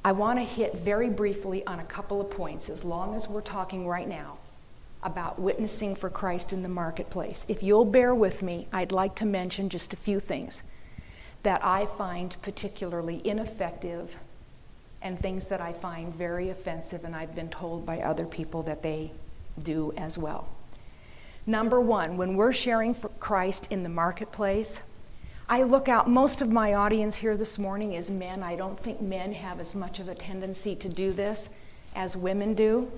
I 0.05 0.11
want 0.11 0.39
to 0.39 0.43
hit 0.43 0.75
very 0.75 1.09
briefly 1.09 1.65
on 1.65 1.79
a 1.79 1.85
couple 1.85 2.19
of 2.19 2.29
points, 2.29 2.69
as 2.69 2.83
long 2.83 3.15
as 3.15 3.29
we're 3.29 3.41
talking 3.41 3.87
right 3.87 4.07
now 4.07 4.37
about 5.03 5.39
witnessing 5.39 5.95
for 5.95 6.09
Christ 6.09 6.53
in 6.53 6.63
the 6.63 6.69
marketplace. 6.69 7.45
If 7.47 7.61
you'll 7.61 7.85
bear 7.85 8.15
with 8.15 8.41
me, 8.41 8.67
I'd 8.71 8.91
like 8.91 9.15
to 9.15 9.25
mention 9.25 9.69
just 9.69 9.93
a 9.93 9.97
few 9.97 10.19
things 10.19 10.63
that 11.43 11.63
I 11.63 11.85
find 11.85 12.35
particularly 12.41 13.21
ineffective 13.25 14.17
and 15.01 15.19
things 15.19 15.45
that 15.45 15.59
I 15.59 15.73
find 15.73 16.15
very 16.15 16.49
offensive, 16.49 17.03
and 17.03 17.15
I've 17.15 17.35
been 17.35 17.49
told 17.49 17.85
by 17.85 17.99
other 17.99 18.25
people 18.25 18.63
that 18.63 18.81
they 18.81 19.11
do 19.61 19.93
as 19.97 20.17
well. 20.17 20.47
Number 21.45 21.81
one, 21.81 22.15
when 22.15 22.37
we're 22.37 22.53
sharing 22.53 22.93
for 22.93 23.09
Christ 23.09 23.67
in 23.69 23.83
the 23.83 23.89
marketplace, 23.89 24.81
I 25.49 25.63
look 25.63 25.89
out, 25.89 26.09
most 26.09 26.41
of 26.41 26.49
my 26.49 26.73
audience 26.73 27.17
here 27.17 27.35
this 27.35 27.59
morning 27.59 27.93
is 27.93 28.09
men. 28.09 28.41
I 28.41 28.55
don't 28.55 28.79
think 28.79 29.01
men 29.01 29.33
have 29.33 29.59
as 29.59 29.75
much 29.75 29.99
of 29.99 30.07
a 30.07 30.15
tendency 30.15 30.73
to 30.77 30.87
do 30.87 31.11
this 31.11 31.49
as 31.95 32.15
women 32.15 32.53
do. 32.53 32.89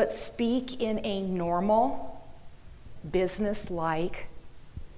But 0.00 0.14
speak 0.14 0.80
in 0.80 1.04
a 1.04 1.20
normal, 1.20 2.24
business 3.12 3.70
like 3.70 4.28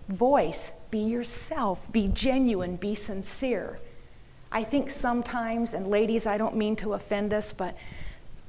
voice. 0.08 0.70
Be 0.92 1.00
yourself, 1.00 1.90
be 1.90 2.06
genuine, 2.06 2.76
be 2.76 2.94
sincere. 2.94 3.80
I 4.52 4.62
think 4.62 4.90
sometimes, 4.90 5.74
and 5.74 5.88
ladies, 5.88 6.24
I 6.24 6.38
don't 6.38 6.54
mean 6.54 6.76
to 6.76 6.92
offend 6.92 7.34
us, 7.34 7.52
but 7.52 7.76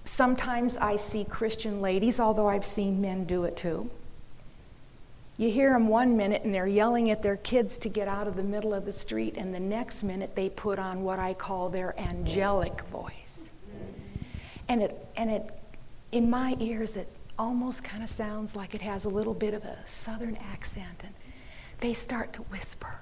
Sometimes 0.05 0.77
I 0.77 0.97
see 0.97 1.23
Christian 1.23 1.81
ladies, 1.81 2.19
although 2.19 2.49
I've 2.49 2.65
seen 2.65 3.01
men 3.01 3.23
do 3.23 3.45
it 3.45 3.55
too. 3.55 3.89
You 5.37 5.49
hear 5.49 5.71
them 5.71 5.87
one 5.87 6.17
minute 6.17 6.43
and 6.43 6.53
they're 6.53 6.67
yelling 6.67 7.09
at 7.09 7.23
their 7.23 7.37
kids 7.37 7.77
to 7.79 7.89
get 7.89 8.07
out 8.07 8.27
of 8.27 8.35
the 8.35 8.43
middle 8.43 8.73
of 8.73 8.85
the 8.85 8.91
street, 8.91 9.35
and 9.37 9.55
the 9.55 9.59
next 9.59 10.03
minute 10.03 10.35
they 10.35 10.49
put 10.49 10.77
on 10.77 11.03
what 11.03 11.17
I 11.19 11.33
call 11.33 11.69
their 11.69 11.99
angelic 11.99 12.81
voice. 12.91 13.49
And 14.67 14.83
it, 14.83 15.07
and 15.15 15.31
it, 15.31 15.49
in 16.13 16.29
my 16.29 16.55
ears, 16.59 16.95
it 16.95 17.09
almost 17.39 17.83
kind 17.83 18.03
of 18.03 18.09
sounds 18.09 18.55
like 18.55 18.75
it 18.75 18.81
has 18.81 19.03
a 19.03 19.09
little 19.09 19.33
bit 19.33 19.53
of 19.53 19.63
a 19.63 19.77
southern 19.83 20.37
accent, 20.37 21.01
and 21.03 21.13
they 21.79 21.93
start 21.93 22.31
to 22.33 22.43
whisper 22.43 22.99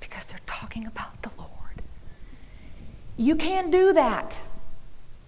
because 0.00 0.24
they're 0.26 0.38
talking 0.46 0.86
about 0.86 1.22
the 1.22 1.30
Lord. 1.38 1.82
You 3.16 3.36
can't 3.36 3.72
do 3.72 3.94
that 3.94 4.38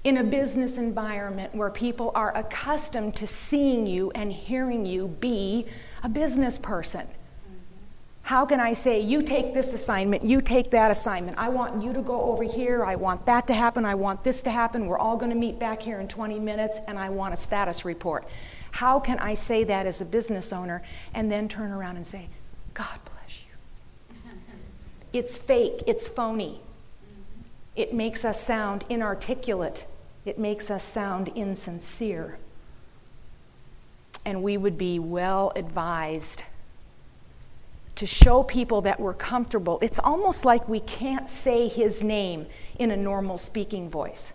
in 0.04 0.18
a 0.18 0.24
business 0.24 0.76
environment 0.76 1.54
where 1.54 1.70
people 1.70 2.12
are 2.14 2.36
accustomed 2.36 3.16
to 3.16 3.26
seeing 3.26 3.86
you 3.86 4.10
and 4.14 4.32
hearing 4.32 4.84
you 4.84 5.08
be 5.08 5.66
a 6.02 6.08
business 6.08 6.58
person. 6.58 7.06
How 8.22 8.46
can 8.46 8.60
I 8.60 8.72
say, 8.72 9.00
you 9.00 9.22
take 9.22 9.52
this 9.52 9.72
assignment, 9.74 10.24
you 10.24 10.40
take 10.40 10.70
that 10.70 10.90
assignment, 10.90 11.38
I 11.38 11.48
want 11.48 11.82
you 11.82 11.92
to 11.92 12.02
go 12.02 12.22
over 12.22 12.44
here, 12.44 12.84
I 12.84 12.94
want 12.94 13.26
that 13.26 13.46
to 13.48 13.54
happen, 13.54 13.84
I 13.84 13.96
want 13.96 14.22
this 14.22 14.42
to 14.42 14.50
happen, 14.50 14.86
we're 14.86 14.98
all 14.98 15.16
going 15.16 15.30
to 15.30 15.36
meet 15.36 15.58
back 15.58 15.82
here 15.82 15.98
in 15.98 16.06
20 16.06 16.38
minutes, 16.38 16.78
and 16.86 16.98
I 16.98 17.08
want 17.10 17.34
a 17.34 17.36
status 17.36 17.84
report? 17.84 18.24
How 18.70 19.00
can 19.00 19.18
I 19.18 19.34
say 19.34 19.64
that 19.64 19.86
as 19.86 20.00
a 20.00 20.04
business 20.04 20.52
owner 20.52 20.82
and 21.12 21.30
then 21.30 21.48
turn 21.48 21.72
around 21.72 21.96
and 21.96 22.06
say, 22.06 22.28
God 22.74 22.98
bless 23.04 23.42
you? 23.42 24.30
it's 25.12 25.36
fake, 25.36 25.82
it's 25.86 26.06
phony. 26.06 26.60
It 27.74 27.92
makes 27.92 28.24
us 28.24 28.40
sound 28.40 28.84
inarticulate 28.88 29.84
it 30.24 30.38
makes 30.38 30.70
us 30.70 30.84
sound 30.84 31.28
insincere. 31.34 32.38
And 34.24 34.42
we 34.42 34.56
would 34.56 34.78
be 34.78 34.98
well 34.98 35.52
advised 35.56 36.44
to 38.02 38.06
show 38.08 38.42
people 38.42 38.80
that 38.80 38.98
we're 38.98 39.14
comfortable. 39.14 39.78
It's 39.80 40.00
almost 40.00 40.44
like 40.44 40.68
we 40.68 40.80
can't 40.80 41.30
say 41.30 41.68
his 41.68 42.02
name 42.02 42.46
in 42.76 42.90
a 42.90 42.96
normal 42.96 43.38
speaking 43.38 43.88
voice. 43.88 44.32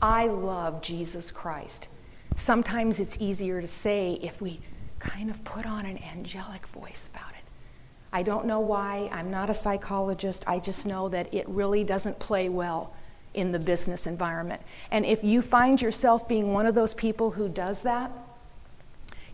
I 0.00 0.28
love 0.28 0.80
Jesus 0.80 1.32
Christ. 1.32 1.88
Sometimes 2.36 3.00
it's 3.00 3.16
easier 3.18 3.60
to 3.60 3.66
say 3.66 4.20
if 4.22 4.40
we 4.40 4.60
kind 5.00 5.28
of 5.28 5.42
put 5.42 5.66
on 5.66 5.86
an 5.86 5.98
angelic 6.04 6.68
voice 6.68 7.10
about 7.12 7.30
it. 7.30 7.44
I 8.12 8.22
don't 8.22 8.46
know 8.46 8.60
why. 8.60 9.10
I'm 9.12 9.28
not 9.28 9.50
a 9.50 9.54
psychologist. 9.54 10.44
I 10.46 10.60
just 10.60 10.86
know 10.86 11.08
that 11.08 11.34
it 11.34 11.48
really 11.48 11.82
doesn't 11.82 12.20
play 12.20 12.48
well 12.48 12.94
in 13.34 13.50
the 13.50 13.58
business 13.58 14.06
environment. 14.06 14.62
And 14.92 15.04
if 15.04 15.24
you 15.24 15.42
find 15.42 15.82
yourself 15.82 16.28
being 16.28 16.52
one 16.52 16.64
of 16.64 16.76
those 16.76 16.94
people 16.94 17.32
who 17.32 17.48
does 17.48 17.82
that, 17.82 18.12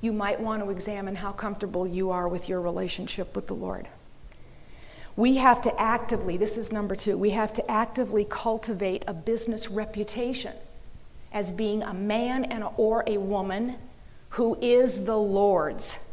you 0.05 0.13
might 0.13 0.39
want 0.39 0.63
to 0.63 0.71
examine 0.71 1.17
how 1.17 1.33
comfortable 1.33 1.87
you 1.87 2.11
are 2.11 2.29
with 2.29 2.49
your 2.49 2.61
relationship 2.61 3.35
with 3.35 3.47
the 3.47 3.55
Lord. 3.55 3.89
We 5.17 5.37
have 5.37 5.63
to 5.63 5.81
actively, 5.81 6.37
this 6.37 6.59
is 6.59 6.71
number 6.71 6.95
two, 6.95 7.17
we 7.17 7.31
have 7.31 7.53
to 7.55 7.71
actively 7.71 8.27
cultivate 8.29 9.05
a 9.07 9.15
business 9.15 9.71
reputation 9.71 10.53
as 11.33 11.53
being 11.53 11.83
a 11.83 11.95
man 11.95 12.45
and 12.45 12.65
a, 12.65 12.67
or 12.77 13.03
a 13.07 13.17
woman 13.17 13.77
who 14.31 14.59
is 14.61 15.07
the 15.07 15.17
Lord's. 15.17 16.11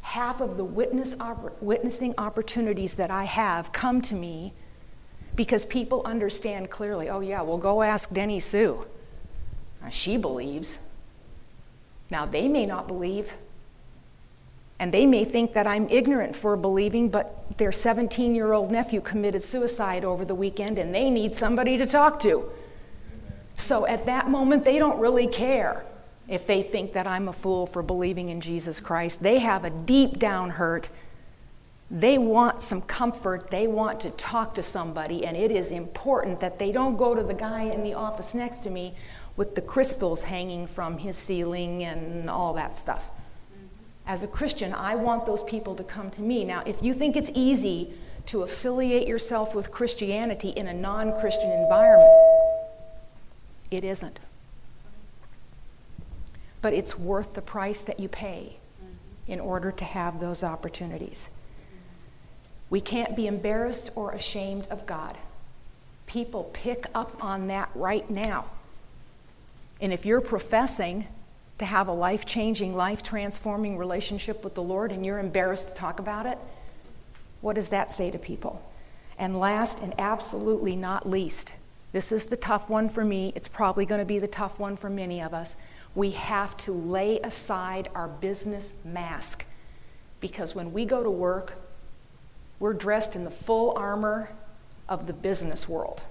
Half 0.00 0.40
of 0.40 0.56
the 0.56 0.64
witness 0.64 1.14
witnessing 1.60 2.14
opportunities 2.18 2.94
that 2.94 3.10
I 3.10 3.24
have 3.24 3.72
come 3.72 4.00
to 4.02 4.14
me 4.14 4.52
because 5.34 5.66
people 5.66 6.02
understand 6.04 6.70
clearly 6.70 7.10
oh, 7.10 7.20
yeah, 7.20 7.42
well, 7.42 7.58
go 7.58 7.82
ask 7.82 8.12
Dene 8.12 8.40
Sue. 8.40 8.86
She 9.90 10.16
believes. 10.16 10.85
Now, 12.10 12.26
they 12.26 12.48
may 12.48 12.64
not 12.64 12.86
believe, 12.86 13.34
and 14.78 14.92
they 14.92 15.06
may 15.06 15.24
think 15.24 15.54
that 15.54 15.66
I'm 15.66 15.88
ignorant 15.88 16.36
for 16.36 16.56
believing, 16.56 17.08
but 17.08 17.58
their 17.58 17.72
17 17.72 18.34
year 18.34 18.52
old 18.52 18.70
nephew 18.70 19.00
committed 19.00 19.42
suicide 19.42 20.04
over 20.04 20.24
the 20.24 20.34
weekend 20.34 20.78
and 20.78 20.94
they 20.94 21.10
need 21.10 21.34
somebody 21.34 21.78
to 21.78 21.86
talk 21.86 22.20
to. 22.20 22.50
So 23.56 23.86
at 23.86 24.06
that 24.06 24.28
moment, 24.28 24.64
they 24.64 24.78
don't 24.78 24.98
really 24.98 25.26
care 25.26 25.84
if 26.28 26.46
they 26.46 26.62
think 26.62 26.92
that 26.92 27.06
I'm 27.06 27.28
a 27.28 27.32
fool 27.32 27.66
for 27.66 27.82
believing 27.82 28.28
in 28.28 28.40
Jesus 28.40 28.80
Christ. 28.80 29.22
They 29.22 29.38
have 29.38 29.64
a 29.64 29.70
deep 29.70 30.18
down 30.18 30.50
hurt. 30.50 30.90
They 31.90 32.18
want 32.18 32.60
some 32.62 32.82
comfort. 32.82 33.50
They 33.50 33.66
want 33.66 34.00
to 34.00 34.10
talk 34.10 34.54
to 34.56 34.62
somebody, 34.62 35.24
and 35.24 35.36
it 35.36 35.52
is 35.52 35.70
important 35.70 36.40
that 36.40 36.58
they 36.58 36.72
don't 36.72 36.96
go 36.96 37.14
to 37.14 37.22
the 37.22 37.34
guy 37.34 37.62
in 37.62 37.84
the 37.84 37.94
office 37.94 38.34
next 38.34 38.58
to 38.64 38.70
me 38.70 38.94
with 39.36 39.54
the 39.54 39.60
crystals 39.60 40.22
hanging 40.22 40.66
from 40.66 40.98
his 40.98 41.16
ceiling 41.16 41.84
and 41.84 42.30
all 42.30 42.54
that 42.54 42.76
stuff. 42.76 43.02
Mm-hmm. 43.04 43.66
As 44.06 44.22
a 44.22 44.26
Christian, 44.26 44.72
I 44.72 44.94
want 44.94 45.26
those 45.26 45.44
people 45.44 45.74
to 45.76 45.84
come 45.84 46.10
to 46.12 46.22
me. 46.22 46.44
Now, 46.44 46.62
if 46.64 46.82
you 46.82 46.94
think 46.94 47.16
it's 47.16 47.30
easy 47.34 47.92
to 48.26 48.42
affiliate 48.42 49.06
yourself 49.06 49.54
with 49.54 49.70
Christianity 49.70 50.48
in 50.48 50.66
a 50.66 50.74
non 50.74 51.18
Christian 51.20 51.50
environment, 51.50 52.10
it 53.70 53.84
isn't. 53.84 54.18
But 56.62 56.72
it's 56.72 56.98
worth 56.98 57.34
the 57.34 57.42
price 57.42 57.82
that 57.82 58.00
you 58.00 58.08
pay 58.08 58.56
mm-hmm. 58.82 59.32
in 59.32 59.40
order 59.40 59.70
to 59.70 59.84
have 59.84 60.18
those 60.18 60.42
opportunities. 60.42 61.28
We 62.68 62.80
can't 62.80 63.14
be 63.14 63.26
embarrassed 63.26 63.90
or 63.94 64.12
ashamed 64.12 64.66
of 64.70 64.86
God. 64.86 65.16
People 66.06 66.50
pick 66.52 66.86
up 66.94 67.22
on 67.22 67.48
that 67.48 67.70
right 67.74 68.08
now. 68.10 68.46
And 69.80 69.92
if 69.92 70.06
you're 70.06 70.20
professing 70.20 71.06
to 71.58 71.64
have 71.64 71.88
a 71.88 71.92
life 71.92 72.24
changing, 72.24 72.74
life 72.74 73.02
transforming 73.02 73.76
relationship 73.76 74.44
with 74.44 74.54
the 74.54 74.62
Lord 74.62 74.92
and 74.92 75.04
you're 75.04 75.18
embarrassed 75.18 75.68
to 75.68 75.74
talk 75.74 75.98
about 75.98 76.26
it, 76.26 76.38
what 77.40 77.54
does 77.54 77.70
that 77.70 77.90
say 77.90 78.10
to 78.10 78.18
people? 78.18 78.62
And 79.18 79.38
last 79.38 79.80
and 79.80 79.94
absolutely 79.98 80.76
not 80.76 81.08
least, 81.08 81.52
this 81.92 82.12
is 82.12 82.26
the 82.26 82.36
tough 82.36 82.68
one 82.68 82.88
for 82.88 83.04
me. 83.04 83.32
It's 83.34 83.48
probably 83.48 83.86
going 83.86 84.00
to 84.00 84.04
be 84.04 84.18
the 84.18 84.26
tough 84.26 84.58
one 84.58 84.76
for 84.76 84.90
many 84.90 85.22
of 85.22 85.32
us. 85.32 85.56
We 85.94 86.10
have 86.10 86.56
to 86.58 86.72
lay 86.72 87.20
aside 87.20 87.88
our 87.94 88.08
business 88.08 88.74
mask 88.84 89.46
because 90.20 90.54
when 90.54 90.72
we 90.72 90.84
go 90.84 91.02
to 91.02 91.10
work, 91.10 91.54
we're 92.58 92.74
dressed 92.74 93.16
in 93.16 93.24
the 93.24 93.30
full 93.30 93.72
armor 93.76 94.30
of 94.88 95.06
the 95.06 95.12
business 95.12 95.68
world. 95.68 96.02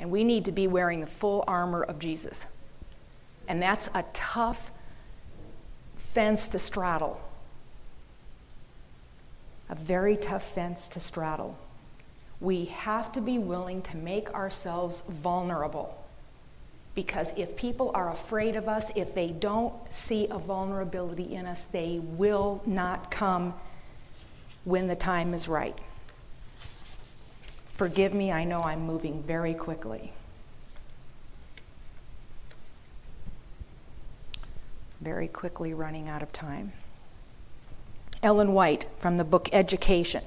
And 0.00 0.10
we 0.10 0.24
need 0.24 0.46
to 0.46 0.52
be 0.52 0.66
wearing 0.66 1.00
the 1.00 1.06
full 1.06 1.44
armor 1.46 1.82
of 1.82 1.98
Jesus. 1.98 2.46
And 3.46 3.60
that's 3.60 3.88
a 3.94 4.04
tough 4.14 4.72
fence 5.96 6.48
to 6.48 6.58
straddle. 6.58 7.20
A 9.68 9.74
very 9.74 10.16
tough 10.16 10.54
fence 10.54 10.88
to 10.88 11.00
straddle. 11.00 11.56
We 12.40 12.64
have 12.64 13.12
to 13.12 13.20
be 13.20 13.38
willing 13.38 13.82
to 13.82 13.96
make 13.98 14.32
ourselves 14.32 15.02
vulnerable. 15.06 15.96
Because 16.94 17.32
if 17.36 17.54
people 17.54 17.92
are 17.94 18.10
afraid 18.10 18.56
of 18.56 18.68
us, 18.68 18.90
if 18.96 19.14
they 19.14 19.28
don't 19.28 19.74
see 19.92 20.26
a 20.28 20.38
vulnerability 20.38 21.34
in 21.34 21.46
us, 21.46 21.62
they 21.64 22.00
will 22.02 22.62
not 22.66 23.10
come 23.10 23.54
when 24.64 24.88
the 24.88 24.96
time 24.96 25.34
is 25.34 25.46
right. 25.46 25.78
Forgive 27.80 28.12
me, 28.12 28.30
I 28.30 28.44
know 28.44 28.60
I'm 28.60 28.82
moving 28.82 29.22
very 29.22 29.54
quickly. 29.54 30.12
Very 35.00 35.26
quickly 35.26 35.72
running 35.72 36.06
out 36.06 36.22
of 36.22 36.30
time. 36.30 36.72
Ellen 38.22 38.52
White 38.52 38.84
from 38.98 39.16
the 39.16 39.24
book 39.24 39.48
Education, 39.50 40.22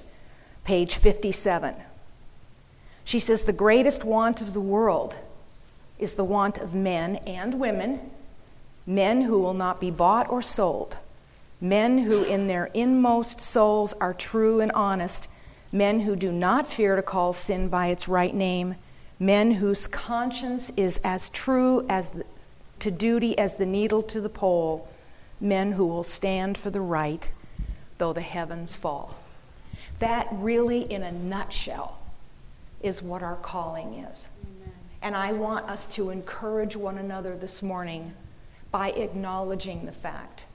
page 0.64 0.96
57. 0.96 1.76
She 3.06 3.20
says, 3.20 3.44
The 3.44 3.54
greatest 3.54 4.04
want 4.04 4.42
of 4.42 4.54
the 4.54 4.60
world 4.60 5.16
is 6.00 6.14
the 6.14 6.24
want 6.24 6.58
of 6.58 6.74
men 6.74 7.18
and 7.18 7.60
women, 7.60 8.10
men 8.88 9.22
who 9.22 9.38
will 9.38 9.54
not 9.54 9.80
be 9.80 9.92
bought 9.92 10.28
or 10.28 10.42
sold, 10.42 10.98
men 11.62 12.00
who 12.00 12.24
in 12.24 12.48
their 12.48 12.72
inmost 12.74 13.40
souls 13.40 13.94
are 14.02 14.16
true 14.16 14.60
and 14.60 14.72
honest 14.72 15.28
men 15.74 16.02
who 16.02 16.16
do 16.16 16.32
not 16.32 16.72
fear 16.72 16.96
to 16.96 17.02
call 17.02 17.34
sin 17.34 17.68
by 17.68 17.88
its 17.88 18.08
right 18.08 18.34
name, 18.34 18.76
men 19.20 19.52
whose 19.52 19.88
conscience 19.88 20.72
is 20.78 21.02
as 21.04 21.30
true 21.32 21.86
as 21.90 22.12
the, 22.12 22.26
to 22.80 22.92
duty 22.92 23.38
as 23.38 23.58
the 23.58 23.66
needle 23.66 24.04
to 24.04 24.22
the 24.22 24.30
pole, 24.30 24.88
men 25.42 25.74
who 25.74 25.86
will 25.86 26.04
stand 26.04 26.58
for 26.58 26.70
the 26.70 26.80
right 26.80 27.32
though 27.98 28.14
the 28.14 28.22
heavens 28.22 28.76
fall. 28.76 29.16
That 30.00 30.28
really, 30.32 30.92
in 30.92 31.04
a 31.04 31.12
nutshell, 31.12 32.00
is 32.82 33.02
what 33.02 33.24
our 33.24 33.38
calling 33.38 33.94
is. 33.96 34.36
Amen. 34.44 34.74
And 35.02 35.16
I 35.16 35.32
want 35.32 35.70
us 35.70 35.94
to 35.96 36.10
encourage 36.10 36.76
one 36.76 36.98
another 36.98 37.38
this 37.38 37.64
morning 37.64 38.14
by 38.72 38.92
acknowledging 38.92 39.86
the 39.86 39.92
fact 39.92 40.46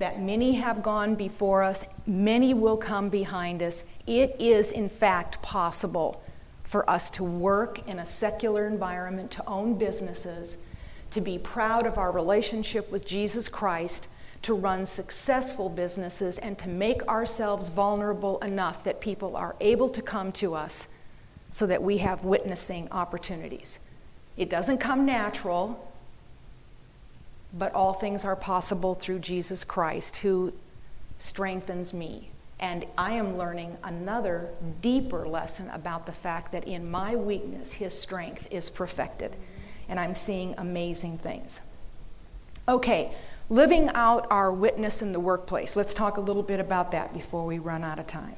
that 0.00 0.18
many 0.18 0.54
have 0.54 0.82
gone 0.82 1.14
before 1.14 1.62
us, 1.62 1.84
many 2.06 2.54
will 2.54 2.78
come 2.78 3.10
behind 3.10 3.62
us. 3.62 3.84
It 4.06 4.34
is, 4.38 4.72
in 4.72 4.88
fact, 4.88 5.42
possible 5.42 6.22
for 6.62 6.88
us 6.88 7.10
to 7.10 7.22
work 7.22 7.86
in 7.86 7.98
a 7.98 8.06
secular 8.06 8.66
environment, 8.66 9.30
to 9.32 9.46
own 9.46 9.74
businesses, 9.74 10.64
to 11.10 11.20
be 11.20 11.36
proud 11.36 11.86
of 11.86 11.98
our 11.98 12.10
relationship 12.10 12.90
with 12.90 13.04
Jesus 13.04 13.46
Christ, 13.46 14.08
to 14.40 14.54
run 14.54 14.86
successful 14.86 15.68
businesses, 15.68 16.38
and 16.38 16.56
to 16.58 16.68
make 16.68 17.06
ourselves 17.06 17.68
vulnerable 17.68 18.38
enough 18.38 18.82
that 18.84 19.02
people 19.02 19.36
are 19.36 19.54
able 19.60 19.90
to 19.90 20.00
come 20.00 20.32
to 20.32 20.54
us 20.54 20.88
so 21.50 21.66
that 21.66 21.82
we 21.82 21.98
have 21.98 22.24
witnessing 22.24 22.88
opportunities. 22.90 23.80
It 24.38 24.48
doesn't 24.48 24.78
come 24.78 25.04
natural 25.04 25.89
but 27.52 27.74
all 27.74 27.92
things 27.92 28.24
are 28.24 28.36
possible 28.36 28.94
through 28.94 29.18
Jesus 29.18 29.64
Christ 29.64 30.18
who 30.18 30.52
strengthens 31.18 31.92
me. 31.92 32.30
And 32.58 32.86
I 32.98 33.12
am 33.12 33.36
learning 33.36 33.76
another 33.82 34.50
deeper 34.82 35.26
lesson 35.26 35.70
about 35.70 36.06
the 36.06 36.12
fact 36.12 36.52
that 36.52 36.64
in 36.64 36.90
my 36.90 37.16
weakness, 37.16 37.72
His 37.72 37.98
strength 37.98 38.46
is 38.50 38.68
perfected. 38.68 39.34
And 39.88 39.98
I'm 39.98 40.14
seeing 40.14 40.54
amazing 40.58 41.18
things. 41.18 41.60
Okay, 42.68 43.14
living 43.48 43.88
out 43.94 44.26
our 44.30 44.52
witness 44.52 45.02
in 45.02 45.12
the 45.12 45.20
workplace. 45.20 45.74
Let's 45.74 45.94
talk 45.94 46.18
a 46.18 46.20
little 46.20 46.42
bit 46.42 46.60
about 46.60 46.92
that 46.92 47.12
before 47.12 47.46
we 47.46 47.58
run 47.58 47.82
out 47.82 47.98
of 47.98 48.06
time. 48.06 48.36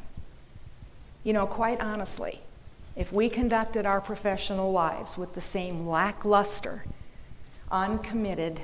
You 1.24 1.32
know, 1.32 1.46
quite 1.46 1.80
honestly, 1.80 2.40
if 2.96 3.12
we 3.12 3.28
conducted 3.28 3.86
our 3.86 4.00
professional 4.00 4.72
lives 4.72 5.18
with 5.18 5.34
the 5.34 5.40
same 5.40 5.86
lackluster, 5.86 6.84
uncommitted, 7.70 8.60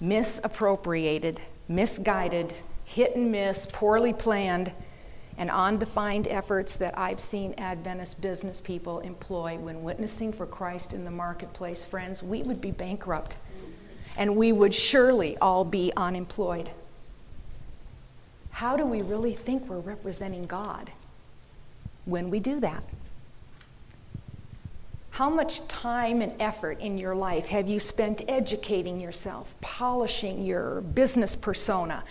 misappropriated, 0.00 1.40
misguided, 1.68 2.54
hit 2.84 3.16
and 3.16 3.30
miss, 3.30 3.66
poorly 3.66 4.12
planned, 4.12 4.72
and 5.36 5.50
undefined 5.50 6.26
efforts 6.26 6.76
that 6.76 6.98
I've 6.98 7.20
seen 7.20 7.54
Adventist 7.58 8.20
business 8.20 8.60
people 8.60 8.98
employ 9.00 9.56
when 9.56 9.82
witnessing 9.82 10.32
for 10.32 10.46
Christ 10.46 10.94
in 10.94 11.04
the 11.04 11.10
marketplace, 11.10 11.84
friends, 11.84 12.22
we 12.22 12.42
would 12.42 12.60
be 12.60 12.72
bankrupt. 12.72 13.36
And 14.16 14.34
we 14.34 14.50
would 14.50 14.74
surely 14.74 15.36
all 15.38 15.64
be 15.64 15.92
unemployed. 15.96 16.70
how 18.50 18.76
do 18.76 18.84
we 18.84 19.00
really 19.02 19.34
think 19.34 19.68
we're 19.68 19.78
representing 19.78 20.44
God 20.46 20.90
when 22.06 22.28
we 22.28 22.40
do 22.40 22.58
that? 22.58 22.84
How 25.18 25.28
much 25.28 25.66
time 25.66 26.22
and 26.22 26.32
effort 26.40 26.78
in 26.78 26.96
your 26.96 27.16
life 27.16 27.46
have 27.46 27.68
you 27.68 27.80
spent 27.80 28.22
educating 28.28 29.00
yourself, 29.00 29.52
polishing 29.60 30.44
your 30.44 30.80
business 30.80 31.34
persona, 31.34 32.04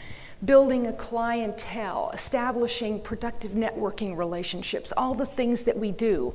building 0.44 0.88
a 0.88 0.92
clientele, 0.92 2.12
establishing 2.14 3.00
productive 3.00 3.52
networking 3.52 4.18
relationships, 4.18 4.92
all 4.98 5.14
the 5.14 5.26
things 5.26 5.64
that 5.64 5.78
we 5.78 5.90
do 5.90 6.34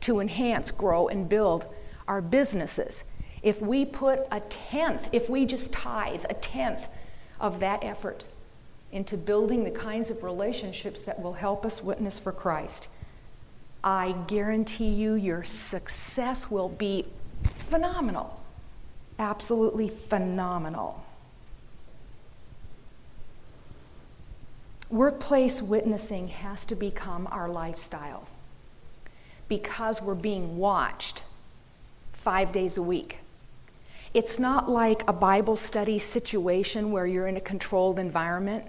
to 0.00 0.18
enhance, 0.18 0.70
grow, 0.70 1.08
and 1.08 1.28
build 1.28 1.66
our 2.08 2.22
businesses? 2.22 3.04
If 3.42 3.60
we 3.60 3.84
put 3.84 4.20
a 4.30 4.40
tenth, 4.40 5.10
if 5.12 5.28
we 5.28 5.44
just 5.44 5.74
tithe 5.74 6.24
a 6.30 6.34
tenth 6.34 6.88
of 7.38 7.60
that 7.60 7.84
effort 7.84 8.24
into 8.90 9.18
building 9.18 9.64
the 9.64 9.70
kinds 9.70 10.08
of 10.08 10.22
relationships 10.22 11.02
that 11.02 11.20
will 11.20 11.34
help 11.34 11.66
us 11.66 11.82
witness 11.82 12.18
for 12.18 12.32
Christ, 12.32 12.88
I 13.84 14.12
guarantee 14.28 14.88
you 14.88 15.12
your 15.12 15.44
success 15.44 16.50
will 16.50 16.70
be 16.70 17.04
phenomenal. 17.68 18.42
Absolutely 19.18 19.90
phenomenal. 19.90 21.04
Workplace 24.88 25.60
witnessing 25.60 26.28
has 26.28 26.64
to 26.64 26.74
become 26.74 27.28
our 27.30 27.48
lifestyle 27.48 28.26
because 29.48 30.00
we're 30.00 30.14
being 30.14 30.56
watched 30.56 31.22
five 32.14 32.52
days 32.52 32.78
a 32.78 32.82
week. 32.82 33.18
It's 34.14 34.38
not 34.38 34.70
like 34.70 35.06
a 35.06 35.12
Bible 35.12 35.56
study 35.56 35.98
situation 35.98 36.90
where 36.90 37.06
you're 37.06 37.26
in 37.26 37.36
a 37.36 37.40
controlled 37.40 37.98
environment 37.98 38.64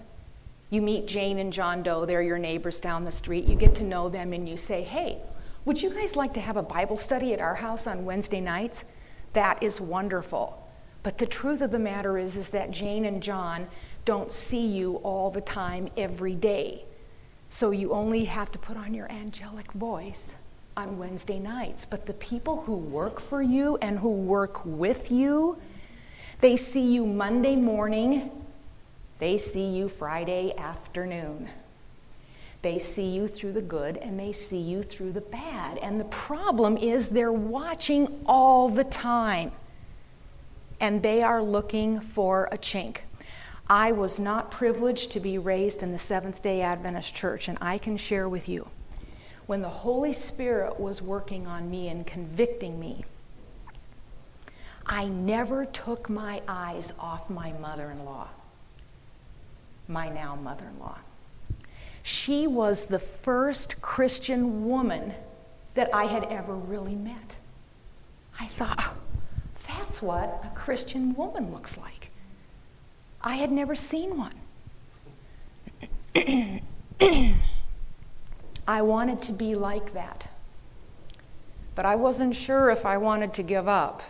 you 0.70 0.82
meet 0.82 1.08
Jane 1.08 1.40
and 1.40 1.54
John 1.54 1.84
Doe, 1.84 2.06
they're 2.06 2.22
your 2.22 2.40
neighbors 2.40 2.80
down 2.80 3.04
the 3.04 3.12
street. 3.12 3.46
You 3.46 3.56
get 3.56 3.76
to 3.76 3.84
know 3.84 4.10
them 4.10 4.34
and 4.34 4.48
you 4.48 4.58
say, 4.58 4.84
hey, 4.84 5.20
would 5.64 5.82
you 5.82 5.90
guys 5.90 6.16
like 6.16 6.34
to 6.34 6.40
have 6.40 6.58
a 6.58 6.64
Bible 6.64 6.98
study 6.98 7.34
at 7.34 7.42
our 7.42 7.56
house 7.56 7.88
on 7.88 8.06
Wednesday 8.06 8.42
nights? 8.42 8.84
That 9.34 9.62
is 9.62 9.80
wonderful. 9.80 10.62
But 11.04 11.18
the 11.18 11.26
truth 11.26 11.62
of 11.62 11.72
the 11.72 11.80
matter 11.80 12.18
is, 12.18 12.36
is 12.36 12.50
that 12.52 12.72
Jane 12.72 13.06
and 13.06 13.22
John 13.22 13.68
don't 14.06 14.32
see 14.32 14.66
you 14.66 14.96
all 14.98 15.30
the 15.30 15.42
time 15.42 15.90
every 15.98 16.36
day. 16.36 16.86
So 17.50 17.72
you 17.72 17.92
only 17.92 18.26
have 18.26 18.52
to 18.52 18.60
put 18.60 18.76
on 18.76 18.94
your 18.94 19.12
angelic 19.12 19.72
voice 19.74 20.32
on 20.76 20.98
Wednesday 20.98 21.40
nights. 21.40 21.86
But 21.86 22.06
the 22.06 22.14
people 22.14 22.62
who 22.62 22.76
work 22.76 23.20
for 23.20 23.42
you 23.42 23.78
and 23.82 24.00
who 24.00 24.10
work 24.10 24.66
with 24.66 25.12
you, 25.12 25.58
they 26.42 26.58
see 26.58 26.94
you 26.94 27.06
Monday 27.06 27.56
morning 27.56 28.32
they 29.20 29.38
see 29.38 29.70
you 29.70 29.88
Friday 29.88 30.54
afternoon. 30.58 31.50
They 32.62 32.80
see 32.80 33.08
you 33.08 33.28
through 33.28 33.54
the 33.54 33.62
good 33.62 33.98
and 33.98 34.20
they 34.20 34.34
see 34.34 34.60
you 34.60 34.82
through 34.82 35.12
the 35.12 35.22
bad. 35.22 35.78
And 35.78 36.00
the 36.00 36.06
problem 36.06 36.78
is 36.78 37.10
they're 37.10 37.32
watching 37.32 38.24
all 38.26 38.70
the 38.70 38.84
time 38.84 39.52
and 40.80 41.02
they 41.02 41.22
are 41.22 41.44
looking 41.44 42.00
for 42.00 42.50
a 42.52 42.58
chink. 42.58 42.98
I 43.70 43.92
was 43.92 44.20
not 44.20 44.52
privileged 44.52 45.12
to 45.12 45.20
be 45.20 45.38
raised 45.38 45.82
in 45.82 45.92
the 45.92 46.00
Seventh 46.00 46.42
day 46.42 46.62
Adventist 46.62 47.16
church, 47.16 47.48
and 47.48 47.58
I 47.62 47.78
can 47.80 47.98
share 47.98 48.30
with 48.30 48.48
you 48.48 48.68
when 49.46 49.62
the 49.62 49.70
Holy 49.70 50.14
Spirit 50.14 50.80
was 50.80 51.02
working 51.02 51.46
on 51.46 51.70
me 51.70 51.88
and 51.88 52.06
convicting 52.06 52.80
me, 52.80 53.06
I 54.86 55.08
never 55.08 55.66
took 55.66 56.10
my 56.10 56.42
eyes 56.48 56.94
off 57.00 57.30
my 57.30 57.52
mother 57.54 57.92
in 57.92 58.04
law 58.04 58.28
my 59.88 60.10
now 60.10 60.36
mother 60.36 60.66
in 60.72 60.80
law. 60.80 60.98
She 62.04 62.48
was 62.48 62.86
the 62.86 63.00
first 63.00 63.82
Christian 63.82 64.68
woman 64.68 65.14
that 65.74 65.94
I 65.94 66.06
had 66.06 66.24
ever 66.26 66.54
really 66.56 66.96
met. 66.96 67.36
I 68.40 68.48
thought, 68.48 68.78
oh, 68.80 68.94
that's 69.68 70.02
what 70.02 70.44
a 70.44 70.56
Christian 70.56 71.16
woman 71.16 71.52
looks 71.52 71.78
like. 71.78 72.12
I 73.22 73.36
had 73.36 73.52
never 73.52 73.76
seen 73.76 74.18
one. 74.18 74.34
I 78.68 78.82
wanted 78.82 79.22
to 79.24 79.32
be 79.32 79.56
like 79.56 79.94
that. 79.94 80.28
But 81.76 81.86
I 81.86 81.96
wasn't 81.96 82.36
sure 82.36 82.70
if 82.70 82.86
I 82.86 82.98
wanted 82.98 83.34
to 83.34 83.44
give 83.44 83.68
up 83.68 84.02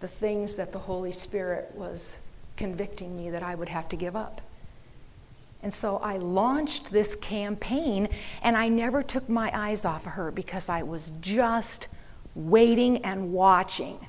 the 0.00 0.08
things 0.08 0.54
that 0.54 0.72
the 0.72 0.78
Holy 0.78 1.12
Spirit 1.12 1.72
was 1.74 2.20
convicting 2.56 3.16
me 3.16 3.30
that 3.30 3.42
I 3.42 3.54
would 3.54 3.68
have 3.68 3.88
to 3.88 3.96
give 3.96 4.14
up. 4.14 4.40
And 5.62 5.72
so 5.72 5.98
I 5.98 6.16
launched 6.16 6.90
this 6.90 7.14
campaign, 7.14 8.08
and 8.42 8.56
I 8.56 8.68
never 8.68 9.02
took 9.02 9.28
my 9.28 9.50
eyes 9.54 9.84
off 9.84 10.06
of 10.06 10.12
her 10.12 10.30
because 10.30 10.68
I 10.68 10.82
was 10.82 11.12
just 11.20 11.88
waiting 12.34 13.04
and 13.04 13.32
watching 13.32 14.06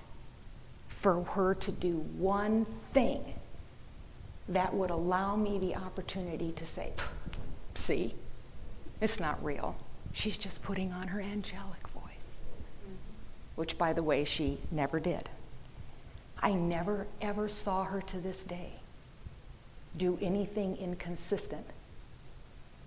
for 0.88 1.24
her 1.24 1.56
to 1.56 1.72
do 1.72 1.98
one 2.18 2.66
thing 2.94 3.34
that 4.48 4.74
would 4.74 4.92
allow 4.92 5.36
me 5.36 5.60
the 5.60 5.76
opportunity 5.76 6.52
to 6.54 6.66
say, 6.66 6.94
See, 7.74 8.14
it's 9.02 9.20
not 9.20 9.44
real. 9.44 9.76
She's 10.14 10.38
just 10.38 10.62
putting 10.62 10.92
on 10.92 11.08
her 11.08 11.22
angelic 11.22 11.88
voice, 11.90 12.36
which, 13.56 13.78
by 13.78 13.94
the 13.94 14.04
way, 14.04 14.24
she 14.24 14.60
never 14.70 15.00
did. 15.00 15.30
I 16.42 16.54
never, 16.54 17.08
ever 17.22 17.50
saw 17.50 17.86
her 17.86 18.02
to 18.02 18.18
this 18.18 18.44
day 18.44 18.81
do 19.98 20.18
anything 20.22 20.78
inconsistent 20.78 21.66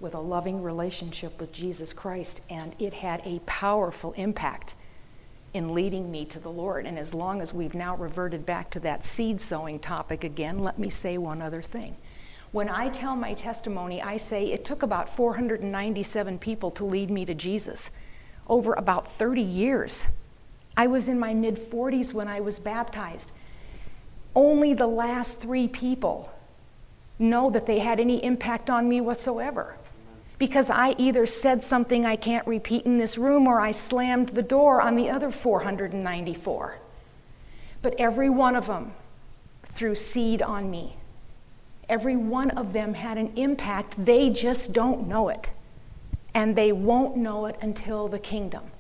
with 0.01 0.15
a 0.15 0.21
loving 0.21 0.63
relationship 0.63 1.41
with 1.41 1.53
Jesus 1.53 1.93
Christ, 1.93 2.41
and 2.51 2.75
it 2.79 2.95
had 2.95 3.23
a 3.25 3.41
powerful 3.41 4.13
impact 4.13 4.75
in 5.55 5.73
leading 5.73 6.11
me 6.11 6.25
to 6.27 6.41
the 6.41 6.51
Lord. 6.51 6.85
And 6.85 6.99
as 6.99 7.15
long 7.15 7.41
as 7.41 7.55
we've 7.55 7.75
now 7.75 7.97
reverted 7.97 8.45
back 8.45 8.71
to 8.71 8.81
that 8.81 9.05
seed 9.05 9.41
sowing 9.41 9.79
topic 9.79 10.25
again, 10.25 10.59
let 10.59 10.79
me 10.79 10.91
say 10.91 11.17
one 11.17 11.41
other 11.41 11.63
thing. 11.63 11.97
When 12.51 12.69
I 12.69 12.89
tell 12.89 13.17
my 13.17 13.35
testimony, 13.35 14.03
I 14.03 14.17
say 14.17 14.53
it 14.53 14.65
took 14.65 14.83
about 14.83 15.17
497 15.17 16.39
people 16.39 16.71
to 16.73 16.85
lead 16.85 17.11
me 17.11 17.25
to 17.25 17.35
Jesus 17.35 17.91
over 18.49 18.75
about 18.75 19.11
30 19.11 19.43
years. 19.43 20.07
I 20.77 20.89
was 20.89 21.09
in 21.09 21.19
my 21.19 21.35
mid 21.35 21.57
40s 21.57 22.13
when 22.13 22.29
I 22.29 22.41
was 22.41 22.59
baptized. 22.59 23.31
Only 24.35 24.75
the 24.75 24.89
last 24.89 25.41
three 25.41 25.69
people 25.69 26.34
know 27.19 27.51
that 27.51 27.67
they 27.67 27.79
had 27.79 28.01
any 28.01 28.23
impact 28.25 28.71
on 28.71 28.89
me 28.89 29.01
whatsoever. 29.01 29.77
Because 30.39 30.69
I 30.69 30.95
either 30.99 31.27
said 31.27 31.63
something 31.63 32.05
I 32.05 32.17
can't 32.17 32.47
repeat 32.47 32.85
in 32.85 32.99
this 32.99 33.17
room 33.17 33.47
or 33.47 33.61
I 33.61 33.71
slammed 33.71 34.31
the 34.31 34.43
door 34.43 34.81
on 34.81 34.97
the 34.97 35.09
other 35.09 35.31
494. 35.31 36.79
But 37.83 37.95
every 37.99 38.31
one 38.31 38.57
of 38.57 38.67
them 38.67 38.95
threw 39.67 39.95
seed 39.95 40.43
on 40.43 40.71
me. 40.71 40.97
Every 41.89 42.17
one 42.17 42.51
of 42.51 42.73
them 42.73 42.95
had 42.95 43.19
an 43.19 43.33
impact. 43.37 44.05
They 44.05 44.31
just 44.31 44.73
don't 44.73 45.07
know 45.07 45.29
it. 45.29 45.53
And 46.33 46.57
they 46.57 46.73
won't 46.73 47.17
know 47.17 47.47
it 47.47 47.57
until 47.61 48.09
the 48.09 48.19
kingdom 48.19 48.71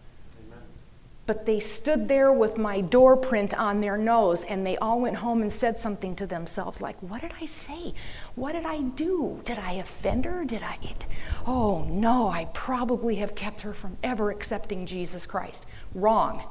but 1.27 1.47
they 1.47 1.59
stood 1.59 2.07
there 2.09 2.33
with 2.33 2.59
my 2.59 2.81
door 2.81 3.17
print 3.17 3.55
on 3.55 3.81
their 3.81 3.97
nose 3.97 4.45
and 4.45 4.67
they 4.67 4.77
all 4.77 5.01
went 5.01 5.17
home 5.17 5.41
and 5.41 5.53
said 5.53 5.79
something 5.79 6.15
to 6.17 6.27
themselves 6.27 6.81
like 6.81 6.97
what 7.03 7.23
did 7.23 7.33
i 7.41 7.47
say? 7.47 7.95
What 8.35 8.53
did 8.53 8.67
i 8.67 8.81
do? 8.81 9.41
Did 9.45 9.59
i 9.59 9.73
offend 9.73 10.25
her? 10.27 10.45
Did 10.45 10.63
i 10.63 10.79
it? 10.83 11.07
oh 11.47 11.85
no 11.89 12.29
i 12.29 12.47
probably 12.53 13.17
have 13.17 13.35
kept 13.35 13.63
her 13.63 13.73
from 13.73 13.97
ever 14.03 14.31
accepting 14.31 14.87
jesus 14.87 15.25
christ. 15.25 15.67
Wrong. 15.95 16.43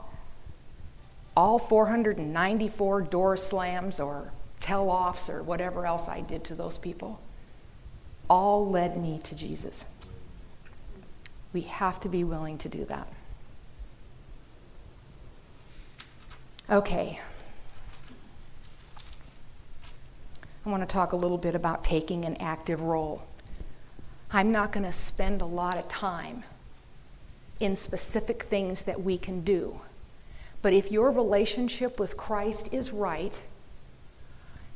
All 1.36 1.57
494 1.57 3.01
door 3.01 3.38
slams 3.38 3.99
or 3.99 4.32
tell 4.59 4.89
offs 4.89 5.30
or 5.30 5.43
whatever 5.43 5.86
else 5.86 6.07
i 6.07 6.21
did 6.21 6.43
to 6.45 6.55
those 6.55 6.78
people 6.78 7.21
all 8.30 8.69
led 8.69 8.99
me 8.99 9.19
to 9.24 9.36
jesus. 9.36 9.86
We 11.51 11.61
have 11.61 11.99
to 11.99 12.09
be 12.09 12.24
willing 12.24 12.57
to 12.59 12.69
do 12.69 12.86
that 12.86 13.07
Okay. 16.70 17.20
I 20.66 20.70
want 20.70 20.82
to 20.82 20.88
talk 20.88 21.11
a 21.11 21.18
little 21.18 21.38
bit 21.38 21.55
about 21.55 21.84
taking 21.84 22.24
an 22.24 22.38
active 22.38 22.82
role. 22.82 23.24
I'm 24.32 24.51
not 24.51 24.72
going 24.72 24.86
to 24.86 24.91
spend 24.91 25.41
a 25.41 25.45
lot 25.45 25.78
of 25.78 25.88
time 25.89 26.43
in 27.59 27.76
specific 27.76 28.43
things 28.43 28.84
that 28.84 29.03
we 29.03 29.18
can 29.18 29.41
do. 29.41 29.82
But 30.61 30.74
if 30.74 30.89
your 30.89 31.11
relationship 31.11 31.99
with 31.99 32.16
Christ 32.16 32.74
is 32.74 32.91
right, 32.91 33.38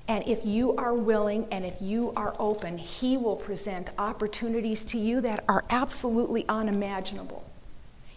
and 0.10 0.28
if 0.28 0.46
you 0.46 0.76
are 0.76 0.94
willing 0.94 1.48
and 1.52 1.66
if 1.66 1.82
you 1.82 2.12
are 2.18 2.36
open, 2.38 2.78
He 2.78 3.16
will 3.16 3.38
present 3.38 3.90
opportunities 3.98 4.84
to 4.86 4.98
you 4.98 5.22
that 5.22 5.46
are 5.48 5.64
absolutely 5.70 6.46
unimaginable. 6.50 7.46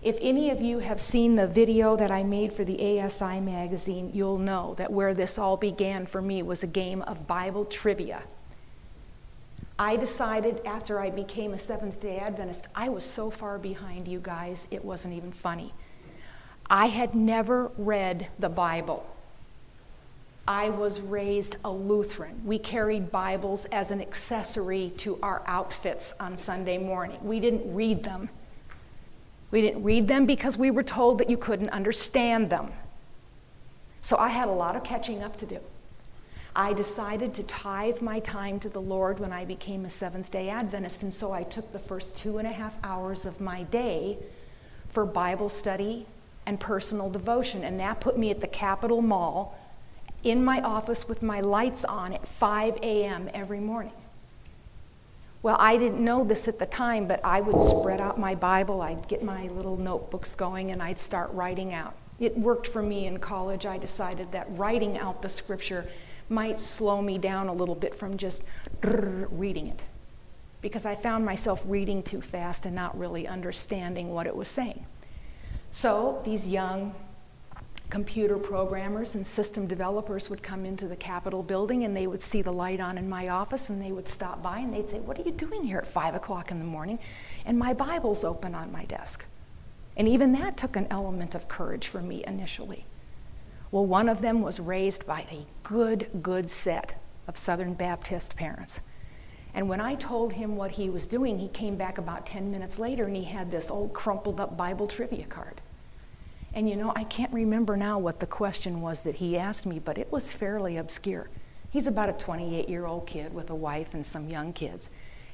If 0.02 0.16
any 0.22 0.50
of 0.50 0.62
you 0.62 0.78
have 0.78 0.98
seen 0.98 1.36
the 1.36 1.46
video 1.46 1.94
that 1.94 2.10
I 2.10 2.22
made 2.22 2.54
for 2.54 2.64
the 2.64 3.00
ASI 3.00 3.38
magazine, 3.40 4.10
you'll 4.14 4.38
know 4.38 4.74
that 4.78 4.90
where 4.90 5.12
this 5.12 5.38
all 5.38 5.58
began 5.58 6.06
for 6.06 6.22
me 6.22 6.42
was 6.42 6.62
a 6.62 6.66
game 6.66 7.02
of 7.02 7.26
Bible 7.26 7.66
trivia. 7.66 8.22
I 9.78 9.96
decided 9.96 10.62
after 10.64 11.00
I 11.00 11.10
became 11.10 11.52
a 11.52 11.58
Seventh 11.58 12.00
day 12.00 12.18
Adventist, 12.18 12.68
I 12.74 12.88
was 12.88 13.04
so 13.04 13.30
far 13.30 13.58
behind 13.58 14.08
you 14.08 14.20
guys, 14.20 14.68
it 14.70 14.82
wasn't 14.82 15.14
even 15.14 15.32
funny. 15.32 15.74
I 16.70 16.86
had 16.86 17.14
never 17.14 17.70
read 17.76 18.28
the 18.38 18.48
Bible. 18.48 19.06
I 20.48 20.70
was 20.70 21.00
raised 21.00 21.56
a 21.62 21.70
Lutheran. 21.70 22.40
We 22.46 22.58
carried 22.58 23.10
Bibles 23.10 23.66
as 23.66 23.90
an 23.90 24.00
accessory 24.00 24.94
to 24.96 25.18
our 25.22 25.42
outfits 25.46 26.14
on 26.20 26.38
Sunday 26.38 26.78
morning. 26.78 27.18
We 27.22 27.38
didn't 27.38 27.74
read 27.74 28.02
them. 28.02 28.30
We 29.50 29.60
didn't 29.60 29.82
read 29.82 30.08
them 30.08 30.26
because 30.26 30.56
we 30.56 30.70
were 30.70 30.82
told 30.82 31.18
that 31.18 31.28
you 31.28 31.36
couldn't 31.36 31.70
understand 31.70 32.50
them. 32.50 32.72
So 34.00 34.16
I 34.16 34.28
had 34.28 34.48
a 34.48 34.52
lot 34.52 34.76
of 34.76 34.84
catching 34.84 35.22
up 35.22 35.36
to 35.38 35.46
do. 35.46 35.58
I 36.54 36.72
decided 36.72 37.34
to 37.34 37.42
tithe 37.44 38.00
my 38.00 38.18
time 38.20 38.58
to 38.60 38.68
the 38.68 38.80
Lord 38.80 39.20
when 39.20 39.32
I 39.32 39.44
became 39.44 39.84
a 39.84 39.90
Seventh 39.90 40.30
day 40.30 40.48
Adventist, 40.48 41.02
and 41.02 41.14
so 41.14 41.32
I 41.32 41.44
took 41.44 41.72
the 41.72 41.78
first 41.78 42.16
two 42.16 42.38
and 42.38 42.46
a 42.46 42.52
half 42.52 42.76
hours 42.82 43.24
of 43.24 43.40
my 43.40 43.62
day 43.64 44.18
for 44.88 45.04
Bible 45.04 45.48
study 45.48 46.06
and 46.46 46.58
personal 46.58 47.08
devotion, 47.08 47.62
and 47.62 47.78
that 47.78 48.00
put 48.00 48.18
me 48.18 48.30
at 48.30 48.40
the 48.40 48.48
Capitol 48.48 49.00
Mall 49.00 49.56
in 50.24 50.44
my 50.44 50.60
office 50.60 51.08
with 51.08 51.22
my 51.22 51.40
lights 51.40 51.84
on 51.84 52.12
at 52.12 52.26
5 52.26 52.78
a.m. 52.82 53.30
every 53.32 53.60
morning. 53.60 53.92
Well, 55.42 55.56
I 55.58 55.78
didn't 55.78 56.04
know 56.04 56.22
this 56.22 56.48
at 56.48 56.58
the 56.58 56.66
time, 56.66 57.06
but 57.06 57.24
I 57.24 57.40
would 57.40 57.60
spread 57.78 58.00
out 58.00 58.18
my 58.18 58.34
Bible, 58.34 58.82
I'd 58.82 59.08
get 59.08 59.22
my 59.22 59.48
little 59.48 59.76
notebooks 59.76 60.34
going, 60.34 60.70
and 60.70 60.82
I'd 60.82 60.98
start 60.98 61.32
writing 61.32 61.72
out. 61.72 61.94
It 62.18 62.36
worked 62.36 62.66
for 62.66 62.82
me 62.82 63.06
in 63.06 63.18
college. 63.18 63.64
I 63.64 63.78
decided 63.78 64.32
that 64.32 64.46
writing 64.50 64.98
out 64.98 65.22
the 65.22 65.30
scripture 65.30 65.86
might 66.28 66.60
slow 66.60 67.00
me 67.00 67.16
down 67.16 67.48
a 67.48 67.54
little 67.54 67.74
bit 67.74 67.94
from 67.94 68.18
just 68.18 68.42
reading 68.82 69.68
it 69.68 69.82
because 70.60 70.84
I 70.84 70.94
found 70.94 71.24
myself 71.24 71.62
reading 71.66 72.02
too 72.02 72.20
fast 72.20 72.66
and 72.66 72.74
not 72.74 72.98
really 72.98 73.26
understanding 73.26 74.10
what 74.10 74.26
it 74.26 74.36
was 74.36 74.48
saying. 74.48 74.84
So 75.70 76.20
these 76.24 76.46
young 76.46 76.94
computer 77.90 78.38
programmers 78.38 79.16
and 79.16 79.26
system 79.26 79.66
developers 79.66 80.30
would 80.30 80.42
come 80.42 80.64
into 80.64 80.86
the 80.86 80.96
Capitol 80.96 81.42
building 81.42 81.84
and 81.84 81.96
they 81.96 82.06
would 82.06 82.22
see 82.22 82.40
the 82.40 82.52
light 82.52 82.80
on 82.80 82.96
in 82.96 83.08
my 83.08 83.28
office 83.28 83.68
and 83.68 83.82
they 83.82 83.90
would 83.90 84.08
stop 84.08 84.42
by 84.42 84.60
and 84.60 84.72
they'd 84.72 84.88
say, 84.88 85.00
What 85.00 85.18
are 85.18 85.22
you 85.22 85.32
doing 85.32 85.64
here 85.64 85.78
at 85.78 85.86
5 85.86 86.14
o'clock 86.14 86.50
in 86.50 86.60
the 86.60 86.64
morning? 86.64 86.98
And 87.44 87.58
my 87.58 87.72
Bible's 87.72 88.24
open 88.24 88.54
on 88.54 88.70
my 88.70 88.84
desk. 88.84 89.24
And 89.96 90.06
even 90.06 90.32
that 90.32 90.56
took 90.56 90.76
an 90.76 90.86
element 90.90 91.34
of 91.34 91.48
courage 91.48 91.88
for 91.88 92.00
me 92.00 92.24
initially. 92.26 92.86
Well, 93.72 93.86
one 93.86 94.08
of 94.08 94.20
them 94.20 94.40
was 94.40 94.60
raised 94.60 95.06
by 95.06 95.26
a 95.30 95.46
good, 95.62 96.22
good 96.22 96.48
set 96.48 97.00
of 97.26 97.36
Southern 97.36 97.74
Baptist 97.74 98.36
parents. 98.36 98.80
And 99.52 99.68
when 99.68 99.80
I 99.80 99.96
told 99.96 100.32
him 100.32 100.56
what 100.56 100.72
he 100.72 100.88
was 100.88 101.06
doing, 101.06 101.38
he 101.38 101.48
came 101.48 101.76
back 101.76 101.98
about 101.98 102.26
10 102.26 102.50
minutes 102.50 102.78
later 102.78 103.04
and 103.04 103.16
he 103.16 103.24
had 103.24 103.50
this 103.50 103.70
old 103.70 103.92
crumpled 103.92 104.40
up 104.40 104.56
Bible 104.56 104.86
trivia 104.86 105.26
card. 105.26 105.60
And 106.52 106.68
you 106.68 106.76
know, 106.76 106.92
I 106.96 107.04
can't 107.04 107.32
remember 107.32 107.76
now 107.76 107.98
what 107.98 108.20
the 108.20 108.26
question 108.26 108.80
was 108.80 109.04
that 109.04 109.16
he 109.16 109.36
asked 109.36 109.66
me, 109.66 109.78
but 109.78 109.98
it 109.98 110.10
was 110.10 110.32
fairly 110.32 110.76
obscure. 110.76 111.28
He's 111.70 111.86
about 111.86 112.08
a 112.08 112.12
28 112.12 112.68
year 112.68 112.86
old 112.86 113.06
kid 113.06 113.32
with 113.32 113.50
a 113.50 113.54
wife 113.54 113.94
and 113.94 114.04
some 114.04 114.28
young 114.28 114.52
kids. 114.52 114.90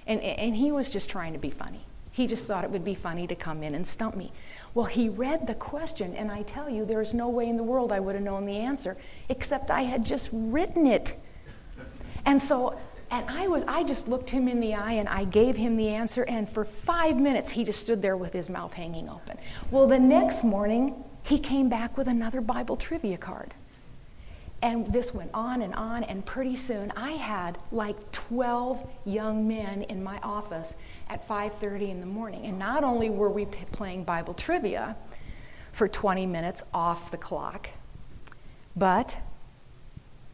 And, 0.06 0.20
and 0.20 0.54
he 0.54 0.70
was 0.70 0.90
just 0.90 1.08
trying 1.08 1.32
to 1.32 1.38
be 1.38 1.50
funny. 1.50 1.80
He 2.12 2.26
just 2.26 2.46
thought 2.46 2.64
it 2.64 2.70
would 2.70 2.84
be 2.84 2.94
funny 2.94 3.26
to 3.26 3.34
come 3.34 3.62
in 3.62 3.74
and 3.74 3.86
stump 3.86 4.16
me. 4.16 4.32
Well, 4.72 4.86
he 4.86 5.08
read 5.08 5.46
the 5.46 5.54
question, 5.54 6.14
and 6.14 6.30
I 6.30 6.42
tell 6.42 6.68
you, 6.68 6.84
there's 6.84 7.12
no 7.12 7.28
way 7.28 7.48
in 7.48 7.56
the 7.56 7.62
world 7.62 7.92
I 7.92 8.00
would 8.00 8.14
have 8.14 8.24
known 8.24 8.46
the 8.46 8.56
answer, 8.56 8.96
except 9.28 9.70
I 9.70 9.82
had 9.82 10.04
just 10.04 10.30
written 10.32 10.86
it. 10.86 11.18
And 12.24 12.40
so, 12.40 12.78
and 13.10 13.28
I 13.28 13.48
was, 13.48 13.64
I 13.68 13.84
just 13.84 14.08
looked 14.08 14.30
him 14.30 14.48
in 14.48 14.60
the 14.60 14.74
eye 14.74 14.92
and 14.92 15.08
I 15.08 15.24
gave 15.24 15.56
him 15.56 15.76
the 15.76 15.88
answer, 15.88 16.24
and 16.24 16.48
for 16.48 16.64
five 16.64 17.16
minutes 17.16 17.50
he 17.50 17.64
just 17.64 17.80
stood 17.80 18.02
there 18.02 18.16
with 18.16 18.32
his 18.32 18.48
mouth 18.48 18.72
hanging 18.72 19.08
open. 19.08 19.38
Well, 19.70 19.86
the 19.86 19.98
next 19.98 20.42
morning, 20.42 21.04
he 21.26 21.38
came 21.40 21.68
back 21.68 21.96
with 21.96 22.06
another 22.06 22.40
Bible 22.40 22.76
trivia 22.76 23.18
card. 23.18 23.52
And 24.62 24.92
this 24.92 25.12
went 25.12 25.30
on 25.34 25.60
and 25.60 25.74
on, 25.74 26.04
and 26.04 26.24
pretty 26.24 26.56
soon 26.56 26.92
I 26.96 27.12
had 27.12 27.58
like 27.72 28.12
12 28.12 28.88
young 29.04 29.46
men 29.46 29.82
in 29.82 30.02
my 30.02 30.18
office 30.22 30.74
at 31.10 31.26
5:30 31.26 31.90
in 31.90 32.00
the 32.00 32.06
morning. 32.06 32.46
And 32.46 32.58
not 32.58 32.84
only 32.84 33.10
were 33.10 33.28
we 33.28 33.44
p- 33.44 33.64
playing 33.72 34.04
Bible 34.04 34.34
trivia 34.34 34.96
for 35.72 35.88
20 35.88 36.26
minutes 36.26 36.62
off 36.72 37.10
the 37.10 37.18
clock, 37.18 37.70
but 38.76 39.18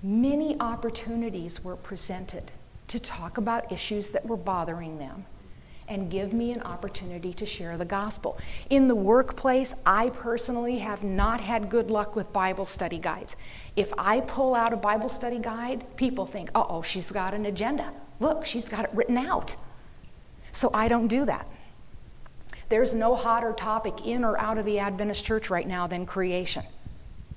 many 0.02 0.60
opportunities 0.60 1.64
were 1.64 1.76
presented 1.76 2.52
to 2.88 3.00
talk 3.00 3.38
about 3.38 3.72
issues 3.72 4.10
that 4.10 4.26
were 4.26 4.36
bothering 4.36 4.98
them 4.98 5.24
and 5.88 6.10
give 6.10 6.32
me 6.32 6.52
an 6.52 6.62
opportunity 6.62 7.32
to 7.34 7.46
share 7.46 7.76
the 7.76 7.84
gospel. 7.84 8.38
In 8.70 8.88
the 8.88 8.94
workplace, 8.94 9.74
I 9.84 10.10
personally 10.10 10.78
have 10.78 11.02
not 11.02 11.40
had 11.40 11.68
good 11.68 11.90
luck 11.90 12.16
with 12.16 12.32
Bible 12.32 12.64
study 12.64 12.98
guides. 12.98 13.36
If 13.76 13.92
I 13.98 14.20
pull 14.20 14.54
out 14.54 14.72
a 14.72 14.76
Bible 14.76 15.08
study 15.08 15.38
guide, 15.38 15.84
people 15.96 16.26
think, 16.26 16.50
uh 16.54 16.64
oh, 16.68 16.82
she's 16.82 17.10
got 17.10 17.34
an 17.34 17.46
agenda. 17.46 17.92
Look, 18.20 18.44
she's 18.44 18.68
got 18.68 18.84
it 18.84 18.90
written 18.92 19.18
out. 19.18 19.56
So 20.52 20.70
I 20.72 20.88
don't 20.88 21.08
do 21.08 21.24
that. 21.24 21.46
There's 22.68 22.94
no 22.94 23.14
hotter 23.16 23.52
topic 23.52 24.06
in 24.06 24.24
or 24.24 24.38
out 24.38 24.58
of 24.58 24.64
the 24.64 24.78
Adventist 24.78 25.24
church 25.24 25.50
right 25.50 25.66
now 25.66 25.86
than 25.86 26.06
creation. 26.06 26.64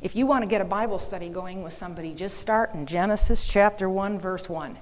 If 0.02 0.16
you 0.16 0.28
want 0.28 0.44
to 0.44 0.48
get 0.48 0.62
a 0.62 0.66
Bible 0.66 1.00
study 1.00 1.30
going 1.30 1.64
with 1.64 1.74
somebody, 1.74 2.14
just 2.14 2.38
start 2.38 2.74
in 2.74 2.86
Genesis 2.86 3.48
chapter 3.48 3.90
1, 3.90 4.20
verse 4.20 4.48
1. 4.48 4.78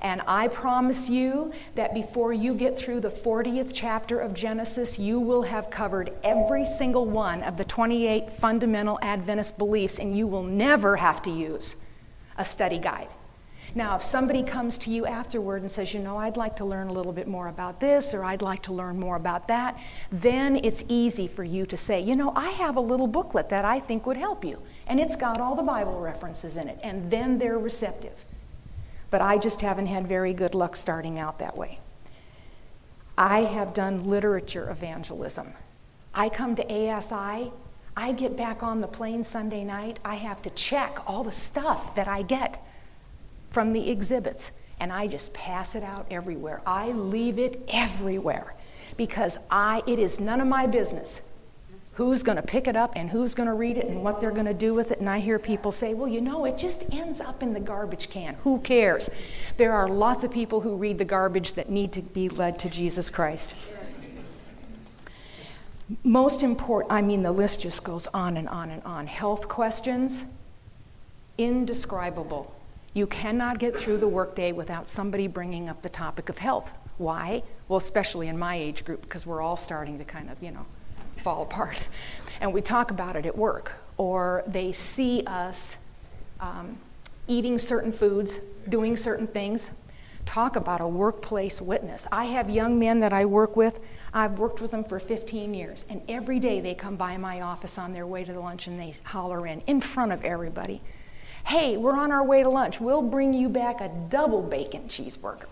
And 0.00 0.22
I 0.26 0.48
promise 0.48 1.08
you 1.08 1.52
that 1.74 1.92
before 1.92 2.32
you 2.32 2.54
get 2.54 2.78
through 2.78 3.00
the 3.00 3.10
40th 3.10 3.72
chapter 3.74 4.20
of 4.20 4.32
Genesis, 4.32 4.98
you 4.98 5.18
will 5.18 5.42
have 5.42 5.70
covered 5.70 6.12
every 6.22 6.64
single 6.64 7.06
one 7.06 7.42
of 7.42 7.56
the 7.56 7.64
28 7.64 8.30
fundamental 8.30 8.98
Adventist 9.02 9.58
beliefs, 9.58 9.98
and 9.98 10.16
you 10.16 10.26
will 10.26 10.44
never 10.44 10.96
have 10.96 11.20
to 11.22 11.30
use 11.30 11.76
a 12.36 12.44
study 12.44 12.78
guide. 12.78 13.08
Now, 13.74 13.96
if 13.96 14.02
somebody 14.02 14.42
comes 14.42 14.78
to 14.78 14.90
you 14.90 15.04
afterward 15.04 15.62
and 15.62 15.70
says, 15.70 15.92
you 15.92 16.00
know, 16.00 16.16
I'd 16.16 16.36
like 16.36 16.56
to 16.56 16.64
learn 16.64 16.88
a 16.88 16.92
little 16.92 17.12
bit 17.12 17.28
more 17.28 17.48
about 17.48 17.80
this 17.80 18.14
or 18.14 18.24
I'd 18.24 18.40
like 18.40 18.62
to 18.62 18.72
learn 18.72 18.98
more 18.98 19.16
about 19.16 19.48
that, 19.48 19.78
then 20.10 20.56
it's 20.64 20.84
easy 20.88 21.28
for 21.28 21.44
you 21.44 21.66
to 21.66 21.76
say, 21.76 22.00
you 22.00 22.16
know, 22.16 22.32
I 22.34 22.48
have 22.50 22.76
a 22.76 22.80
little 22.80 23.06
booklet 23.06 23.50
that 23.50 23.64
I 23.64 23.78
think 23.78 24.06
would 24.06 24.16
help 24.16 24.44
you. 24.44 24.62
And 24.86 24.98
it's 24.98 25.16
got 25.16 25.38
all 25.38 25.54
the 25.54 25.62
Bible 25.62 26.00
references 26.00 26.56
in 26.56 26.68
it. 26.68 26.78
And 26.82 27.10
then 27.10 27.38
they're 27.38 27.58
receptive. 27.58 28.24
But 29.10 29.22
I 29.22 29.38
just 29.38 29.60
haven't 29.60 29.86
had 29.86 30.06
very 30.06 30.34
good 30.34 30.54
luck 30.54 30.76
starting 30.76 31.18
out 31.18 31.38
that 31.38 31.56
way. 31.56 31.78
I 33.16 33.40
have 33.40 33.74
done 33.74 34.08
literature 34.08 34.70
evangelism. 34.70 35.54
I 36.14 36.28
come 36.28 36.54
to 36.56 36.64
ASI, 36.64 37.52
I 37.96 38.12
get 38.12 38.36
back 38.36 38.62
on 38.62 38.80
the 38.80 38.86
plane 38.86 39.24
Sunday 39.24 39.64
night, 39.64 39.98
I 40.04 40.14
have 40.16 40.40
to 40.42 40.50
check 40.50 40.98
all 41.06 41.24
the 41.24 41.32
stuff 41.32 41.94
that 41.96 42.06
I 42.06 42.22
get 42.22 42.64
from 43.50 43.72
the 43.72 43.90
exhibits 43.90 44.52
and 44.80 44.92
I 44.92 45.08
just 45.08 45.34
pass 45.34 45.74
it 45.74 45.82
out 45.82 46.06
everywhere. 46.10 46.62
I 46.64 46.92
leave 46.92 47.38
it 47.38 47.64
everywhere 47.68 48.54
because 48.96 49.38
I 49.50 49.82
it 49.86 49.98
is 49.98 50.20
none 50.20 50.40
of 50.40 50.46
my 50.46 50.66
business 50.66 51.27
who's 51.98 52.22
going 52.22 52.36
to 52.36 52.42
pick 52.42 52.68
it 52.68 52.76
up 52.76 52.92
and 52.94 53.10
who's 53.10 53.34
going 53.34 53.48
to 53.48 53.52
read 53.52 53.76
it 53.76 53.86
and 53.86 54.04
what 54.04 54.20
they're 54.20 54.30
going 54.30 54.46
to 54.46 54.54
do 54.54 54.72
with 54.72 54.92
it. 54.92 55.00
And 55.00 55.10
I 55.10 55.18
hear 55.18 55.36
people 55.36 55.72
say, 55.72 55.94
well, 55.94 56.06
you 56.06 56.20
know, 56.20 56.44
it 56.44 56.56
just 56.56 56.94
ends 56.94 57.20
up 57.20 57.42
in 57.42 57.52
the 57.52 57.58
garbage 57.58 58.08
can. 58.08 58.36
Who 58.44 58.60
cares? 58.60 59.10
There 59.56 59.72
are 59.72 59.88
lots 59.88 60.22
of 60.22 60.30
people 60.30 60.60
who 60.60 60.76
read 60.76 60.98
the 60.98 61.04
garbage 61.04 61.54
that 61.54 61.70
need 61.70 61.90
to 61.94 62.02
be 62.02 62.28
led 62.28 62.60
to 62.60 62.70
Jesus 62.70 63.10
Christ. 63.10 63.52
Most 66.04 66.44
important, 66.44 66.92
I 66.92 67.02
mean, 67.02 67.24
the 67.24 67.32
list 67.32 67.62
just 67.62 67.82
goes 67.82 68.06
on 68.14 68.36
and 68.36 68.48
on 68.48 68.70
and 68.70 68.82
on. 68.84 69.08
Health 69.08 69.48
questions, 69.48 70.26
indescribable. 71.36 72.54
You 72.94 73.08
cannot 73.08 73.58
get 73.58 73.76
through 73.76 73.96
the 73.96 74.06
workday 74.06 74.52
without 74.52 74.88
somebody 74.88 75.26
bringing 75.26 75.68
up 75.68 75.82
the 75.82 75.88
topic 75.88 76.28
of 76.28 76.38
health. 76.38 76.70
Why? 76.96 77.42
Well, 77.66 77.78
especially 77.78 78.28
in 78.28 78.38
my 78.38 78.54
age 78.54 78.84
group, 78.84 79.02
because 79.02 79.26
we're 79.26 79.42
all 79.42 79.56
starting 79.56 79.98
to 79.98 80.04
kind 80.04 80.30
of, 80.30 80.40
you 80.40 80.52
know, 80.52 80.64
fall 81.28 81.42
apart. 81.42 81.82
And 82.40 82.54
we 82.54 82.62
talk 82.62 82.92
about 82.92 83.16
it 83.16 83.26
at 83.26 83.36
work, 83.36 83.72
or 83.96 84.44
they 84.46 84.70
see 84.70 85.24
us 85.26 85.78
um, 86.38 86.78
eating 87.26 87.58
certain 87.58 87.90
foods, 87.90 88.38
doing 88.68 88.96
certain 88.96 89.26
things. 89.26 89.72
Talk 90.24 90.54
about 90.54 90.80
a 90.80 90.86
workplace 90.86 91.60
witness. 91.60 92.06
I 92.12 92.26
have 92.26 92.48
young 92.48 92.78
men 92.78 92.98
that 93.00 93.12
I 93.12 93.24
work 93.24 93.56
with. 93.56 93.80
I've 94.14 94.38
worked 94.38 94.60
with 94.60 94.70
them 94.70 94.84
for 94.84 95.00
15 95.00 95.52
years, 95.52 95.84
and 95.90 96.00
every 96.08 96.38
day 96.38 96.60
they 96.60 96.76
come 96.76 96.94
by 96.94 97.16
my 97.16 97.40
office 97.40 97.76
on 97.76 97.92
their 97.92 98.06
way 98.06 98.22
to 98.22 98.32
the 98.32 98.38
lunch 98.38 98.68
and 98.68 98.78
they 98.78 98.94
holler 99.02 99.44
in 99.44 99.60
in 99.62 99.80
front 99.80 100.12
of 100.12 100.24
everybody 100.24 100.80
hey, 101.48 101.78
we're 101.78 101.96
on 101.96 102.12
our 102.12 102.22
way 102.22 102.42
to 102.42 102.50
lunch. 102.50 102.78
We'll 102.78 103.00
bring 103.00 103.32
you 103.32 103.48
back 103.48 103.80
a 103.80 103.88
double 104.10 104.42
bacon 104.42 104.82
cheeseburger. 104.82 105.46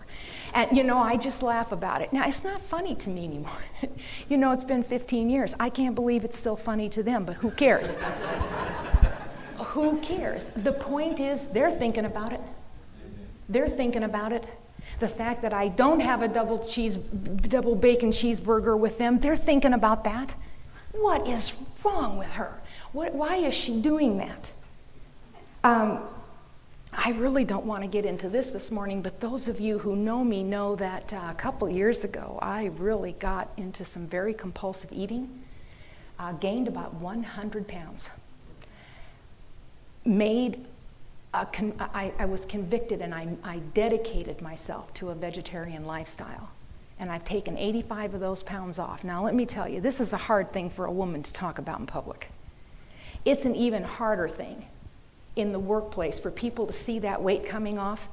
And, 0.57 0.75
you 0.75 0.83
know, 0.83 0.97
I 0.97 1.17
just 1.17 1.43
laugh 1.43 1.71
about 1.71 2.01
it. 2.01 2.11
Now, 2.11 2.27
it's 2.27 2.43
not 2.43 2.59
funny 2.63 2.95
to 2.95 3.11
me 3.11 3.25
anymore. 3.25 3.59
you 4.27 4.37
know, 4.37 4.51
it's 4.53 4.63
been 4.63 4.81
15 4.81 5.29
years. 5.29 5.53
I 5.59 5.69
can't 5.69 5.93
believe 5.93 6.25
it's 6.25 6.35
still 6.35 6.55
funny 6.55 6.89
to 6.89 7.03
them, 7.03 7.25
but 7.25 7.35
who 7.35 7.51
cares? 7.51 7.95
who 9.57 9.99
cares? 9.99 10.47
The 10.49 10.71
point 10.71 11.19
is, 11.19 11.45
they're 11.45 11.69
thinking 11.69 12.05
about 12.05 12.33
it. 12.33 12.41
They're 13.47 13.69
thinking 13.69 14.01
about 14.01 14.31
it. 14.31 14.47
The 14.99 15.07
fact 15.07 15.43
that 15.43 15.53
I 15.53 15.67
don't 15.67 15.99
have 15.99 16.23
a 16.23 16.27
double 16.27 16.57
cheese, 16.57 16.97
double 16.97 17.75
bacon 17.75 18.09
cheeseburger 18.09 18.75
with 18.79 18.97
them, 18.97 19.19
they're 19.19 19.37
thinking 19.37 19.73
about 19.73 20.05
that. 20.05 20.33
What 20.93 21.27
is 21.27 21.63
wrong 21.83 22.17
with 22.17 22.29
her? 22.29 22.59
What, 22.93 23.13
why 23.13 23.35
is 23.35 23.53
she 23.53 23.79
doing 23.79 24.17
that? 24.17 24.49
Um, 25.63 25.99
I 26.99 27.11
really 27.11 27.45
don't 27.45 27.65
want 27.65 27.83
to 27.83 27.87
get 27.87 28.05
into 28.05 28.27
this 28.27 28.49
this 28.49 28.71
morning, 28.71 29.03
but 29.03 29.19
those 29.21 29.47
of 29.47 29.59
you 29.59 29.77
who 29.77 29.95
know 29.95 30.23
me 30.23 30.41
know 30.41 30.75
that 30.77 31.13
uh, 31.13 31.27
a 31.29 31.35
couple 31.35 31.69
years 31.69 32.03
ago, 32.03 32.39
I 32.41 32.65
really 32.77 33.11
got 33.11 33.49
into 33.55 33.85
some 33.85 34.07
very 34.07 34.33
compulsive 34.33 34.91
eating, 34.91 35.43
uh, 36.17 36.31
gained 36.31 36.67
about 36.67 36.95
100 36.95 37.67
pounds, 37.67 38.09
made 40.05 40.65
con- 41.53 41.75
I, 41.79 42.11
I, 42.17 42.25
was 42.25 42.45
convicted 42.45 43.01
and 43.01 43.13
I, 43.13 43.27
I 43.43 43.59
dedicated 43.75 44.41
myself 44.41 44.91
to 44.95 45.09
a 45.09 45.15
vegetarian 45.15 45.85
lifestyle. 45.85 46.49
And 46.97 47.11
I've 47.11 47.25
taken 47.25 47.59
85 47.59 48.15
of 48.15 48.19
those 48.21 48.41
pounds 48.41 48.79
off. 48.79 49.03
Now, 49.03 49.23
let 49.23 49.35
me 49.35 49.45
tell 49.45 49.69
you, 49.69 49.81
this 49.81 49.99
is 49.99 50.13
a 50.13 50.17
hard 50.17 50.51
thing 50.51 50.71
for 50.71 50.85
a 50.85 50.91
woman 50.91 51.21
to 51.21 51.31
talk 51.31 51.59
about 51.59 51.79
in 51.79 51.85
public. 51.85 52.31
It's 53.23 53.45
an 53.45 53.55
even 53.55 53.83
harder 53.83 54.27
thing 54.27 54.65
in 55.37 55.51
the 55.51 55.59
workplace 55.59 56.19
for 56.19 56.31
people 56.31 56.67
to 56.67 56.73
see 56.73 56.99
that 56.99 57.21
weight 57.21 57.45
coming 57.45 57.77
off. 57.77 58.09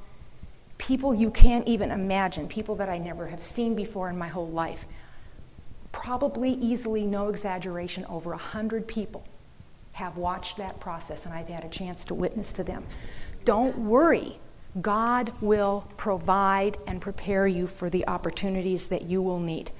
People 0.77 1.13
you 1.13 1.31
can't 1.31 1.67
even 1.67 1.91
imagine, 1.91 2.47
people 2.47 2.75
that 2.75 2.89
I 2.89 2.97
never 2.97 3.27
have 3.27 3.41
seen 3.41 3.75
before 3.75 4.09
in 4.09 4.17
my 4.17 4.27
whole 4.27 4.49
life. 4.49 4.85
Probably 5.91 6.51
easily, 6.51 7.05
no 7.05 7.29
exaggeration, 7.29 8.05
over 8.05 8.31
100 8.31 8.87
people 8.87 9.23
have 9.93 10.17
watched 10.17 10.57
that 10.57 10.79
process 10.81 11.25
and 11.25 11.33
I've 11.33 11.47
had 11.47 11.63
a 11.63 11.69
chance 11.69 12.03
to 12.05 12.13
witness 12.13 12.51
to 12.53 12.63
them. 12.63 12.83
Don't 13.45 13.77
worry. 13.77 14.39
God 14.81 15.31
will 15.39 15.87
provide 15.95 16.77
and 16.85 17.01
prepare 17.01 17.47
you 17.47 17.65
for 17.65 17.89
the 17.89 18.05
opportunities 18.07 18.87
that 18.87 19.03
you 19.03 19.21
will 19.21 19.39
need. 19.39 19.71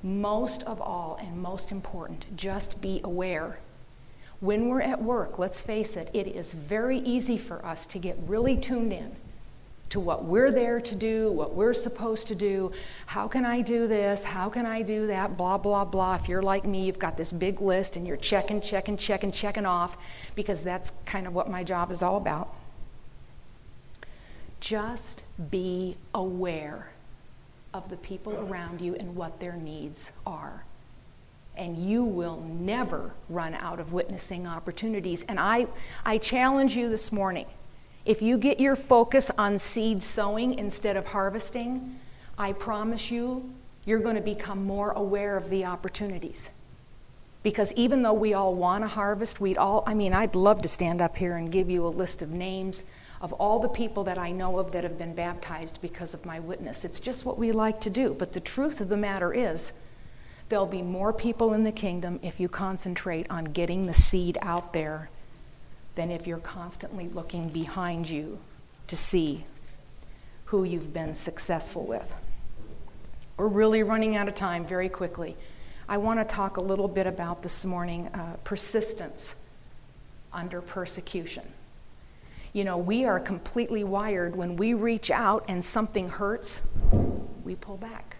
Most 0.00 0.62
of 0.62 0.80
all, 0.80 1.18
and 1.20 1.42
most 1.42 1.72
important, 1.72 2.36
just 2.36 2.80
be 2.80 3.00
aware. 3.02 3.58
When 4.44 4.68
we're 4.68 4.82
at 4.82 5.00
work, 5.00 5.38
let's 5.38 5.62
face 5.62 5.96
it, 5.96 6.10
it 6.12 6.26
is 6.26 6.52
very 6.52 6.98
easy 6.98 7.38
for 7.38 7.64
us 7.64 7.86
to 7.86 7.98
get 7.98 8.18
really 8.26 8.58
tuned 8.58 8.92
in 8.92 9.16
to 9.88 9.98
what 9.98 10.26
we're 10.26 10.50
there 10.50 10.80
to 10.82 10.94
do, 10.94 11.32
what 11.32 11.54
we're 11.54 11.72
supposed 11.72 12.28
to 12.28 12.34
do. 12.34 12.70
How 13.06 13.26
can 13.26 13.46
I 13.46 13.62
do 13.62 13.88
this? 13.88 14.22
How 14.22 14.50
can 14.50 14.66
I 14.66 14.82
do 14.82 15.06
that? 15.06 15.38
Blah, 15.38 15.56
blah, 15.56 15.86
blah. 15.86 16.16
If 16.16 16.28
you're 16.28 16.42
like 16.42 16.66
me, 16.66 16.84
you've 16.84 16.98
got 16.98 17.16
this 17.16 17.32
big 17.32 17.62
list 17.62 17.96
and 17.96 18.06
you're 18.06 18.18
checking, 18.18 18.60
checking, 18.60 18.98
checking, 18.98 19.32
checking 19.32 19.64
off 19.64 19.96
because 20.34 20.62
that's 20.62 20.92
kind 21.06 21.26
of 21.26 21.32
what 21.32 21.48
my 21.48 21.64
job 21.64 21.90
is 21.90 22.02
all 22.02 22.18
about. 22.18 22.54
Just 24.60 25.22
be 25.50 25.96
aware 26.14 26.92
of 27.72 27.88
the 27.88 27.96
people 27.96 28.36
around 28.46 28.82
you 28.82 28.94
and 28.96 29.16
what 29.16 29.40
their 29.40 29.56
needs 29.56 30.12
are. 30.26 30.64
And 31.56 31.76
you 31.76 32.04
will 32.04 32.40
never 32.40 33.12
run 33.28 33.54
out 33.54 33.78
of 33.78 33.92
witnessing 33.92 34.46
opportunities. 34.46 35.24
And 35.28 35.38
I, 35.38 35.68
I 36.04 36.18
challenge 36.18 36.76
you 36.76 36.88
this 36.88 37.12
morning 37.12 37.46
if 38.04 38.20
you 38.20 38.36
get 38.36 38.60
your 38.60 38.76
focus 38.76 39.30
on 39.38 39.58
seed 39.58 40.02
sowing 40.02 40.58
instead 40.58 40.96
of 40.96 41.06
harvesting, 41.06 41.98
I 42.36 42.52
promise 42.52 43.10
you, 43.10 43.50
you're 43.86 44.00
going 44.00 44.16
to 44.16 44.20
become 44.20 44.64
more 44.64 44.90
aware 44.92 45.36
of 45.36 45.48
the 45.50 45.64
opportunities. 45.64 46.50
Because 47.42 47.72
even 47.74 48.02
though 48.02 48.12
we 48.12 48.34
all 48.34 48.54
want 48.54 48.84
to 48.84 48.88
harvest, 48.88 49.40
we'd 49.40 49.58
all, 49.58 49.84
I 49.86 49.94
mean, 49.94 50.12
I'd 50.12 50.34
love 50.34 50.62
to 50.62 50.68
stand 50.68 51.00
up 51.00 51.16
here 51.16 51.36
and 51.36 51.52
give 51.52 51.70
you 51.70 51.86
a 51.86 51.88
list 51.88 52.22
of 52.22 52.30
names 52.30 52.84
of 53.20 53.32
all 53.34 53.58
the 53.58 53.68
people 53.68 54.04
that 54.04 54.18
I 54.18 54.32
know 54.32 54.58
of 54.58 54.72
that 54.72 54.84
have 54.84 54.98
been 54.98 55.14
baptized 55.14 55.78
because 55.80 56.12
of 56.12 56.26
my 56.26 56.40
witness. 56.40 56.84
It's 56.84 57.00
just 57.00 57.24
what 57.24 57.38
we 57.38 57.52
like 57.52 57.80
to 57.82 57.90
do. 57.90 58.14
But 58.14 58.32
the 58.32 58.40
truth 58.40 58.80
of 58.82 58.88
the 58.88 58.96
matter 58.96 59.32
is, 59.32 59.72
there'll 60.54 60.66
be 60.66 60.82
more 60.82 61.12
people 61.12 61.52
in 61.52 61.64
the 61.64 61.72
kingdom 61.72 62.20
if 62.22 62.38
you 62.38 62.48
concentrate 62.48 63.26
on 63.28 63.42
getting 63.42 63.86
the 63.86 63.92
seed 63.92 64.38
out 64.40 64.72
there 64.72 65.10
than 65.96 66.12
if 66.12 66.28
you're 66.28 66.38
constantly 66.38 67.08
looking 67.08 67.48
behind 67.48 68.08
you 68.08 68.38
to 68.86 68.96
see 68.96 69.44
who 70.44 70.62
you've 70.62 70.92
been 70.92 71.12
successful 71.12 71.84
with. 71.84 72.14
We're 73.36 73.48
really 73.48 73.82
running 73.82 74.14
out 74.14 74.28
of 74.28 74.36
time 74.36 74.64
very 74.64 74.88
quickly. 74.88 75.36
I 75.88 75.98
want 75.98 76.20
to 76.20 76.24
talk 76.24 76.56
a 76.56 76.62
little 76.62 76.86
bit 76.86 77.08
about 77.08 77.42
this 77.42 77.64
morning 77.64 78.06
uh, 78.14 78.36
persistence 78.44 79.48
under 80.32 80.60
persecution. 80.60 81.42
You 82.52 82.62
know, 82.62 82.78
we 82.78 83.04
are 83.04 83.18
completely 83.18 83.82
wired 83.82 84.36
when 84.36 84.54
we 84.54 84.72
reach 84.74 85.10
out 85.10 85.46
and 85.48 85.64
something 85.64 86.10
hurts, 86.10 86.60
we 87.42 87.56
pull 87.56 87.76
back. 87.76 88.18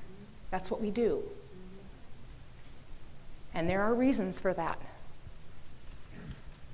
That's 0.51 0.69
what 0.69 0.81
we 0.81 0.91
do. 0.91 1.23
And 3.55 3.69
there 3.69 3.83
are 3.83 3.95
reasons 3.95 4.41
for 4.41 4.53
that. 4.55 4.79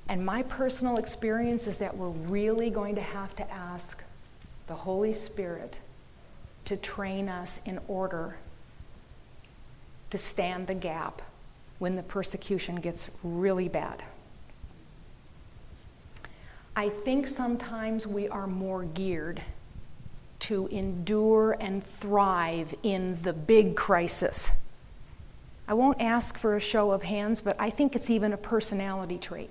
And 0.09 0.25
my 0.25 0.43
personal 0.43 0.97
experience 0.97 1.67
is 1.67 1.79
that 1.79 1.97
we're 1.97 2.09
really 2.09 2.71
going 2.71 2.97
to 2.97 3.01
have 3.01 3.37
to 3.37 3.51
ask 3.51 4.03
the 4.67 4.75
Holy 4.75 5.13
Spirit 5.13 5.77
to 6.65 6.77
train 6.77 7.29
us 7.29 7.61
in 7.67 7.79
order 7.87 8.37
to 10.11 10.19
stand 10.19 10.67
the 10.67 10.75
gap 10.75 11.23
when 11.79 11.97
the 11.97 12.03
persecution 12.03 12.77
gets 12.77 13.11
really 13.23 13.69
bad. 13.69 14.03
I 16.77 16.89
think 16.89 17.27
sometimes 17.27 18.07
we 18.07 18.29
are 18.29 18.47
more 18.47 18.85
geared 18.85 19.43
to 20.41 20.67
endure 20.69 21.57
and 21.61 21.85
thrive 21.85 22.75
in 22.83 23.21
the 23.23 23.33
big 23.33 23.77
crisis. 23.77 24.51
I 25.71 25.75
won't 25.75 26.01
ask 26.01 26.37
for 26.37 26.57
a 26.57 26.61
show 26.61 26.91
of 26.91 27.05
hands, 27.05 27.41
but 27.41 27.55
I 27.61 27.71
think 27.71 27.95
it's 27.95 28.11
even 28.11 28.33
a 28.33 28.37
personality 28.37 29.19
trait. 29.19 29.51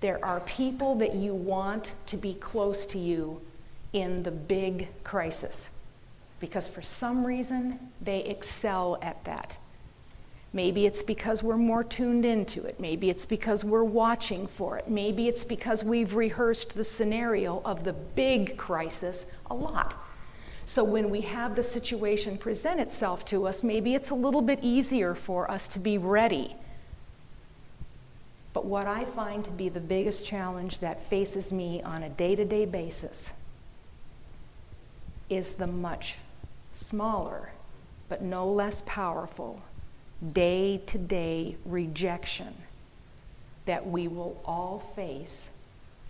There 0.00 0.18
are 0.24 0.40
people 0.40 0.94
that 0.94 1.14
you 1.14 1.34
want 1.34 1.92
to 2.06 2.16
be 2.16 2.32
close 2.32 2.86
to 2.86 2.98
you 2.98 3.42
in 3.92 4.22
the 4.22 4.30
big 4.30 4.88
crisis 5.04 5.68
because 6.40 6.66
for 6.66 6.80
some 6.80 7.26
reason 7.26 7.78
they 8.00 8.20
excel 8.20 8.98
at 9.02 9.22
that. 9.24 9.58
Maybe 10.54 10.86
it's 10.86 11.02
because 11.02 11.42
we're 11.42 11.58
more 11.58 11.84
tuned 11.84 12.24
into 12.24 12.64
it. 12.64 12.80
Maybe 12.80 13.10
it's 13.10 13.26
because 13.26 13.62
we're 13.62 13.84
watching 13.84 14.46
for 14.46 14.78
it. 14.78 14.88
Maybe 14.88 15.28
it's 15.28 15.44
because 15.44 15.84
we've 15.84 16.14
rehearsed 16.14 16.74
the 16.74 16.84
scenario 16.84 17.60
of 17.66 17.84
the 17.84 17.92
big 17.92 18.56
crisis 18.56 19.34
a 19.50 19.54
lot. 19.54 19.92
So 20.70 20.84
when 20.84 21.10
we 21.10 21.22
have 21.22 21.56
the 21.56 21.64
situation 21.64 22.38
present 22.38 22.78
itself 22.78 23.24
to 23.26 23.48
us, 23.48 23.64
maybe 23.64 23.96
it's 23.96 24.10
a 24.10 24.14
little 24.14 24.40
bit 24.40 24.60
easier 24.62 25.16
for 25.16 25.50
us 25.50 25.66
to 25.68 25.80
be 25.80 25.98
ready 25.98 26.54
but 28.52 28.64
what 28.64 28.86
I 28.86 29.04
find 29.04 29.44
to 29.44 29.50
be 29.50 29.68
the 29.68 29.80
biggest 29.80 30.26
challenge 30.26 30.80
that 30.80 31.08
faces 31.08 31.52
me 31.52 31.82
on 31.82 32.02
a 32.02 32.08
day 32.08 32.34
to 32.34 32.44
day 32.44 32.64
basis 32.64 33.38
is 35.28 35.52
the 35.52 35.66
much 35.66 36.16
smaller, 36.74 37.52
but 38.08 38.22
no 38.22 38.50
less 38.50 38.82
powerful, 38.86 39.62
day 40.32 40.78
to 40.86 40.98
day 40.98 41.56
rejection 41.64 42.54
that 43.66 43.86
we 43.86 44.08
will 44.08 44.40
all 44.44 44.80
face 44.96 45.54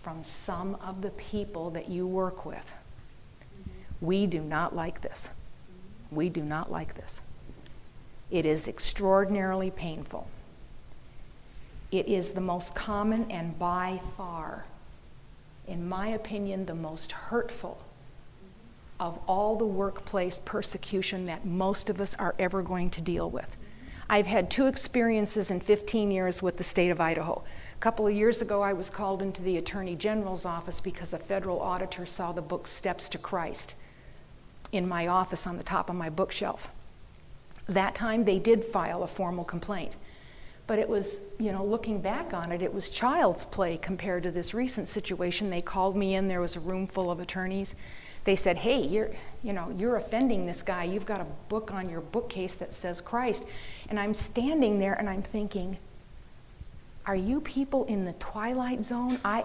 from 0.01 0.23
some 0.23 0.75
of 0.83 1.03
the 1.03 1.11
people 1.11 1.69
that 1.69 1.89
you 1.89 2.07
work 2.07 2.43
with. 2.43 2.73
We 4.01 4.25
do 4.25 4.41
not 4.41 4.75
like 4.75 5.01
this. 5.01 5.29
We 6.09 6.27
do 6.27 6.41
not 6.41 6.71
like 6.71 6.95
this. 6.95 7.21
It 8.31 8.45
is 8.45 8.67
extraordinarily 8.67 9.69
painful. 9.69 10.27
It 11.91 12.07
is 12.07 12.31
the 12.31 12.41
most 12.41 12.73
common 12.73 13.29
and 13.29 13.57
by 13.59 14.01
far, 14.17 14.65
in 15.67 15.87
my 15.87 16.07
opinion, 16.07 16.65
the 16.65 16.75
most 16.75 17.11
hurtful 17.11 17.79
of 18.99 19.19
all 19.27 19.57
the 19.57 19.65
workplace 19.65 20.39
persecution 20.43 21.25
that 21.25 21.45
most 21.45 21.89
of 21.89 21.99
us 21.99 22.15
are 22.15 22.35
ever 22.39 22.61
going 22.61 22.89
to 22.91 23.01
deal 23.01 23.29
with. 23.29 23.57
I've 24.09 24.27
had 24.27 24.51
two 24.51 24.67
experiences 24.67 25.51
in 25.51 25.59
15 25.59 26.11
years 26.11 26.41
with 26.41 26.57
the 26.57 26.63
state 26.63 26.89
of 26.89 27.01
Idaho. 27.01 27.43
A 27.75 27.79
couple 27.79 28.07
of 28.07 28.13
years 28.13 28.41
ago, 28.41 28.61
I 28.61 28.73
was 28.73 28.89
called 28.89 29.21
into 29.21 29.41
the 29.41 29.57
Attorney 29.57 29.95
General's 29.95 30.45
office 30.45 30.79
because 30.79 31.13
a 31.13 31.17
federal 31.17 31.61
auditor 31.61 32.05
saw 32.05 32.31
the 32.31 32.41
book 32.41 32.67
Steps 32.67 33.09
to 33.09 33.17
Christ 33.17 33.75
in 34.71 34.87
my 34.87 35.07
office 35.07 35.45
on 35.45 35.57
the 35.57 35.63
top 35.63 35.89
of 35.89 35.95
my 35.95 36.09
bookshelf. 36.09 36.71
That 37.67 37.95
time, 37.95 38.25
they 38.25 38.39
did 38.39 38.65
file 38.65 39.03
a 39.03 39.07
formal 39.07 39.43
complaint. 39.43 39.95
But 40.67 40.79
it 40.79 40.87
was, 40.87 41.35
you 41.39 41.51
know, 41.51 41.65
looking 41.65 42.01
back 42.01 42.33
on 42.33 42.51
it, 42.51 42.61
it 42.61 42.73
was 42.73 42.89
child's 42.89 43.45
play 43.45 43.77
compared 43.77 44.23
to 44.23 44.31
this 44.31 44.53
recent 44.53 44.87
situation. 44.87 45.49
They 45.49 45.61
called 45.61 45.95
me 45.95 46.15
in, 46.15 46.27
there 46.27 46.41
was 46.41 46.55
a 46.55 46.59
room 46.59 46.87
full 46.87 47.11
of 47.11 47.19
attorneys. 47.19 47.75
They 48.23 48.35
said, 48.35 48.57
Hey, 48.57 48.81
you're, 48.81 49.09
you 49.43 49.51
know, 49.51 49.73
you're 49.77 49.97
offending 49.97 50.45
this 50.45 50.61
guy. 50.61 50.83
You've 50.83 51.05
got 51.05 51.21
a 51.21 51.25
book 51.49 51.71
on 51.71 51.89
your 51.89 52.01
bookcase 52.01 52.55
that 52.55 52.71
says 52.71 53.01
Christ. 53.01 53.43
And 53.89 53.99
I'm 53.99 54.13
standing 54.13 54.79
there 54.79 54.93
and 54.93 55.09
I'm 55.09 55.23
thinking, 55.23 55.77
Are 57.05 57.15
you 57.15 57.41
people 57.41 57.85
in 57.85 58.05
the 58.05 58.13
twilight 58.13 58.83
zone? 58.83 59.19
I, 59.25 59.43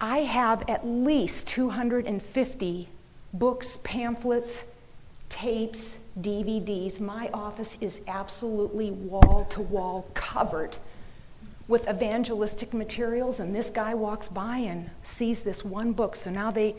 I 0.00 0.18
have 0.18 0.68
at 0.68 0.86
least 0.86 1.46
250 1.48 2.88
books, 3.32 3.78
pamphlets, 3.82 4.64
tapes, 5.28 6.10
DVDs. 6.20 7.00
My 7.00 7.30
office 7.32 7.78
is 7.80 8.02
absolutely 8.06 8.90
wall 8.90 9.46
to 9.50 9.62
wall 9.62 10.06
covered 10.14 10.76
with 11.68 11.88
evangelistic 11.88 12.74
materials 12.74 13.40
and 13.40 13.54
this 13.54 13.70
guy 13.70 13.94
walks 13.94 14.28
by 14.28 14.58
and 14.58 14.90
sees 15.02 15.40
this 15.40 15.64
one 15.64 15.92
book. 15.92 16.16
So 16.16 16.30
now 16.30 16.50
they 16.50 16.74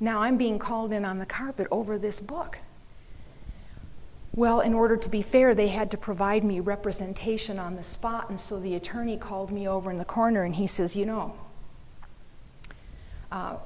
now 0.00 0.20
i'm 0.20 0.36
being 0.36 0.58
called 0.58 0.92
in 0.92 1.04
on 1.04 1.18
the 1.18 1.26
carpet 1.26 1.66
over 1.70 1.98
this 1.98 2.20
book. 2.20 2.58
Well 4.34 4.60
in 4.60 4.74
order 4.74 4.98
to 4.98 5.08
be 5.08 5.22
fair 5.22 5.54
they 5.54 5.68
had 5.68 5.90
to 5.92 5.96
provide 5.96 6.44
me 6.44 6.60
representation 6.60 7.58
on 7.58 7.76
the 7.76 7.82
spot 7.82 8.28
and 8.28 8.38
so 8.38 8.60
the 8.60 8.74
attorney 8.74 9.16
called 9.16 9.50
me 9.50 9.66
over 9.66 9.90
in 9.90 9.96
the 9.96 10.04
corner 10.04 10.42
and 10.42 10.56
he 10.56 10.66
says 10.66 10.94
you 10.94 11.06
know 11.06 11.34
uh, 13.32 13.56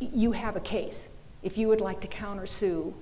you 0.00 0.32
have 0.32 0.56
a 0.56 0.60
case 0.60 1.09
if 1.42 1.56
you 1.58 1.68
would 1.68 1.80
like 1.80 2.00
to 2.00 2.08
countersue 2.08 2.94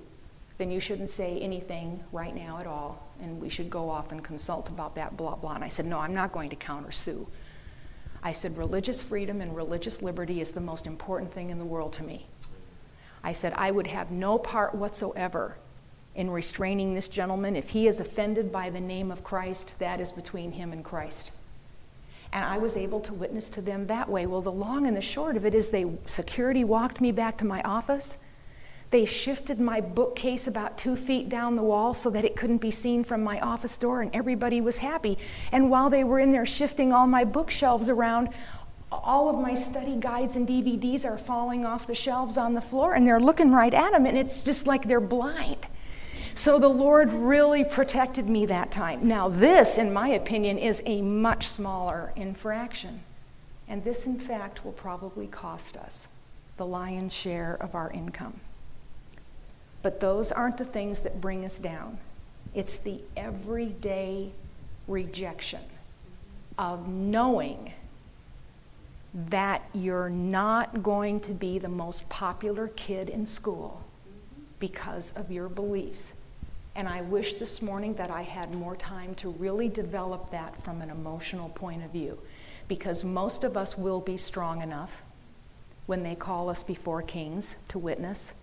then 0.59 0.69
you 0.69 0.79
shouldn't 0.81 1.09
say 1.09 1.39
anything 1.39 2.03
right 2.11 2.35
now 2.35 2.59
at 2.59 2.67
all, 2.67 3.07
and 3.21 3.39
we 3.39 3.49
should 3.49 3.69
go 3.69 3.89
off 3.89 4.11
and 4.11 4.21
consult 4.21 4.67
about 4.67 4.93
that, 4.95 5.15
blah, 5.15 5.35
blah. 5.35 5.55
And 5.55 5.63
I 5.63 5.69
said, 5.69 5.85
No, 5.85 5.99
I'm 5.99 6.13
not 6.13 6.33
going 6.33 6.49
to 6.49 6.55
countersue. 6.57 7.25
I 8.21 8.33
said, 8.33 8.57
Religious 8.57 9.01
freedom 9.01 9.39
and 9.39 9.55
religious 9.55 10.01
liberty 10.01 10.41
is 10.41 10.51
the 10.51 10.59
most 10.59 10.85
important 10.85 11.33
thing 11.33 11.49
in 11.49 11.57
the 11.57 11.65
world 11.65 11.93
to 11.93 12.03
me. 12.03 12.27
I 13.23 13.31
said, 13.31 13.53
I 13.55 13.71
would 13.71 13.87
have 13.87 14.11
no 14.11 14.37
part 14.37 14.75
whatsoever 14.75 15.55
in 16.13 16.29
restraining 16.29 16.93
this 16.93 17.07
gentleman. 17.07 17.55
If 17.55 17.69
he 17.69 17.87
is 17.87 18.01
offended 18.01 18.51
by 18.51 18.69
the 18.69 18.81
name 18.81 19.11
of 19.11 19.23
Christ, 19.23 19.79
that 19.79 20.01
is 20.01 20.11
between 20.11 20.51
him 20.51 20.73
and 20.73 20.83
Christ. 20.83 21.31
And 22.33 22.43
I 22.43 22.57
was 22.57 22.75
able 22.75 22.99
to 23.01 23.13
witness 23.13 23.49
to 23.51 23.61
them 23.61 23.87
that 23.87 24.09
way. 24.09 24.25
Well, 24.25 24.41
the 24.41 24.51
long 24.51 24.87
and 24.87 24.95
the 24.95 25.01
short 25.01 25.37
of 25.37 25.45
it 25.45 25.55
is 25.55 25.69
they 25.69 25.85
security 26.05 26.65
walked 26.65 26.99
me 26.99 27.13
back 27.13 27.37
to 27.37 27.45
my 27.45 27.61
office. 27.61 28.17
They 28.91 29.05
shifted 29.05 29.59
my 29.59 29.81
bookcase 29.81 30.47
about 30.47 30.77
two 30.77 30.95
feet 30.95 31.29
down 31.29 31.55
the 31.55 31.61
wall 31.61 31.93
so 31.93 32.09
that 32.09 32.25
it 32.25 32.35
couldn't 32.35 32.57
be 32.57 32.71
seen 32.71 33.03
from 33.03 33.23
my 33.23 33.39
office 33.39 33.77
door, 33.77 34.01
and 34.01 34.13
everybody 34.15 34.61
was 34.61 34.77
happy. 34.77 35.17
And 35.51 35.69
while 35.69 35.91
they 35.91 36.03
were 36.03 36.19
in 36.19 36.31
there 36.31 36.45
shifting 36.45 36.91
all 36.91 37.05
my 37.05 37.23
bookshelves 37.23 37.87
around, 37.87 38.29
all 38.91 39.29
of 39.29 39.39
my 39.39 39.53
study 39.53 39.95
guides 39.95 40.35
and 40.35 40.47
DVDs 40.47 41.05
are 41.05 41.19
falling 41.19 41.65
off 41.65 41.85
the 41.85 41.93
shelves 41.93 42.35
on 42.35 42.55
the 42.55 42.61
floor, 42.61 42.95
and 42.95 43.05
they're 43.05 43.19
looking 43.19 43.51
right 43.51 43.73
at 43.73 43.91
them, 43.91 44.07
and 44.07 44.17
it's 44.17 44.43
just 44.43 44.65
like 44.65 44.87
they're 44.87 44.99
blind. 44.99 45.67
So 46.33 46.57
the 46.57 46.69
Lord 46.69 47.11
really 47.11 47.63
protected 47.63 48.27
me 48.27 48.47
that 48.47 48.71
time. 48.71 49.07
Now, 49.07 49.29
this, 49.29 49.77
in 49.77 49.93
my 49.93 50.07
opinion, 50.07 50.57
is 50.57 50.81
a 50.87 51.01
much 51.01 51.47
smaller 51.47 52.11
infraction. 52.15 53.01
And 53.67 53.83
this, 53.83 54.07
in 54.07 54.19
fact, 54.19 54.65
will 54.65 54.71
probably 54.71 55.27
cost 55.27 55.77
us 55.77 56.07
the 56.57 56.65
lion's 56.65 57.13
share 57.13 57.57
of 57.61 57.75
our 57.75 57.91
income. 57.91 58.39
But 59.81 59.99
those 59.99 60.31
aren't 60.31 60.57
the 60.57 60.65
things 60.65 61.01
that 61.01 61.21
bring 61.21 61.45
us 61.45 61.57
down. 61.57 61.97
It's 62.53 62.77
the 62.77 63.01
everyday 63.15 64.31
rejection 64.87 65.61
of 66.57 66.87
knowing 66.87 67.73
that 69.13 69.63
you're 69.73 70.09
not 70.09 70.83
going 70.83 71.19
to 71.21 71.31
be 71.31 71.57
the 71.57 71.69
most 71.69 72.09
popular 72.09 72.67
kid 72.67 73.09
in 73.09 73.25
school 73.25 73.83
because 74.59 75.15
of 75.17 75.31
your 75.31 75.47
beliefs. 75.47 76.13
And 76.75 76.87
I 76.87 77.01
wish 77.01 77.35
this 77.35 77.61
morning 77.61 77.95
that 77.95 78.11
I 78.11 78.21
had 78.21 78.53
more 78.53 78.75
time 78.75 79.15
to 79.15 79.29
really 79.29 79.67
develop 79.67 80.29
that 80.31 80.61
from 80.63 80.81
an 80.81 80.89
emotional 80.89 81.49
point 81.49 81.83
of 81.83 81.91
view. 81.91 82.19
Because 82.67 83.03
most 83.03 83.43
of 83.43 83.57
us 83.57 83.77
will 83.77 83.99
be 83.99 84.17
strong 84.17 84.61
enough 84.61 85.01
when 85.87 86.03
they 86.03 86.13
call 86.13 86.49
us 86.49 86.61
before 86.61 87.01
kings 87.01 87.55
to 87.69 87.79
witness 87.79 88.33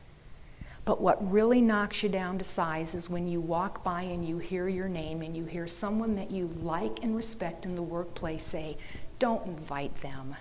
but 0.86 1.00
what 1.00 1.32
really 1.32 1.60
knocks 1.60 2.04
you 2.04 2.08
down 2.08 2.38
to 2.38 2.44
size 2.44 2.94
is 2.94 3.10
when 3.10 3.26
you 3.26 3.40
walk 3.40 3.82
by 3.82 4.02
and 4.02 4.26
you 4.26 4.38
hear 4.38 4.68
your 4.68 4.88
name 4.88 5.20
and 5.20 5.36
you 5.36 5.44
hear 5.44 5.66
someone 5.66 6.14
that 6.14 6.30
you 6.30 6.48
like 6.62 7.02
and 7.02 7.16
respect 7.16 7.66
in 7.66 7.74
the 7.74 7.82
workplace 7.82 8.44
say, 8.44 8.78
Don't 9.18 9.44
invite 9.46 10.00
them. 10.00 10.36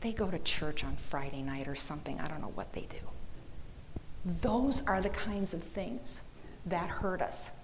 They 0.00 0.12
go 0.12 0.30
to 0.30 0.38
church 0.38 0.84
on 0.84 0.96
Friday 0.96 1.42
night 1.42 1.68
or 1.68 1.74
something. 1.74 2.18
I 2.18 2.24
don't 2.24 2.40
know 2.40 2.52
what 2.54 2.72
they 2.72 2.86
do. 2.88 2.96
Those 4.40 4.84
are 4.86 5.02
the 5.02 5.10
kinds 5.10 5.52
of 5.52 5.62
things 5.62 6.30
that 6.64 6.88
hurt 6.88 7.20
us. 7.20 7.60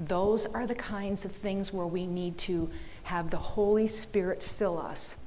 Those 0.00 0.46
are 0.46 0.66
the 0.66 0.74
kinds 0.74 1.24
of 1.24 1.30
things 1.30 1.72
where 1.72 1.86
we 1.86 2.04
need 2.04 2.36
to 2.38 2.68
have 3.04 3.30
the 3.30 3.36
Holy 3.36 3.86
Spirit 3.86 4.42
fill 4.42 4.76
us 4.76 5.20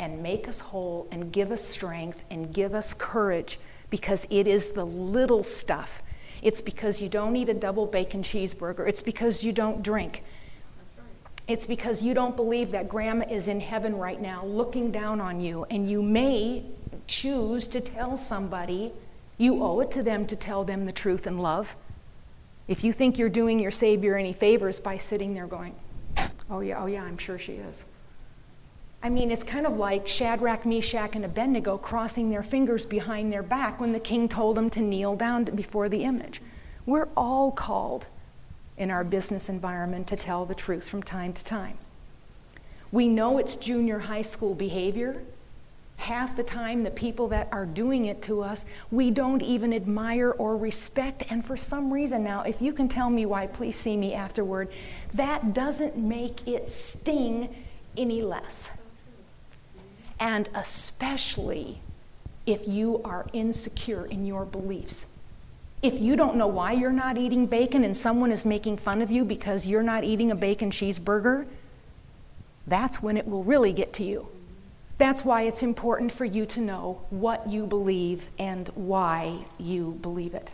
and 0.00 0.20
make 0.20 0.48
us 0.48 0.58
whole 0.58 1.06
and 1.12 1.32
give 1.32 1.52
us 1.52 1.64
strength 1.64 2.22
and 2.28 2.52
give 2.52 2.74
us 2.74 2.92
courage 2.92 3.60
because 3.90 4.26
it 4.30 4.46
is 4.46 4.70
the 4.70 4.84
little 4.84 5.42
stuff. 5.42 6.02
It's 6.42 6.60
because 6.60 7.00
you 7.02 7.08
don't 7.08 7.34
eat 7.36 7.48
a 7.48 7.54
double 7.54 7.86
bacon 7.86 8.22
cheeseburger. 8.22 8.88
It's 8.88 9.02
because 9.02 9.42
you 9.42 9.52
don't 9.52 9.82
drink. 9.82 10.22
It's 11.48 11.66
because 11.66 12.02
you 12.02 12.14
don't 12.14 12.36
believe 12.36 12.72
that 12.72 12.88
grandma 12.88 13.24
is 13.28 13.48
in 13.48 13.60
heaven 13.60 13.96
right 13.96 14.20
now 14.20 14.44
looking 14.44 14.92
down 14.92 15.20
on 15.20 15.40
you, 15.40 15.64
and 15.70 15.90
you 15.90 16.02
may 16.02 16.64
choose 17.06 17.66
to 17.68 17.80
tell 17.80 18.16
somebody. 18.16 18.92
You 19.38 19.62
owe 19.62 19.80
it 19.80 19.90
to 19.92 20.02
them 20.02 20.26
to 20.26 20.36
tell 20.36 20.64
them 20.64 20.84
the 20.84 20.92
truth 20.92 21.26
and 21.26 21.40
love. 21.40 21.76
If 22.66 22.84
you 22.84 22.92
think 22.92 23.18
you're 23.18 23.30
doing 23.30 23.58
your 23.58 23.70
Savior 23.70 24.16
any 24.16 24.34
favors 24.34 24.78
by 24.78 24.98
sitting 24.98 25.32
there 25.32 25.46
going, 25.46 25.74
Oh, 26.50 26.60
yeah, 26.60 26.82
oh, 26.82 26.86
yeah, 26.86 27.02
I'm 27.02 27.18
sure 27.18 27.38
she 27.38 27.54
is. 27.54 27.84
I 29.02 29.10
mean, 29.10 29.30
it's 29.30 29.44
kind 29.44 29.66
of 29.66 29.76
like 29.76 30.08
Shadrach, 30.08 30.66
Meshach, 30.66 31.14
and 31.14 31.24
Abednego 31.24 31.78
crossing 31.78 32.30
their 32.30 32.42
fingers 32.42 32.84
behind 32.84 33.32
their 33.32 33.44
back 33.44 33.80
when 33.80 33.92
the 33.92 34.00
king 34.00 34.28
told 34.28 34.56
them 34.56 34.70
to 34.70 34.80
kneel 34.80 35.14
down 35.14 35.44
before 35.44 35.88
the 35.88 36.02
image. 36.02 36.42
We're 36.84 37.08
all 37.16 37.52
called 37.52 38.06
in 38.76 38.90
our 38.90 39.04
business 39.04 39.48
environment 39.48 40.08
to 40.08 40.16
tell 40.16 40.46
the 40.46 40.54
truth 40.54 40.88
from 40.88 41.02
time 41.02 41.32
to 41.32 41.44
time. 41.44 41.78
We 42.90 43.08
know 43.08 43.38
it's 43.38 43.54
junior 43.56 44.00
high 44.00 44.22
school 44.22 44.54
behavior. 44.54 45.22
Half 45.98 46.36
the 46.36 46.42
time, 46.42 46.82
the 46.82 46.90
people 46.90 47.28
that 47.28 47.48
are 47.52 47.66
doing 47.66 48.06
it 48.06 48.22
to 48.22 48.42
us, 48.42 48.64
we 48.90 49.10
don't 49.10 49.42
even 49.42 49.72
admire 49.72 50.30
or 50.30 50.56
respect. 50.56 51.24
And 51.28 51.44
for 51.44 51.56
some 51.56 51.92
reason, 51.92 52.24
now, 52.24 52.42
if 52.42 52.62
you 52.62 52.72
can 52.72 52.88
tell 52.88 53.10
me 53.10 53.26
why, 53.26 53.46
please 53.46 53.76
see 53.76 53.96
me 53.96 54.14
afterward, 54.14 54.70
that 55.14 55.54
doesn't 55.54 55.96
make 55.96 56.46
it 56.48 56.68
sting 56.68 57.54
any 57.96 58.22
less 58.22 58.70
and 60.20 60.48
especially 60.54 61.80
if 62.46 62.66
you 62.66 63.00
are 63.04 63.26
insecure 63.32 64.06
in 64.06 64.24
your 64.24 64.44
beliefs. 64.44 65.06
If 65.82 66.00
you 66.00 66.16
don't 66.16 66.36
know 66.36 66.48
why 66.48 66.72
you're 66.72 66.90
not 66.90 67.18
eating 67.18 67.46
bacon 67.46 67.84
and 67.84 67.96
someone 67.96 68.32
is 68.32 68.44
making 68.44 68.78
fun 68.78 69.00
of 69.00 69.10
you 69.10 69.24
because 69.24 69.66
you're 69.66 69.82
not 69.82 70.02
eating 70.02 70.30
a 70.30 70.34
bacon 70.34 70.70
cheeseburger, 70.70 71.46
that's 72.66 73.02
when 73.02 73.16
it 73.16 73.28
will 73.28 73.44
really 73.44 73.72
get 73.72 73.92
to 73.94 74.04
you. 74.04 74.28
That's 74.98 75.24
why 75.24 75.42
it's 75.42 75.62
important 75.62 76.10
for 76.10 76.24
you 76.24 76.44
to 76.46 76.60
know 76.60 77.02
what 77.10 77.48
you 77.48 77.66
believe 77.66 78.26
and 78.38 78.68
why 78.74 79.44
you 79.58 79.98
believe 80.02 80.34
it. 80.34 80.50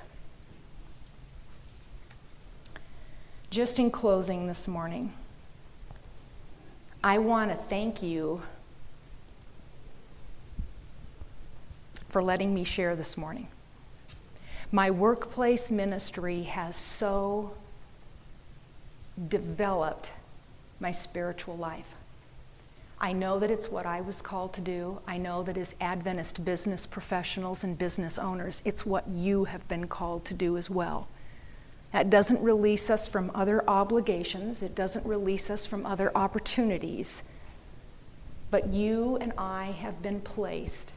Just 3.49 3.79
in 3.79 3.91
closing 3.91 4.47
this 4.47 4.69
morning, 4.69 5.15
I 7.03 7.19
want 7.19 7.51
to 7.51 7.57
thank 7.57 8.03
you 8.03 8.43
for 12.15 12.23
letting 12.23 12.55
me 12.55 12.63
share 12.63 12.95
this 12.95 13.17
morning. 13.17 13.49
My 14.71 14.89
workplace 14.89 15.69
ministry 15.69 16.45
has 16.45 16.77
so 16.77 17.55
developed 19.29 20.13
my 20.79 20.93
spiritual 20.93 21.57
life. 21.57 21.97
I 23.01 23.13
know 23.15 23.41
that 23.41 23.51
it's 23.51 23.69
what 23.69 23.85
I 23.85 24.01
was 24.01 24.23
called 24.23 24.53
to 24.53 24.61
do. 24.61 25.01
I 25.09 25.19
know 25.19 25.43
that 25.43 25.57
as 25.57 25.75
Adventist 25.81 26.45
business 26.45 26.87
professionals 26.87 27.65
and 27.65 27.77
business 27.77 28.17
owners, 28.17 28.63
it's 28.65 28.87
what 28.87 29.09
you 29.09 29.47
have 29.47 29.67
been 29.67 29.89
called 29.89 30.25
to 30.27 30.35
do 30.35 30.57
as 30.57 30.71
well. 30.71 31.09
That 31.91 32.11
doesn't 32.11 32.41
release 32.41 32.91
us 32.91 33.09
from 33.09 33.33
other 33.35 33.69
obligations, 33.69 34.63
it 34.63 34.77
doesn't 34.77 35.05
release 35.05 35.51
us 35.51 35.67
from 35.67 35.85
other 35.85 36.17
opportunities. 36.17 37.25
But 38.53 38.69
you 38.69 39.19
and 39.21 39.33
I 39.37 39.73
have 39.73 40.01
been 40.01 40.21
placed 40.21 40.95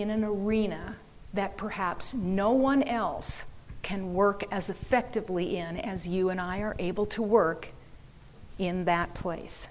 in 0.00 0.10
an 0.10 0.24
arena 0.24 0.96
that 1.34 1.56
perhaps 1.56 2.14
no 2.14 2.52
one 2.52 2.82
else 2.82 3.44
can 3.82 4.14
work 4.14 4.44
as 4.50 4.70
effectively 4.70 5.56
in 5.56 5.78
as 5.78 6.06
you 6.06 6.30
and 6.30 6.40
I 6.40 6.60
are 6.60 6.76
able 6.78 7.06
to 7.06 7.22
work 7.22 7.68
in 8.58 8.84
that 8.86 9.14
place. 9.14 9.68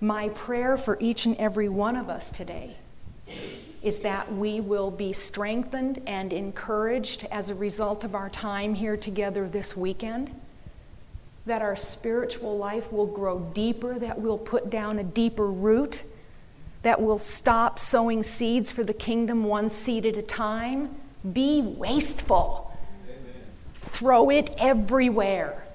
My 0.00 0.30
prayer 0.30 0.76
for 0.76 0.98
each 1.00 1.26
and 1.26 1.36
every 1.36 1.68
one 1.68 1.96
of 1.96 2.08
us 2.08 2.30
today 2.30 2.76
is 3.82 4.00
that 4.00 4.32
we 4.32 4.60
will 4.60 4.90
be 4.90 5.12
strengthened 5.12 6.02
and 6.06 6.32
encouraged 6.32 7.26
as 7.30 7.50
a 7.50 7.54
result 7.54 8.04
of 8.04 8.14
our 8.14 8.30
time 8.30 8.74
here 8.74 8.96
together 8.96 9.48
this 9.48 9.76
weekend, 9.76 10.30
that 11.46 11.62
our 11.62 11.76
spiritual 11.76 12.56
life 12.56 12.92
will 12.92 13.06
grow 13.06 13.40
deeper, 13.54 13.98
that 13.98 14.20
we'll 14.20 14.38
put 14.38 14.70
down 14.70 14.98
a 14.98 15.04
deeper 15.04 15.46
root 15.46 16.02
that 16.82 17.00
will 17.00 17.18
stop 17.18 17.78
sowing 17.78 18.22
seeds 18.22 18.72
for 18.72 18.84
the 18.84 18.92
kingdom 18.92 19.44
one 19.44 19.68
seed 19.68 20.04
at 20.04 20.16
a 20.16 20.22
time. 20.22 20.94
Be 21.32 21.62
wasteful. 21.62 22.76
Amen. 23.08 23.42
throw 23.72 24.30
it 24.30 24.54
everywhere. 24.58 25.66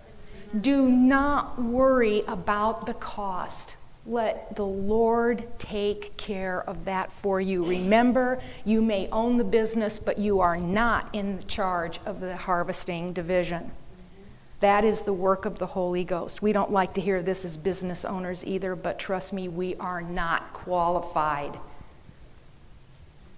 Do 0.60 0.90
not 0.90 1.62
worry 1.62 2.24
about 2.28 2.86
the 2.86 2.94
cost. 2.94 3.78
Let 4.06 4.56
the 4.56 4.66
Lord 4.66 5.46
take 5.60 6.16
care 6.16 6.64
of 6.64 6.86
that 6.86 7.12
for 7.12 7.42
you. 7.42 7.66
Remember, 7.66 8.42
you 8.64 8.82
may 8.82 9.10
own 9.10 9.36
the 9.36 9.44
business, 9.44 10.00
but 10.00 10.18
you 10.18 10.40
are 10.40 10.58
not 10.58 11.10
in 11.14 11.46
charge 11.48 12.00
of 12.06 12.22
the 12.22 12.36
harvesting 12.36 13.12
division. 13.12 13.72
That 14.60 14.84
is 14.84 15.04
the 15.04 15.14
work 15.14 15.46
of 15.46 15.60
the 15.60 15.68
Holy 15.68 16.04
Ghost. 16.04 16.42
We 16.42 16.52
don't 16.52 16.72
like 16.72 16.96
to 16.96 17.02
hear 17.02 17.22
this 17.22 17.46
as 17.46 17.58
business 17.58 18.04
owners 18.04 18.44
either, 18.46 18.76
but 18.76 18.98
trust 18.98 19.32
me, 19.32 19.48
we 19.48 19.76
are 19.76 20.02
not 20.02 20.54
qualified. 20.54 21.60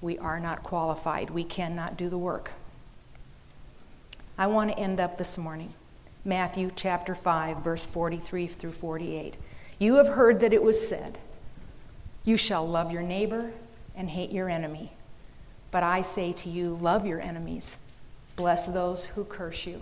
We 0.01 0.17
are 0.17 0.39
not 0.39 0.63
qualified. 0.63 1.29
We 1.29 1.43
cannot 1.43 1.97
do 1.97 2.07
the 2.07 2.17
work. 2.17 2.51
I 4.37 4.47
want 4.47 4.71
to 4.71 4.79
end 4.79 5.01
up 5.01 5.17
this 5.17 5.37
morning. 5.37 5.73
Matthew 6.23 6.71
chapter 6.73 7.13
5, 7.13 7.57
verse 7.57 7.85
43 7.85 8.47
through 8.47 8.71
48. 8.71 9.35
You 9.77 9.95
have 9.95 10.09
heard 10.09 10.39
that 10.39 10.53
it 10.53 10.63
was 10.63 10.87
said, 10.87 11.17
You 12.23 12.37
shall 12.37 12.65
love 12.65 12.93
your 12.93 13.01
neighbor 13.01 13.51
and 13.93 14.09
hate 14.09 14.31
your 14.31 14.49
enemy. 14.49 14.93
But 15.71 15.83
I 15.83 16.01
say 16.01 16.31
to 16.31 16.49
you, 16.49 16.77
love 16.81 17.05
your 17.05 17.19
enemies, 17.19 17.75
bless 18.37 18.67
those 18.67 19.05
who 19.05 19.25
curse 19.25 19.65
you. 19.65 19.81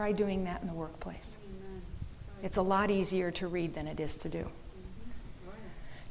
Try 0.00 0.12
doing 0.12 0.44
that 0.44 0.62
in 0.62 0.66
the 0.66 0.72
workplace. 0.72 1.36
It's 2.42 2.56
a 2.56 2.62
lot 2.62 2.90
easier 2.90 3.30
to 3.32 3.46
read 3.46 3.74
than 3.74 3.86
it 3.86 4.00
is 4.00 4.16
to 4.16 4.30
do. 4.30 4.48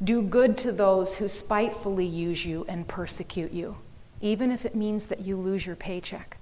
Do 0.03 0.21
good 0.21 0.59
to 0.59 0.71
those 0.71 1.15
who 1.15 1.27
spitefully 1.27 2.05
use 2.05 2.45
you 2.45 2.67
and 2.69 2.87
persecute 2.87 3.51
you, 3.51 3.77
even 4.21 4.51
if 4.51 4.63
it 4.63 4.75
means 4.75 5.07
that 5.07 5.21
you 5.21 5.35
lose 5.37 5.65
your 5.65 5.75
paycheck. 5.75 6.37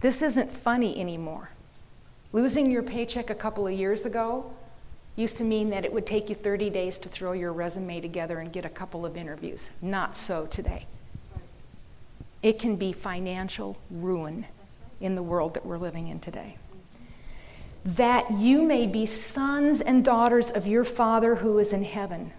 This 0.00 0.20
isn't 0.20 0.52
funny 0.52 1.00
anymore. 1.00 1.48
Losing 2.34 2.70
your 2.70 2.82
paycheck 2.82 3.30
a 3.30 3.34
couple 3.34 3.66
of 3.66 3.72
years 3.72 4.04
ago 4.04 4.52
used 5.16 5.38
to 5.38 5.42
mean 5.42 5.70
that 5.70 5.86
it 5.86 5.92
would 5.94 6.06
take 6.06 6.28
you 6.28 6.34
30 6.34 6.68
days 6.68 6.98
to 6.98 7.08
throw 7.08 7.32
your 7.32 7.54
resume 7.54 8.02
together 8.02 8.40
and 8.40 8.52
get 8.52 8.66
a 8.66 8.68
couple 8.68 9.06
of 9.06 9.16
interviews. 9.16 9.70
Not 9.80 10.16
so 10.16 10.44
today. 10.44 10.84
It 12.42 12.58
can 12.58 12.76
be 12.76 12.92
financial 12.92 13.78
ruin 13.90 14.44
in 15.00 15.14
the 15.14 15.22
world 15.22 15.54
that 15.54 15.64
we're 15.64 15.78
living 15.78 16.08
in 16.08 16.20
today. 16.20 16.58
That 17.84 18.32
you 18.32 18.62
may 18.62 18.86
be 18.86 19.04
sons 19.04 19.80
and 19.80 20.04
daughters 20.04 20.50
of 20.50 20.66
your 20.66 20.84
Father 20.84 21.36
who 21.36 21.58
is 21.58 21.72
in 21.72 21.84
heaven. 21.84 22.32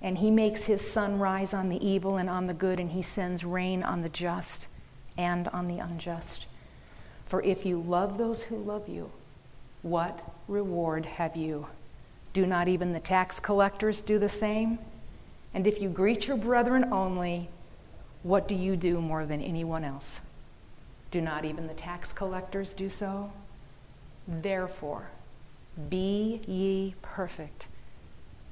And 0.00 0.18
he 0.18 0.30
makes 0.30 0.64
his 0.64 0.88
sun 0.88 1.18
rise 1.18 1.52
on 1.52 1.70
the 1.70 1.84
evil 1.84 2.16
and 2.16 2.30
on 2.30 2.46
the 2.46 2.54
good, 2.54 2.78
and 2.78 2.90
he 2.90 3.02
sends 3.02 3.44
rain 3.44 3.82
on 3.82 4.02
the 4.02 4.08
just 4.08 4.68
and 5.16 5.48
on 5.48 5.66
the 5.66 5.78
unjust. 5.78 6.46
For 7.26 7.42
if 7.42 7.66
you 7.66 7.80
love 7.80 8.16
those 8.16 8.42
who 8.42 8.56
love 8.56 8.88
you, 8.88 9.10
what 9.82 10.22
reward 10.46 11.06
have 11.06 11.36
you? 11.36 11.66
Do 12.32 12.46
not 12.46 12.68
even 12.68 12.92
the 12.92 13.00
tax 13.00 13.40
collectors 13.40 14.00
do 14.00 14.18
the 14.18 14.28
same? 14.28 14.78
And 15.52 15.66
if 15.66 15.80
you 15.80 15.88
greet 15.88 16.28
your 16.28 16.36
brethren 16.36 16.92
only, 16.92 17.48
what 18.22 18.46
do 18.48 18.54
you 18.54 18.76
do 18.76 19.00
more 19.00 19.24
than 19.24 19.40
anyone 19.40 19.84
else? 19.84 20.26
Do 21.10 21.20
not 21.20 21.44
even 21.44 21.66
the 21.66 21.74
tax 21.74 22.12
collectors 22.12 22.72
do 22.72 22.90
so? 22.90 23.32
Therefore, 24.26 25.10
be 25.88 26.40
ye 26.46 26.94
perfect 27.02 27.66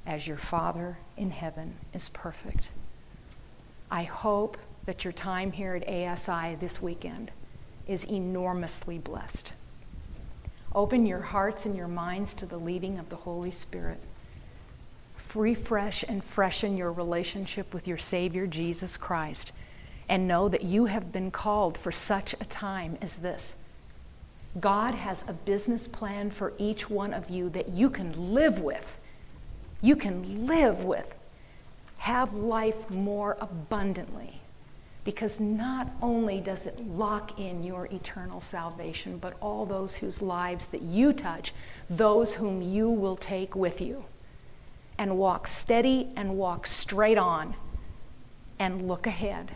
as 0.05 0.27
your 0.27 0.37
Father 0.37 0.97
in 1.15 1.31
heaven 1.31 1.75
is 1.93 2.09
perfect. 2.09 2.69
I 3.89 4.03
hope 4.03 4.57
that 4.85 5.03
your 5.03 5.13
time 5.13 5.51
here 5.51 5.75
at 5.75 5.87
ASI 5.87 6.55
this 6.55 6.81
weekend 6.81 7.31
is 7.87 8.03
enormously 8.03 8.97
blessed. 8.97 9.53
Open 10.75 11.05
your 11.05 11.21
hearts 11.21 11.65
and 11.65 11.75
your 11.75 11.87
minds 11.87 12.33
to 12.35 12.45
the 12.45 12.57
leading 12.57 12.97
of 12.97 13.09
the 13.09 13.15
Holy 13.15 13.51
Spirit. 13.51 13.99
Refresh 15.35 16.03
and 16.07 16.23
freshen 16.23 16.77
your 16.77 16.91
relationship 16.91 17.73
with 17.73 17.87
your 17.87 17.97
Savior, 17.97 18.45
Jesus 18.45 18.97
Christ, 18.97 19.51
and 20.07 20.27
know 20.27 20.47
that 20.47 20.63
you 20.63 20.85
have 20.85 21.11
been 21.11 21.31
called 21.31 21.77
for 21.77 21.91
such 21.91 22.33
a 22.33 22.45
time 22.45 22.97
as 23.01 23.15
this. 23.17 23.55
God 24.59 24.93
has 24.93 25.23
a 25.27 25.33
business 25.33 25.87
plan 25.87 26.29
for 26.29 26.53
each 26.57 26.89
one 26.89 27.13
of 27.13 27.29
you 27.29 27.49
that 27.49 27.69
you 27.69 27.89
can 27.89 28.33
live 28.33 28.59
with. 28.59 28.97
You 29.81 29.95
can 29.95 30.45
live 30.45 30.83
with. 30.83 31.15
Have 31.97 32.33
life 32.33 32.89
more 32.89 33.37
abundantly. 33.41 34.41
Because 35.03 35.39
not 35.39 35.89
only 36.01 36.39
does 36.39 36.65
it 36.67 36.79
lock 36.87 37.39
in 37.39 37.63
your 37.63 37.87
eternal 37.87 38.39
salvation, 38.39 39.17
but 39.17 39.35
all 39.41 39.65
those 39.65 39.95
whose 39.95 40.21
lives 40.21 40.67
that 40.67 40.81
you 40.81 41.11
touch, 41.11 41.53
those 41.89 42.35
whom 42.35 42.61
you 42.61 42.89
will 42.89 43.17
take 43.17 43.55
with 43.55 43.81
you. 43.81 44.05
And 44.97 45.17
walk 45.17 45.47
steady 45.47 46.09
and 46.15 46.37
walk 46.37 46.67
straight 46.67 47.17
on 47.17 47.55
and 48.59 48.87
look 48.87 49.07
ahead 49.07 49.51